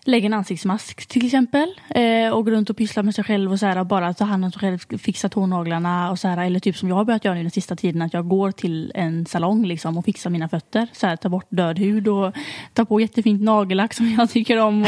lägger 0.08 0.26
en 0.26 0.34
ansiktsmask 0.34 1.06
till 1.06 1.26
exempel 1.26 1.80
eh, 1.88 2.30
och 2.30 2.44
går 2.44 2.52
runt 2.52 2.70
och 2.70 2.76
pysslar 2.76 3.02
med 3.02 3.14
sig 3.14 3.24
själv 3.24 3.52
och 3.52 3.58
så 3.58 3.66
här, 3.66 3.84
bara 3.84 4.14
ta 4.14 4.24
hand 4.24 4.44
om 4.44 4.52
sig 4.52 4.60
själv, 4.60 4.98
fixa 4.98 5.28
tånaglarna 5.28 6.10
och 6.10 6.18
så 6.18 6.28
här, 6.28 6.46
eller 6.46 6.60
typ 6.60 6.76
som 6.76 6.88
jag 6.88 6.96
har 6.96 7.04
börjat 7.04 7.24
göra 7.24 7.34
nu 7.34 7.42
den 7.42 7.50
sista 7.50 7.76
tiden 7.76 8.02
att 8.02 8.14
jag 8.14 8.28
går 8.28 8.50
till 8.50 8.92
en 8.94 9.26
salong 9.26 9.66
liksom 9.66 9.98
och 9.98 10.04
fixar 10.04 10.30
mina 10.30 10.48
fötter, 10.48 10.88
så 10.92 11.06
här, 11.06 11.16
ta 11.16 11.28
bort 11.28 11.46
död 11.48 11.78
hud 11.78 12.08
och 12.08 12.34
ta 12.74 12.84
på 12.84 13.00
jättefint 13.00 13.42
nagellack 13.42 13.94
som 13.94 14.14
jag 14.18 14.30
tycker 14.30 14.58
om. 14.58 14.86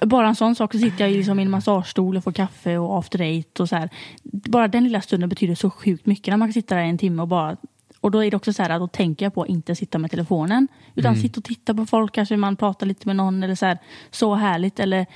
Och 0.00 0.08
bara 0.08 0.28
en 0.28 0.34
sån 0.34 0.54
sak 0.54 0.72
så 0.72 0.78
sitter 0.78 1.04
jag 1.04 1.12
i 1.12 1.16
liksom 1.16 1.38
i 1.38 1.42
en 1.42 1.50
massagestol 1.50 2.16
och 2.16 2.24
får 2.24 2.32
kaffe 2.32 2.78
och 2.78 2.98
after 2.98 3.20
eight 3.20 3.60
och 3.60 3.68
så 3.68 3.76
här. 3.76 3.90
Bara 4.22 4.68
den 4.68 4.84
lilla 4.84 5.00
stunden 5.00 5.28
betyder 5.28 5.54
så 5.54 5.70
sjukt 5.70 6.06
mycket 6.06 6.32
när 6.32 6.36
man 6.36 6.48
kan 6.48 6.52
sitta 6.52 6.74
där 6.74 6.82
i 6.82 6.88
en 6.88 6.98
timme 6.98 7.22
och 7.22 7.28
bara 7.28 7.56
och 8.02 8.10
då 8.10 8.24
är 8.24 8.30
det 8.30 8.36
också 8.36 8.52
så 8.52 8.62
här 8.62 8.70
att 8.70 8.80
då 8.80 8.88
tänker 8.88 9.26
jag 9.26 9.34
på 9.34 9.42
att 9.42 9.48
inte 9.48 9.74
sitta 9.74 9.98
med 9.98 10.10
telefonen. 10.10 10.68
Utan 10.94 11.16
sitta 11.16 11.40
och 11.40 11.44
titta 11.44 11.74
på 11.74 11.86
folk, 11.86 12.14
kanske 12.14 12.36
man 12.36 12.56
pratar 12.56 12.86
lite 12.86 13.08
med 13.08 13.16
någon 13.16 13.42
eller 13.42 13.54
så 13.54 13.66
här, 13.66 13.78
så 14.10 14.34
härligt. 14.34 14.80
Eller 14.80 15.06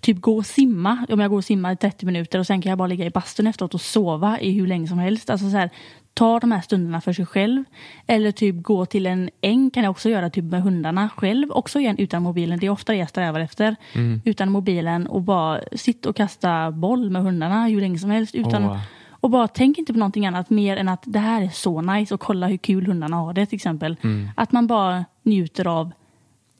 typ 0.00 0.20
gå 0.20 0.36
och 0.36 0.46
simma. 0.46 1.06
Om 1.08 1.20
jag 1.20 1.30
går 1.30 1.36
och 1.36 1.44
simmar 1.44 1.72
i 1.72 1.76
30 1.76 2.06
minuter 2.06 2.38
och 2.38 2.46
sen 2.46 2.62
kan 2.62 2.70
jag 2.70 2.78
bara 2.78 2.88
ligga 2.88 3.06
i 3.06 3.10
bastun 3.10 3.46
efteråt 3.46 3.74
och 3.74 3.80
sova 3.80 4.40
i 4.40 4.52
hur 4.52 4.66
länge 4.66 4.88
som 4.88 4.98
helst. 4.98 5.30
Alltså 5.30 5.50
så 5.50 5.56
här, 5.56 5.70
ta 6.14 6.40
de 6.40 6.52
här 6.52 6.60
stunderna 6.60 7.00
för 7.00 7.12
sig 7.12 7.26
själv. 7.26 7.64
Eller 8.06 8.32
typ 8.32 8.62
gå 8.62 8.86
till 8.86 9.06
en 9.06 9.30
äng 9.40 9.70
kan 9.70 9.84
jag 9.84 9.90
också 9.90 10.08
göra 10.08 10.30
typ 10.30 10.44
med 10.44 10.62
hundarna 10.62 11.08
själv. 11.16 11.50
Också 11.50 11.80
igen 11.80 11.98
utan 11.98 12.22
mobilen. 12.22 12.58
Det 12.58 12.66
är 12.66 12.70
ofta 12.70 12.92
det 12.92 12.98
jag 12.98 13.08
strävar 13.08 13.40
efter. 13.40 13.76
Utan 14.24 14.50
mobilen 14.50 15.06
och 15.06 15.22
bara 15.22 15.60
sitta 15.72 16.08
och 16.08 16.16
kasta 16.16 16.70
boll 16.70 17.10
med 17.10 17.22
hundarna 17.22 17.66
hur 17.66 17.80
länge 17.80 17.98
som 17.98 18.10
helst. 18.10 18.34
Utan, 18.34 18.64
Åh. 18.64 18.78
Och 19.20 19.30
bara 19.30 19.48
tänk 19.48 19.78
inte 19.78 19.92
på 19.92 19.98
någonting 19.98 20.26
annat 20.26 20.50
mer 20.50 20.76
än 20.76 20.88
att 20.88 21.02
det 21.06 21.18
här 21.18 21.42
är 21.42 21.48
så 21.48 21.80
nice 21.80 22.14
och 22.14 22.20
kolla 22.20 22.46
hur 22.46 22.56
kul 22.56 22.86
hundarna 22.86 23.16
har 23.16 23.32
det 23.32 23.46
till 23.46 23.56
exempel. 23.56 23.96
Att 24.36 24.52
man 24.52 24.66
bara 24.66 25.04
njuter 25.22 25.66
av 25.66 25.92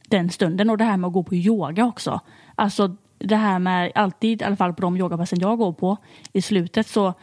den 0.09 0.31
stunden 0.31 0.71
och 0.71 0.79
det 0.79 0.85
här 0.85 0.97
med 0.97 1.09
att 1.09 1.15
gå 1.15 1.23
på 1.23 1.35
yoga 1.35 1.85
också. 1.85 2.21
Alltså 2.55 2.97
det 3.19 3.37
här 3.37 3.59
med 3.59 3.93
alltid, 3.95 4.43
i 4.43 4.45
alla 4.45 4.57
fall 4.57 4.75
på 4.75 4.83
de 4.83 4.97
yogapassen 4.97 5.41
jag 5.41 5.59
går 5.59 5.73
på, 5.73 5.97
i 6.33 6.43
slutet 6.43 6.87
så 6.87 7.15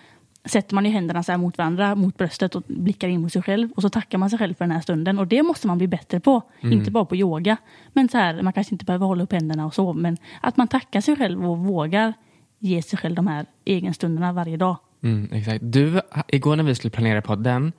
sätter 0.45 0.75
man 0.75 0.85
ju 0.85 0.91
händerna 0.91 1.23
så 1.23 1.31
här 1.31 1.39
mot 1.39 1.57
varandra, 1.57 1.95
mot 1.95 2.17
bröstet 2.17 2.55
och 2.55 2.63
blickar 2.67 3.07
in 3.07 3.21
mot 3.21 3.33
sig 3.33 3.41
själv 3.41 3.71
och 3.75 3.81
så 3.81 3.89
tackar 3.89 4.17
man 4.17 4.29
sig 4.29 4.39
själv 4.39 4.53
för 4.53 4.65
den 4.65 4.71
här 4.71 4.81
stunden 4.81 5.19
och 5.19 5.27
det 5.27 5.43
måste 5.43 5.67
man 5.67 5.77
bli 5.77 5.87
bättre 5.87 6.19
på. 6.19 6.41
Inte 6.61 6.91
bara 6.91 7.05
på 7.05 7.15
yoga. 7.15 7.57
Men 7.93 8.09
så 8.09 8.17
här, 8.17 8.41
man 8.41 8.53
kanske 8.53 8.75
inte 8.75 8.85
behöver 8.85 9.05
hålla 9.05 9.23
upp 9.23 9.31
händerna 9.31 9.65
och 9.65 9.73
så, 9.73 9.93
men 9.93 10.17
att 10.41 10.57
man 10.57 10.67
tackar 10.67 11.01
sig 11.01 11.15
själv 11.15 11.49
och 11.49 11.57
vågar 11.57 12.13
ge 12.59 12.81
sig 12.81 12.99
själv 12.99 13.15
de 13.15 13.27
här 13.27 13.45
egenstunderna 13.65 14.33
varje 14.33 14.57
dag. 14.57 14.77
Mm, 15.05 15.29
exakt. 15.31 15.59
Du, 15.61 16.01
igår 16.27 16.55
när 16.55 16.63
vi 16.63 16.75
skulle 16.75 16.91
planera 16.91 17.21
podden 17.21 17.71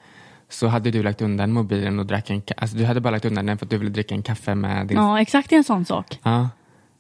så 0.49 0.67
hade 0.67 0.91
du 0.91 1.03
lagt 1.03 1.23
undan 1.23 1.53
mobilen 1.53 1.99
och 1.99 2.07
drack 2.07 2.31
en 2.31 2.43
alltså, 2.57 2.77
Du 2.77 2.85
hade 2.85 3.01
bara 3.01 3.11
lagt 3.11 3.25
undan 3.25 3.47
den 3.47 3.59
för 3.59 3.67
att 3.67 3.71
du 3.71 3.79
ville 3.79 3.91
dricka 3.91 4.15
en 4.15 4.23
kaffe 4.23 4.55
med 4.55 4.87
din... 4.87 4.97
Ja, 4.97 5.21
exakt 5.21 5.53
en 5.53 5.65
sån 5.65 5.85
sak. 5.85 6.21
Ja, 6.23 6.49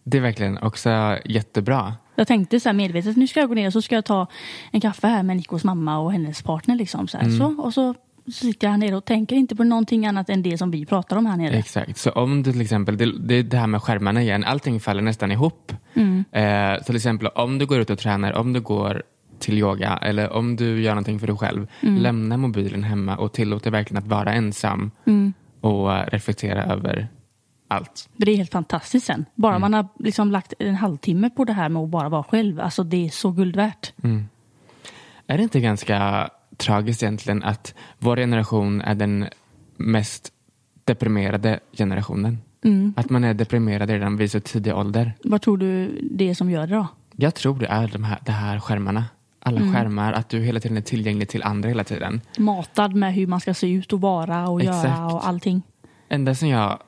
det 0.04 0.18
är 0.18 0.22
verkligen 0.22 0.58
också 0.58 1.18
jättebra. 1.24 1.94
Jag 2.14 2.26
tänkte 2.26 2.60
så 2.60 2.68
här 2.68 2.74
medvetet, 2.74 3.16
nu 3.16 3.26
ska 3.26 3.40
jag 3.40 3.48
gå 3.48 3.54
ner 3.54 3.66
och 3.66 3.72
så 3.72 3.82
ska 3.82 3.94
jag 3.94 4.04
ta 4.04 4.26
en 4.70 4.80
kaffe 4.80 5.06
här 5.06 5.22
med 5.22 5.36
Nikos 5.36 5.64
mamma 5.64 5.98
och 5.98 6.12
hennes 6.12 6.42
partner. 6.42 6.76
Liksom, 6.76 7.08
så. 7.08 7.18
Mm. 7.18 7.38
Så, 7.38 7.62
och 7.62 7.74
så 7.74 7.94
sitter 8.32 8.66
jag 8.66 8.72
här 8.72 8.78
nere 8.78 8.96
och 8.96 9.04
tänker 9.04 9.36
inte 9.36 9.56
på 9.56 9.64
någonting 9.64 10.06
annat 10.06 10.30
än 10.30 10.42
det 10.42 10.58
som 10.58 10.70
vi 10.70 10.86
pratar 10.86 11.16
om 11.16 11.26
här 11.26 11.36
nere. 11.36 11.54
Exakt. 11.54 11.98
Så 11.98 12.10
om 12.10 12.42
du 12.42 12.52
till 12.52 12.60
exempel, 12.60 12.96
det, 12.96 13.18
det 13.18 13.42
det 13.42 13.56
här 13.56 13.66
med 13.66 13.82
skärmarna 13.82 14.22
igen, 14.22 14.44
allting 14.44 14.80
faller 14.80 15.02
nästan 15.02 15.32
ihop. 15.32 15.72
Mm. 15.94 16.24
Eh, 16.32 16.82
till 16.82 16.96
exempel 16.96 17.28
om 17.28 17.58
du 17.58 17.66
går 17.66 17.80
ut 17.80 17.90
och 17.90 17.98
tränar, 17.98 18.32
om 18.32 18.52
du 18.52 18.60
går 18.60 19.02
till 19.38 19.58
yoga 19.58 19.98
eller 20.02 20.32
om 20.32 20.56
du 20.56 20.80
gör 20.82 20.90
någonting 20.90 21.18
för 21.20 21.26
dig 21.26 21.36
själv, 21.36 21.66
Mm. 21.82 21.96
lämna 22.02 22.36
mobilen 22.36 22.84
hemma 22.84 23.16
och 23.16 23.32
tillåt 23.32 23.62
dig 23.62 23.72
verkligen 23.72 24.02
att 24.02 24.08
vara 24.08 24.32
ensam 24.32 24.90
Mm. 25.04 25.32
och 25.60 26.10
reflektera 26.12 26.64
över 26.64 27.08
allt. 27.68 28.08
Det 28.16 28.30
är 28.32 28.36
helt 28.36 28.52
fantastiskt 28.52 29.06
sen. 29.06 29.24
Bara 29.34 29.56
Mm. 29.56 29.60
man 29.60 29.74
har 29.74 29.88
liksom 29.98 30.30
lagt 30.30 30.52
en 30.58 30.74
halvtimme 30.74 31.30
på 31.30 31.44
det 31.44 31.52
här 31.52 31.68
med 31.68 31.82
att 31.82 31.88
bara 31.88 32.08
vara 32.08 32.22
själv. 32.22 32.60
Alltså 32.60 32.82
det 32.84 33.06
är 33.06 33.10
så 33.10 33.30
guld 33.30 33.56
värt. 33.56 33.92
Mm. 34.02 34.28
Är 35.26 35.36
det 35.36 35.42
inte 35.42 35.60
ganska 35.60 36.28
tragiskt 36.56 37.02
egentligen 37.02 37.42
att 37.42 37.74
vår 37.98 38.16
generation 38.16 38.80
är 38.80 38.94
den 38.94 39.26
mest 39.76 40.32
deprimerade 40.84 41.60
generationen? 41.72 42.38
Mm. 42.64 42.94
Att 42.96 43.10
man 43.10 43.24
är 43.24 43.34
deprimerad 43.34 43.90
redan 43.90 44.16
vid 44.16 44.30
så 44.30 44.40
tidig 44.40 44.74
ålder. 44.76 45.12
Vad 45.24 45.42
tror 45.42 45.56
du 45.58 45.98
det 46.10 46.30
är 46.30 46.34
som 46.34 46.50
gör 46.50 46.66
det 46.66 46.74
då? 46.74 46.86
Jag 47.16 47.34
tror 47.34 47.58
det 47.58 47.66
är 47.66 47.88
de 47.88 48.04
här, 48.04 48.18
de 48.26 48.32
här 48.32 48.60
skärmarna. 48.60 49.04
Alla 49.46 49.60
Mm. 49.60 49.74
skärmar, 49.74 50.12
att 50.12 50.28
du 50.28 50.40
hela 50.40 50.60
tiden 50.60 50.76
är 50.76 50.80
tillgänglig 50.80 51.28
till 51.28 51.42
andra 51.42 51.68
hela 51.68 51.84
tiden. 51.84 52.20
Matad 52.38 52.94
med 52.94 53.14
hur 53.14 53.26
man 53.26 53.40
ska 53.40 53.54
se 53.54 53.70
ut 53.72 53.92
och 53.92 54.00
vara 54.00 54.48
och 54.48 54.62
göra 54.62 54.76
Exakt. 54.76 55.12
och 55.12 55.26
allting. 55.28 55.62
Ända 56.08 56.34
sedan 56.34 56.48
jag 56.48 56.78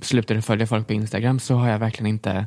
slutade 0.00 0.42
följa 0.42 0.66
folk 0.66 0.86
på 0.86 0.92
Instagram 0.92 1.38
så 1.38 1.54
har 1.54 1.68
jag 1.68 1.78
verkligen 1.78 2.06
inte 2.06 2.46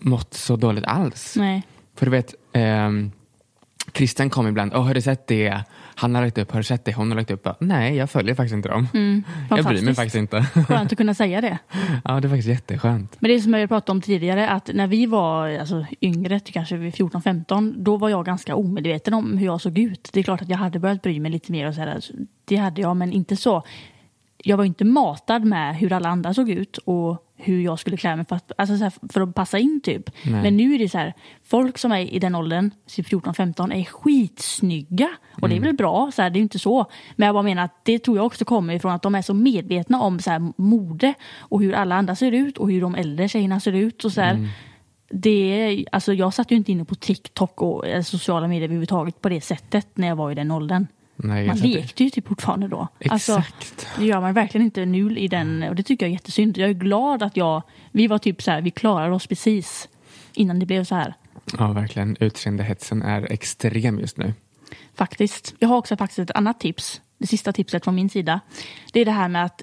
mått 0.00 0.34
så 0.34 0.56
dåligt 0.56 0.84
alls. 0.84 1.34
Nej. 1.36 1.62
För 1.94 2.06
du 2.06 2.10
vet, 2.12 2.34
ehm, 2.52 3.10
Christian 3.94 4.30
kom 4.30 4.46
ibland, 4.46 4.72
Åh, 4.74 4.82
har 4.86 4.94
du 4.94 5.00
sett 5.00 5.26
det? 5.26 5.64
Han 5.98 6.14
har 6.14 6.22
lagt 6.22 6.38
upp, 6.38 6.50
har 6.50 6.60
du 6.60 6.64
sett 6.64 6.84
det? 6.84 6.92
Hon 6.92 7.08
har 7.08 7.16
lagt 7.16 7.30
upp. 7.30 7.48
Nej, 7.60 7.96
jag 7.96 8.10
följer 8.10 8.34
faktiskt 8.34 8.54
inte 8.54 8.68
dem. 8.68 8.88
Mm, 8.94 9.24
jag 9.50 9.64
bryr 9.64 9.82
mig 9.82 9.94
faktiskt 9.94 10.16
inte. 10.16 10.42
Skönt 10.68 10.92
att 10.92 10.98
kunna 10.98 11.14
säga 11.14 11.40
det. 11.40 11.58
ja, 12.04 12.20
det 12.20 12.26
är 12.26 12.28
faktiskt 12.28 12.48
jätteskönt. 12.48 13.16
Men 13.20 13.30
det 13.30 13.40
som 13.40 13.54
jag 13.54 13.68
pratade 13.68 13.92
om 13.92 14.00
tidigare, 14.00 14.48
att 14.48 14.70
när 14.74 14.86
vi 14.86 15.06
var 15.06 15.48
alltså, 15.48 15.86
yngre, 16.00 16.40
kanske 16.40 16.76
vid 16.76 16.94
14-15, 16.94 17.74
då 17.76 17.96
var 17.96 18.08
jag 18.08 18.24
ganska 18.24 18.56
omedveten 18.56 19.14
om 19.14 19.38
hur 19.38 19.46
jag 19.46 19.60
såg 19.60 19.78
ut. 19.78 20.10
Det 20.12 20.20
är 20.20 20.24
klart 20.24 20.42
att 20.42 20.48
jag 20.48 20.58
hade 20.58 20.78
börjat 20.78 21.02
bry 21.02 21.20
mig 21.20 21.30
lite 21.30 21.52
mer 21.52 21.68
och 21.68 21.74
så 21.74 21.80
här, 21.80 21.94
alltså, 21.94 22.12
det 22.44 22.56
hade 22.56 22.80
jag, 22.80 22.96
men 22.96 23.12
inte 23.12 23.36
så. 23.36 23.62
Jag 24.46 24.56
var 24.56 24.64
inte 24.64 24.84
matad 24.84 25.44
med 25.44 25.76
hur 25.76 25.92
alla 25.92 26.08
andra 26.08 26.34
såg 26.34 26.50
ut 26.50 26.76
och 26.78 27.22
hur 27.38 27.60
jag 27.60 27.78
skulle 27.78 27.96
klä 27.96 28.16
mig 28.16 28.24
för 28.28 28.36
att, 28.36 28.52
alltså 28.58 28.76
så 28.76 28.82
här, 28.84 28.92
för 29.12 29.20
att 29.20 29.34
passa 29.34 29.58
in 29.58 29.80
typ. 29.84 30.10
Nej. 30.24 30.42
Men 30.42 30.56
nu 30.56 30.74
är 30.74 30.78
det 30.78 30.88
så 30.88 30.98
här, 30.98 31.14
folk 31.44 31.78
som 31.78 31.92
är 31.92 31.98
i 32.14 32.18
den 32.18 32.34
åldern, 32.34 32.70
typ 32.86 33.06
14-15, 33.08 33.72
är 33.74 33.84
skitsnygga. 33.84 35.08
Och 35.42 35.48
det 35.48 35.54
är 35.54 35.56
Mm. 35.56 35.66
väl 35.66 35.76
bra, 35.76 36.10
så 36.14 36.22
här, 36.22 36.30
det 36.30 36.38
är 36.38 36.40
inte 36.40 36.58
så. 36.58 36.86
Men 37.16 37.26
jag 37.26 37.34
bara 37.34 37.42
menar 37.42 37.64
att 37.64 37.84
det 37.84 37.98
tror 37.98 38.16
jag 38.16 38.26
också 38.26 38.44
kommer 38.44 38.74
ifrån 38.74 38.92
att 38.92 39.02
de 39.02 39.14
är 39.14 39.22
så 39.22 39.34
medvetna 39.34 40.00
om 40.02 40.20
så 40.20 40.30
här, 40.30 40.52
mode 40.56 41.14
och 41.38 41.60
hur 41.62 41.72
alla 41.74 41.94
andra 41.94 42.16
ser 42.16 42.32
ut 42.32 42.58
och 42.58 42.70
hur 42.70 42.80
de 42.80 42.94
äldre 42.94 43.28
tjejerna 43.28 43.60
ser 43.60 43.72
ut. 43.72 44.04
Och 44.04 44.12
så 44.12 44.20
Mm. 44.20 44.46
det 45.10 45.86
alltså 45.92 46.12
jag 46.14 46.34
satt 46.34 46.50
ju 46.50 46.56
inte 46.56 46.72
inne 46.72 46.84
på 46.84 46.94
TikTok 46.94 47.62
och 47.62 47.86
eh, 47.86 48.02
sociala 48.02 48.48
medier 48.48 48.64
överhuvudtaget 48.64 49.20
på 49.20 49.28
det 49.28 49.40
sättet 49.40 49.88
när 49.94 50.08
jag 50.08 50.16
var 50.16 50.30
i 50.30 50.34
den 50.34 50.50
åldern. 50.50 50.86
Nej, 51.16 51.46
Man 51.46 51.56
lekte 51.56 52.04
ju 52.04 52.10
typ 52.10 52.28
fortfarande 52.28 52.68
då. 52.68 52.88
Alltså, 53.10 53.38
Exakt. 53.38 53.86
det 53.98 54.04
gör 54.04 54.20
man 54.20 54.34
verkligen 54.34 54.64
inte 54.64 54.84
nu 54.84 55.18
i 55.18 55.28
den, 55.28 55.62
och 55.62 55.74
det 55.74 55.82
tycker 55.82 56.06
jag 56.06 56.10
är 56.10 56.12
jättesynd. 56.12 56.58
Jag 56.58 56.70
är 56.70 56.74
glad 56.74 57.22
att 57.22 57.36
jag, 57.36 57.62
vi 57.92 58.06
var 58.06 58.18
typ 58.18 58.42
så 58.42 58.50
här, 58.50 58.60
vi 58.62 58.70
klarade 58.70 59.14
oss 59.14 59.26
precis 59.26 59.88
innan 60.34 60.58
det 60.58 60.66
blev 60.66 60.84
så 60.84 60.94
här. 60.94 61.14
Ja, 61.58 61.72
verkligen. 61.72 62.16
Utseendehetsen 62.20 63.02
är 63.02 63.32
extrem 63.32 63.98
just 63.98 64.16
nu. 64.16 64.34
Faktiskt. 64.94 65.54
Jag 65.58 65.68
har 65.68 65.76
också 65.76 65.96
faktiskt 65.96 66.18
ett 66.18 66.30
annat 66.36 66.60
tips. 66.60 67.00
Det 67.18 67.26
sista 67.26 67.52
tipset 67.52 67.84
från 67.84 67.94
min 67.94 68.10
sida. 68.10 68.40
Det 68.92 69.00
är 69.00 69.04
det 69.04 69.10
här 69.10 69.28
med 69.28 69.44
att 69.44 69.62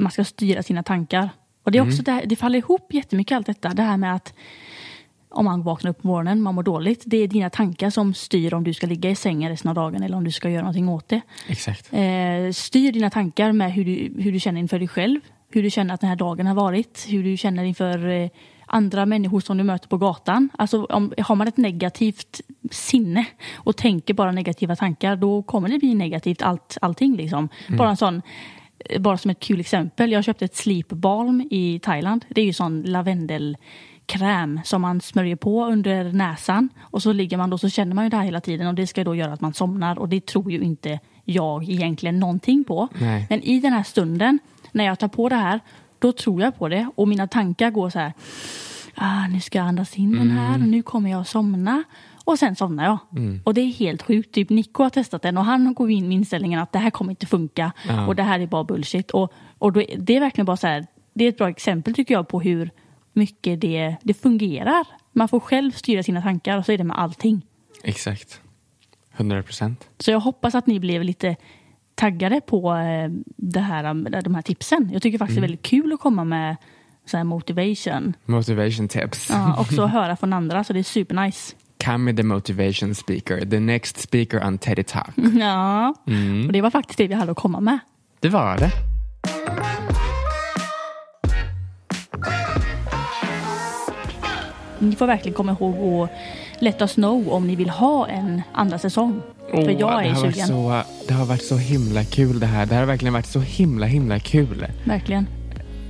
man 0.00 0.12
ska 0.12 0.24
styra 0.24 0.62
sina 0.62 0.82
tankar. 0.82 1.30
Och 1.62 1.72
det, 1.72 1.78
är 1.78 1.82
också 1.82 1.92
Mm. 1.94 2.04
det, 2.04 2.12
här, 2.12 2.26
det 2.26 2.36
faller 2.36 2.58
ihop 2.58 2.94
jättemycket 2.94 3.36
allt 3.36 3.46
detta. 3.46 3.68
Det 3.68 3.82
här 3.82 3.96
med 3.96 4.14
att 4.14 4.34
om 5.34 5.44
man 5.44 5.62
vaknar 5.62 5.90
upp 5.90 6.02
på 6.02 6.08
morgonen, 6.08 6.42
man 6.42 6.54
mår 6.54 6.62
dåligt. 6.62 7.02
Det 7.06 7.16
är 7.16 7.28
dina 7.28 7.50
tankar 7.50 7.90
som 7.90 8.14
styr 8.14 8.54
om 8.54 8.64
du 8.64 8.74
ska 8.74 8.86
ligga 8.86 9.10
i 9.10 9.14
sängen 9.14 9.50
resten 9.50 9.68
av 9.68 9.74
dagen 9.74 10.02
eller 10.02 10.16
om 10.16 10.24
du 10.24 10.32
ska 10.32 10.50
göra 10.50 10.62
någonting 10.62 10.88
åt 10.88 11.08
det. 11.08 11.20
Exakt. 11.48 11.92
Eh, 11.92 12.52
styr 12.52 12.92
dina 12.92 13.10
tankar 13.10 13.52
med 13.52 13.72
hur 13.72 13.84
du, 13.84 14.22
hur 14.22 14.32
du 14.32 14.40
känner 14.40 14.60
inför 14.60 14.78
dig 14.78 14.88
själv. 14.88 15.20
Hur 15.50 15.62
du 15.62 15.70
känner 15.70 15.94
att 15.94 16.00
den 16.00 16.08
här 16.08 16.16
dagen 16.16 16.46
har 16.46 16.54
varit. 16.54 17.06
Hur 17.08 17.24
du 17.24 17.36
känner 17.36 17.64
inför 17.64 18.08
eh, 18.08 18.28
andra 18.66 19.06
människor 19.06 19.40
som 19.40 19.58
du 19.58 19.64
möter 19.64 19.88
på 19.88 19.98
gatan. 19.98 20.48
Alltså, 20.58 20.84
om, 20.84 21.12
har 21.18 21.34
man 21.34 21.48
ett 21.48 21.56
negativt 21.56 22.40
sinne 22.70 23.26
och 23.54 23.76
tänker 23.76 24.14
bara 24.14 24.32
negativa 24.32 24.76
tankar 24.76 25.16
då 25.16 25.42
kommer 25.42 25.68
det 25.68 25.78
bli 25.78 25.94
negativt 25.94 26.42
allt, 26.42 26.78
allting. 26.80 27.16
Liksom. 27.16 27.48
Mm. 27.66 27.78
Bara 27.78 27.90
en 27.90 27.96
sån 27.96 28.22
eh, 28.78 29.00
bara 29.00 29.18
som 29.18 29.30
ett 29.30 29.40
kul 29.40 29.60
exempel. 29.60 30.12
Jag 30.12 30.24
köpte 30.24 30.44
ett 30.44 30.56
sleep 30.56 30.88
balm 30.88 31.48
i 31.50 31.80
Thailand. 31.82 32.24
Det 32.28 32.40
är 32.40 32.44
ju 32.44 32.52
sån 32.52 32.82
lavendelkräm 34.12 34.60
som 34.64 34.82
man 34.82 35.00
smörjer 35.00 35.36
på 35.36 35.66
under 35.66 36.12
näsan. 36.12 36.68
Och 36.80 37.02
så 37.02 37.12
ligger 37.12 37.36
man 37.36 37.50
då 37.50 37.58
så 37.58 37.68
känner 37.68 37.94
man 37.94 38.04
ju 38.04 38.10
det 38.10 38.16
här 38.16 38.24
hela 38.24 38.40
tiden 38.40 38.66
och 38.66 38.74
det 38.74 38.86
ska 38.86 39.04
då 39.04 39.14
göra 39.14 39.32
att 39.32 39.40
man 39.40 39.54
somnar 39.54 39.98
och 39.98 40.08
det 40.08 40.26
tror 40.26 40.52
ju 40.52 40.60
inte 40.60 41.00
jag 41.24 41.68
egentligen 41.68 42.20
någonting 42.20 42.64
på. 42.64 42.88
Nej. 42.98 43.26
Men 43.30 43.42
i 43.42 43.60
den 43.60 43.72
här 43.72 43.82
stunden 43.82 44.38
när 44.72 44.84
jag 44.84 44.98
tar 44.98 45.08
på 45.08 45.28
det 45.28 45.36
här 45.36 45.60
då 45.98 46.12
tror 46.12 46.42
jag 46.42 46.58
på 46.58 46.68
det 46.68 46.88
och 46.94 47.08
mina 47.08 47.26
tankar 47.28 47.70
går 47.70 47.90
så 47.90 47.98
här. 47.98 48.12
Ah, 48.96 49.26
nu 49.28 49.40
ska 49.40 49.58
jag 49.58 49.66
andas 49.66 49.96
in 49.96 50.12
den 50.12 50.30
här 50.30 50.48
Mm. 50.48 50.62
och 50.62 50.68
nu 50.68 50.82
kommer 50.82 51.10
jag 51.10 51.20
att 51.20 51.28
somna. 51.28 51.84
Och 52.24 52.38
sen 52.38 52.56
somnar 52.56 52.84
jag. 52.84 52.98
Mm. 53.16 53.40
Och 53.44 53.54
det 53.54 53.60
är 53.60 53.66
helt 53.66 54.02
sjukt. 54.02 54.34
Typ 54.34 54.50
Nico 54.50 54.82
har 54.82 54.90
testat 54.90 55.22
den 55.22 55.38
och 55.38 55.44
han 55.44 55.74
går 55.74 55.90
in 55.90 56.08
med 56.08 56.14
inställningen 56.16 56.60
att 56.60 56.72
det 56.72 56.78
här 56.78 56.90
kommer 56.90 57.12
inte 57.12 57.26
funka. 57.26 57.72
Ja. 57.88 58.06
Och 58.06 58.16
det 58.16 58.22
här 58.22 58.40
är 58.40 58.46
bara 58.46 58.64
bullshit. 58.64 59.10
Och, 59.10 59.32
och 59.58 59.72
då, 59.72 59.82
det 59.98 60.16
är 60.16 60.20
verkligen 60.20 60.46
bara 60.46 60.56
så 60.56 60.66
här. 60.66 60.86
Det 61.14 61.24
är 61.24 61.28
ett 61.28 61.36
bra 61.38 61.48
exempel 61.48 61.94
tycker 61.94 62.14
jag 62.14 62.28
på 62.28 62.40
hur 62.40 62.70
mycket 63.14 63.60
det, 63.60 63.96
det 64.02 64.14
fungerar. 64.14 64.86
Man 65.12 65.28
får 65.28 65.40
själv 65.40 65.72
styra 65.72 66.02
sina 66.02 66.22
tankar 66.22 66.58
och 66.58 66.64
så 66.64 66.72
är 66.72 66.78
det 66.78 66.84
med 66.84 66.98
allting. 66.98 67.42
Exakt. 67.84 68.40
100 69.16 69.42
procent. 69.42 69.88
Så 69.98 70.10
jag 70.10 70.20
hoppas 70.20 70.54
att 70.54 70.66
ni 70.66 70.80
blev 70.80 71.02
lite 71.02 71.36
taggade 71.94 72.40
på 72.40 72.74
eh, 72.74 73.10
det 73.36 73.60
här, 73.60 73.94
de 74.22 74.34
här 74.34 74.42
tipsen. 74.42 74.90
Jag 74.92 75.02
tycker 75.02 75.18
faktiskt 75.18 75.36
det 75.36 75.38
är 75.38 75.44
Mm. 75.44 75.50
väldigt 75.50 75.66
kul 75.66 75.92
att 75.92 76.00
komma 76.00 76.24
med 76.24 76.56
så 77.06 77.16
här 77.16 77.24
motivation. 77.24 78.16
Motivation 78.24 78.88
tips. 78.88 79.30
Ja, 79.30 79.56
också 79.60 79.86
höra 79.86 80.16
från 80.16 80.32
andra, 80.32 80.64
så 80.64 80.72
det 80.72 80.78
är 80.78 80.82
supernice. 80.82 81.54
Come 81.84 82.14
the 82.16 82.22
motivation 82.22 82.94
speaker, 82.94 83.40
the 83.50 83.60
next 83.60 84.00
speaker 84.00 84.46
on 84.46 84.58
Teddy 84.58 84.82
Talk. 84.82 85.10
Ja, 85.38 85.94
Mm. 86.06 86.46
och 86.46 86.52
det 86.52 86.60
var 86.60 86.70
faktiskt 86.70 86.98
det 86.98 87.06
vi 87.08 87.14
hade 87.14 87.32
att 87.32 87.38
komma 87.38 87.60
med. 87.60 87.78
Det 88.20 88.28
var 88.28 88.58
det. 88.58 88.70
Ni 94.90 94.96
får 94.96 95.06
verkligen 95.06 95.34
komma 95.34 95.52
ihåg 95.52 96.02
att 96.04 96.10
let 96.62 96.80
us 96.82 96.94
know 96.94 97.28
om 97.32 97.46
ni 97.46 97.56
vill 97.56 97.70
ha 97.70 98.08
en 98.08 98.42
andra 98.52 98.78
säsong. 98.78 99.20
För 99.50 99.58
Åh, 99.58 99.72
jag 99.72 100.02
det, 100.02 100.08
är 100.08 100.14
varit 100.14 100.34
sugen. 100.34 100.48
så, 100.48 100.82
det 101.08 101.14
har 101.14 101.24
varit 101.26 101.42
så 101.44 101.56
himla 101.56 102.04
kul 102.04 102.40
det 102.40 102.46
här. 102.46 102.66
Det 102.66 102.74
här 102.74 102.80
har 102.82 102.86
verkligen 102.86 103.12
varit 103.12 103.26
så 103.26 103.40
himla 103.40 103.86
himla 103.86 104.18
kul. 104.18 104.66
Verkligen. 104.84 105.26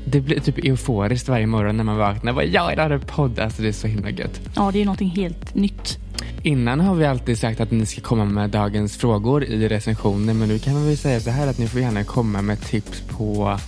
Det 0.06 0.20
blir 0.20 0.40
typ 0.40 0.58
euforiskt 0.58 1.28
varje 1.28 1.46
morgon 1.46 1.76
när 1.76 1.84
man 1.84 1.96
vaknar. 1.96 2.32
Bara, 2.32 2.44
ja, 2.44 2.72
idag 2.72 2.84
är 2.84 2.90
det 2.90 2.98
podd. 2.98 3.38
Alltså 3.38 3.62
det 3.62 3.68
är 3.68 3.72
så 3.72 3.86
himla 3.86 4.10
gött. 4.10 4.40
Ja, 4.56 4.70
det 4.72 4.80
är 4.80 4.84
någonting 4.84 5.08
helt 5.10 5.54
nytt. 5.54 5.98
Innan 6.42 6.80
har 6.80 6.94
vi 6.94 7.04
alltid 7.06 7.38
sagt 7.38 7.60
att 7.60 7.70
ni 7.70 7.86
ska 7.86 8.00
komma 8.00 8.24
med 8.24 8.50
dagens 8.50 8.96
frågor 8.96 9.44
i 9.44 9.68
recensionen. 9.68 10.38
Men 10.38 10.48
nu 10.48 10.58
kan 10.58 10.86
vi 10.86 10.96
säga 10.96 11.20
så 11.20 11.30
här 11.30 11.46
att 11.46 11.58
ni 11.58 11.66
får 11.66 11.80
gärna 11.80 12.04
komma 12.04 12.42
med 12.42 12.60
tips 12.60 13.00
på 13.00 13.58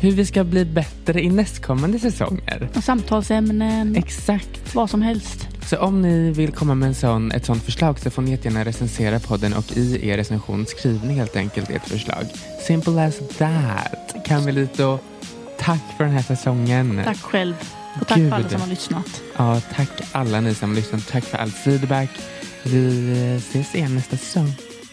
hur 0.00 0.12
vi 0.12 0.26
ska 0.26 0.44
bli 0.44 0.64
bättre 0.64 1.22
i 1.22 1.30
nästkommande 1.30 1.98
säsonger. 1.98 2.68
Och 2.74 2.84
samtalsämnen. 2.84 3.96
Exakt. 3.96 4.74
Vad 4.74 4.90
som 4.90 5.02
helst. 5.02 5.48
Så 5.66 5.78
om 5.78 6.02
ni 6.02 6.30
vill 6.30 6.52
komma 6.52 6.74
med 6.74 6.86
en 6.88 6.94
sån, 6.94 7.32
ett 7.32 7.44
sånt 7.44 7.62
förslag 7.62 7.98
så 7.98 8.10
får 8.10 8.22
ni 8.22 8.30
jättegärna 8.30 8.64
recensera 8.64 9.20
podden 9.20 9.54
och 9.54 9.76
i 9.76 10.08
er 10.08 10.16
recension 10.16 10.66
skriv 10.66 11.04
ni 11.04 11.14
helt 11.14 11.36
enkelt 11.36 11.70
ert 11.70 11.88
förslag. 11.88 12.24
Simple 12.66 13.06
as 13.06 13.18
that. 13.38 14.24
Carmelito, 14.24 14.98
tack 15.58 15.82
för 15.96 16.04
den 16.04 16.12
här 16.12 16.22
säsongen. 16.22 17.00
Tack 17.04 17.22
själv. 17.22 17.54
Och 18.00 18.06
tack 18.06 18.18
Gud. 18.18 18.30
för 18.30 18.36
alla 18.36 18.48
som 18.48 18.60
har 18.60 18.68
lyssnat. 18.68 19.22
Ja, 19.36 19.60
tack 19.74 19.90
alla 20.12 20.40
ni 20.40 20.54
som 20.54 20.68
har 20.68 20.76
lyssnat. 20.76 21.08
Tack 21.08 21.24
för 21.24 21.38
all 21.38 21.50
feedback. 21.50 22.10
Vi 22.62 23.10
eh, 23.32 23.36
ses 23.36 23.74
igen 23.74 23.94
nästa 23.94 24.16
säsong. 24.16 24.52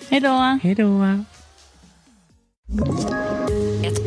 Hej 0.09 0.19
då. 0.19 0.59
Hej 0.63 0.75
då. 0.75 1.23